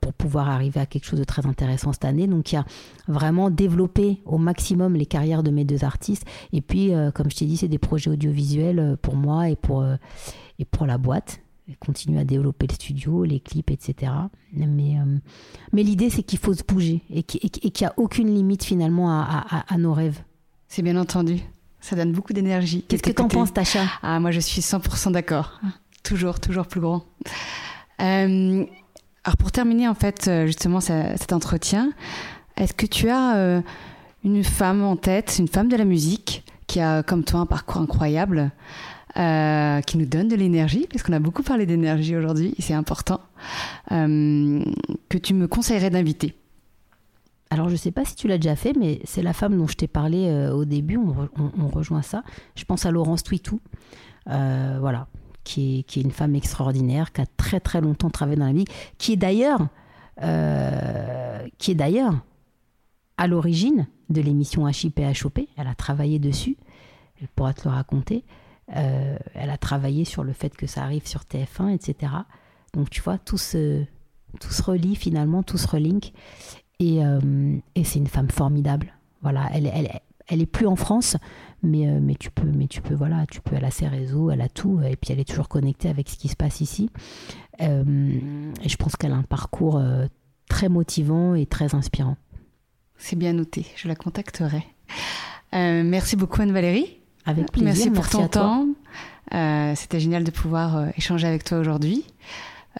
pour 0.00 0.12
pouvoir 0.12 0.48
arriver 0.48 0.80
à 0.80 0.86
quelque 0.86 1.04
chose 1.04 1.18
de 1.18 1.24
très 1.24 1.46
intéressant 1.46 1.92
cette 1.92 2.04
année. 2.04 2.26
Donc 2.26 2.52
il 2.52 2.54
y 2.54 2.58
a 2.58 2.64
vraiment 3.08 3.50
développé 3.50 4.22
au 4.26 4.38
maximum 4.38 4.94
les 4.94 5.06
carrières 5.06 5.42
de 5.42 5.50
mes 5.50 5.64
deux 5.64 5.84
artistes 5.84 6.24
et 6.52 6.60
puis 6.60 6.92
comme 7.14 7.30
je 7.30 7.36
t'ai 7.36 7.46
dit, 7.46 7.56
c'est 7.56 7.68
des 7.68 7.78
projets 7.78 8.10
audiovisuels 8.10 8.96
pour 9.02 9.16
moi 9.16 9.41
et 9.48 9.56
pour, 9.56 9.82
euh, 9.82 9.96
et 10.58 10.64
pour 10.64 10.86
la 10.86 10.98
boîte. 10.98 11.40
continuer 11.80 12.20
à 12.20 12.24
développer 12.24 12.66
le 12.66 12.74
studio, 12.74 13.24
les 13.24 13.40
clips, 13.40 13.70
etc. 13.70 14.12
Mais, 14.52 14.98
euh, 14.98 15.18
mais 15.72 15.82
l'idée, 15.82 16.10
c'est 16.10 16.22
qu'il 16.22 16.38
faut 16.38 16.52
se 16.52 16.64
bouger 16.64 17.02
et 17.08 17.22
qu'il 17.22 17.40
n'y 17.80 17.86
a 17.86 17.94
aucune 17.96 18.34
limite 18.34 18.64
finalement 18.64 19.10
à, 19.10 19.64
à, 19.68 19.78
nos 19.78 19.94
rêves. 19.94 20.20
C'est 20.68 20.82
bien 20.82 20.96
entendu. 20.96 21.40
Ça 21.80 21.96
donne 21.96 22.12
beaucoup 22.12 22.32
d'énergie. 22.32 22.84
Qu'est-ce 22.86 23.02
que 23.02 23.10
tu 23.10 23.22
en 23.22 23.28
penses, 23.28 23.52
Tacha? 23.52 23.84
Ah, 24.02 24.20
moi, 24.20 24.32
je 24.32 24.40
suis 24.40 24.60
100% 24.60 25.12
d'accord. 25.12 25.60
Toujours, 26.02 26.40
toujours 26.40 26.66
plus 26.66 26.80
grand. 26.80 27.04
Euh, 28.00 28.66
Alors 29.24 29.36
pour 29.38 29.52
terminer 29.52 29.86
en 29.86 29.94
fait 29.94 30.28
justement 30.46 30.80
cet 30.80 31.32
entretien, 31.32 31.92
est-ce 32.56 32.74
que 32.74 32.86
tu 32.86 33.08
as 33.08 33.62
une 34.24 34.44
femme 34.44 34.82
en 34.82 34.96
tête, 34.96 35.36
une 35.38 35.48
femme 35.48 35.68
de 35.68 35.76
la 35.76 35.84
musique 35.84 36.44
qui 36.66 36.80
a 36.80 37.02
comme 37.02 37.24
toi 37.24 37.40
un 37.40 37.46
parcours 37.46 37.80
incroyable? 37.82 38.50
Euh, 39.16 39.80
qui 39.82 39.98
nous 39.98 40.06
donne 40.06 40.28
de 40.28 40.36
l'énergie, 40.36 40.86
parce 40.90 41.02
qu'on 41.02 41.12
a 41.12 41.18
beaucoup 41.18 41.42
parlé 41.42 41.66
d'énergie 41.66 42.16
aujourd'hui, 42.16 42.54
c'est 42.58 42.74
important, 42.74 43.20
euh, 43.90 44.64
que 45.08 45.18
tu 45.18 45.34
me 45.34 45.46
conseillerais 45.46 45.90
d'inviter 45.90 46.36
alors 47.50 47.68
je 47.68 47.74
ne 47.74 47.78
sais 47.78 47.90
pas 47.90 48.06
si 48.06 48.14
tu 48.16 48.28
l'as 48.28 48.38
déjà 48.38 48.56
fait, 48.56 48.72
mais 48.72 49.00
c'est 49.04 49.20
la 49.20 49.34
femme 49.34 49.58
dont 49.58 49.66
je 49.66 49.74
t'ai 49.74 49.86
parlé 49.86 50.26
euh, 50.26 50.54
au 50.54 50.64
début, 50.64 50.96
on, 50.96 51.68
rejoint 51.68 52.00
ça. 52.00 52.22
Je 52.54 52.64
pense 52.64 52.86
à 52.86 52.90
Laurence 52.90 53.22
Twitou, 53.22 53.60
voilà, 54.24 55.06
qui 55.44 55.80
est, 55.80 55.82
qui 55.82 56.00
est, 56.00 56.02
une 56.02 56.12
femme 56.12 56.34
extraordinaire, 56.34 57.12
qui 57.12 57.20
a 57.20 57.26
très 57.36 57.60
très 57.60 57.82
longtemps 57.82 58.08
travaillé 58.08 58.38
dans 58.38 58.46
la 58.46 58.54
vie, 58.54 58.64
qui 58.96 59.12
est 59.12 59.16
d'ailleurs, 59.16 59.68
qui 61.58 61.70
est 61.72 61.74
d'ailleurs 61.74 62.14
à 63.18 63.26
l'origine 63.26 63.86
de 64.08 64.22
l'émission 64.22 64.66
HIP 64.66 65.00
HOP, 65.22 65.40
elle 65.58 65.66
a 65.66 65.74
travaillé 65.74 66.18
dessus, 66.18 66.56
elle 67.20 67.28
pourra 67.28 67.52
te 67.52 67.68
le 67.68 67.74
raconter. 67.74 68.24
Euh, 68.76 69.16
elle 69.34 69.50
a 69.50 69.58
travaillé 69.58 70.04
sur 70.04 70.24
le 70.24 70.32
fait 70.32 70.54
que 70.56 70.66
ça 70.66 70.82
arrive 70.82 71.06
sur 71.06 71.22
TF1, 71.22 71.70
etc. 71.74 72.12
Donc 72.72 72.90
tu 72.90 73.00
vois, 73.02 73.18
tout 73.18 73.38
se, 73.38 73.84
tout 74.40 74.52
se 74.52 74.62
relie 74.62 74.96
finalement, 74.96 75.42
tout 75.42 75.58
se 75.58 75.66
relink. 75.66 76.12
Et, 76.80 77.04
euh, 77.04 77.56
et 77.74 77.84
c'est 77.84 77.98
une 77.98 78.06
femme 78.06 78.30
formidable. 78.30 78.94
Voilà, 79.22 79.48
elle, 79.52 79.70
elle, 79.72 80.00
elle 80.26 80.42
est 80.42 80.46
plus 80.46 80.66
en 80.66 80.74
France, 80.74 81.16
mais, 81.62 81.86
euh, 81.86 82.00
mais 82.00 82.14
tu 82.16 82.30
peux, 82.30 82.48
mais 82.48 82.66
tu 82.66 82.80
peux, 82.80 82.94
voilà, 82.94 83.26
tu 83.30 83.40
peux, 83.40 83.54
elle 83.54 83.64
a 83.64 83.70
ses 83.70 83.86
réseaux, 83.86 84.30
elle 84.30 84.40
a 84.40 84.48
tout, 84.48 84.80
et 84.82 84.96
puis 84.96 85.12
elle 85.12 85.20
est 85.20 85.28
toujours 85.28 85.48
connectée 85.48 85.88
avec 85.88 86.08
ce 86.08 86.16
qui 86.16 86.28
se 86.28 86.36
passe 86.36 86.60
ici. 86.60 86.90
et 87.60 87.68
je 88.68 88.76
pense 88.76 88.96
qu'elle 88.96 89.12
a 89.12 89.16
un 89.16 89.22
parcours 89.22 89.80
très 90.48 90.68
motivant 90.68 91.36
et 91.36 91.46
très 91.46 91.74
inspirant. 91.76 92.16
C'est 92.96 93.16
bien 93.16 93.32
noté, 93.32 93.66
je 93.76 93.86
la 93.86 93.94
contacterai. 93.94 94.64
merci 95.52 96.16
beaucoup 96.16 96.42
Anne-Valérie. 96.42 97.01
Avec 97.26 97.52
plaisir. 97.52 97.64
Merci 97.64 97.90
pour 97.90 98.08
ton 98.08 98.28
temps. 98.28 98.66
Euh, 99.34 99.72
c'était 99.76 100.00
génial 100.00 100.24
de 100.24 100.30
pouvoir 100.30 100.76
euh, 100.76 100.86
échanger 100.96 101.26
avec 101.26 101.44
toi 101.44 101.58
aujourd'hui. 101.58 102.04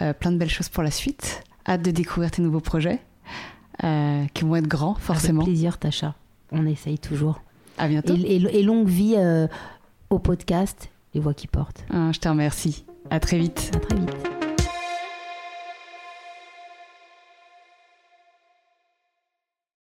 Euh, 0.00 0.12
plein 0.12 0.32
de 0.32 0.36
belles 0.36 0.50
choses 0.50 0.68
pour 0.68 0.82
la 0.82 0.90
suite. 0.90 1.42
Hâte 1.66 1.82
de 1.82 1.90
découvrir 1.90 2.30
tes 2.30 2.42
nouveaux 2.42 2.60
projets 2.60 3.00
qui 4.34 4.44
vont 4.44 4.54
être 4.54 4.68
grands, 4.68 4.94
forcément. 4.94 5.40
Avec 5.40 5.54
plaisir, 5.54 5.76
Tacha. 5.76 6.14
On 6.52 6.66
essaye 6.66 7.00
toujours. 7.00 7.40
À 7.78 7.88
bientôt. 7.88 8.14
Et, 8.14 8.62
longue 8.62 8.86
vie 8.86 9.16
au 10.08 10.20
podcast 10.20 10.88
Les 11.14 11.20
Voix 11.20 11.34
qui 11.34 11.48
portent. 11.48 11.84
Ah, 11.92 12.10
je 12.12 12.20
te 12.20 12.28
remercie. 12.28 12.84
À 13.10 13.18
très 13.18 13.38
vite. 13.38 13.72
À 13.74 13.78
très 13.80 13.96
vite. 13.96 14.31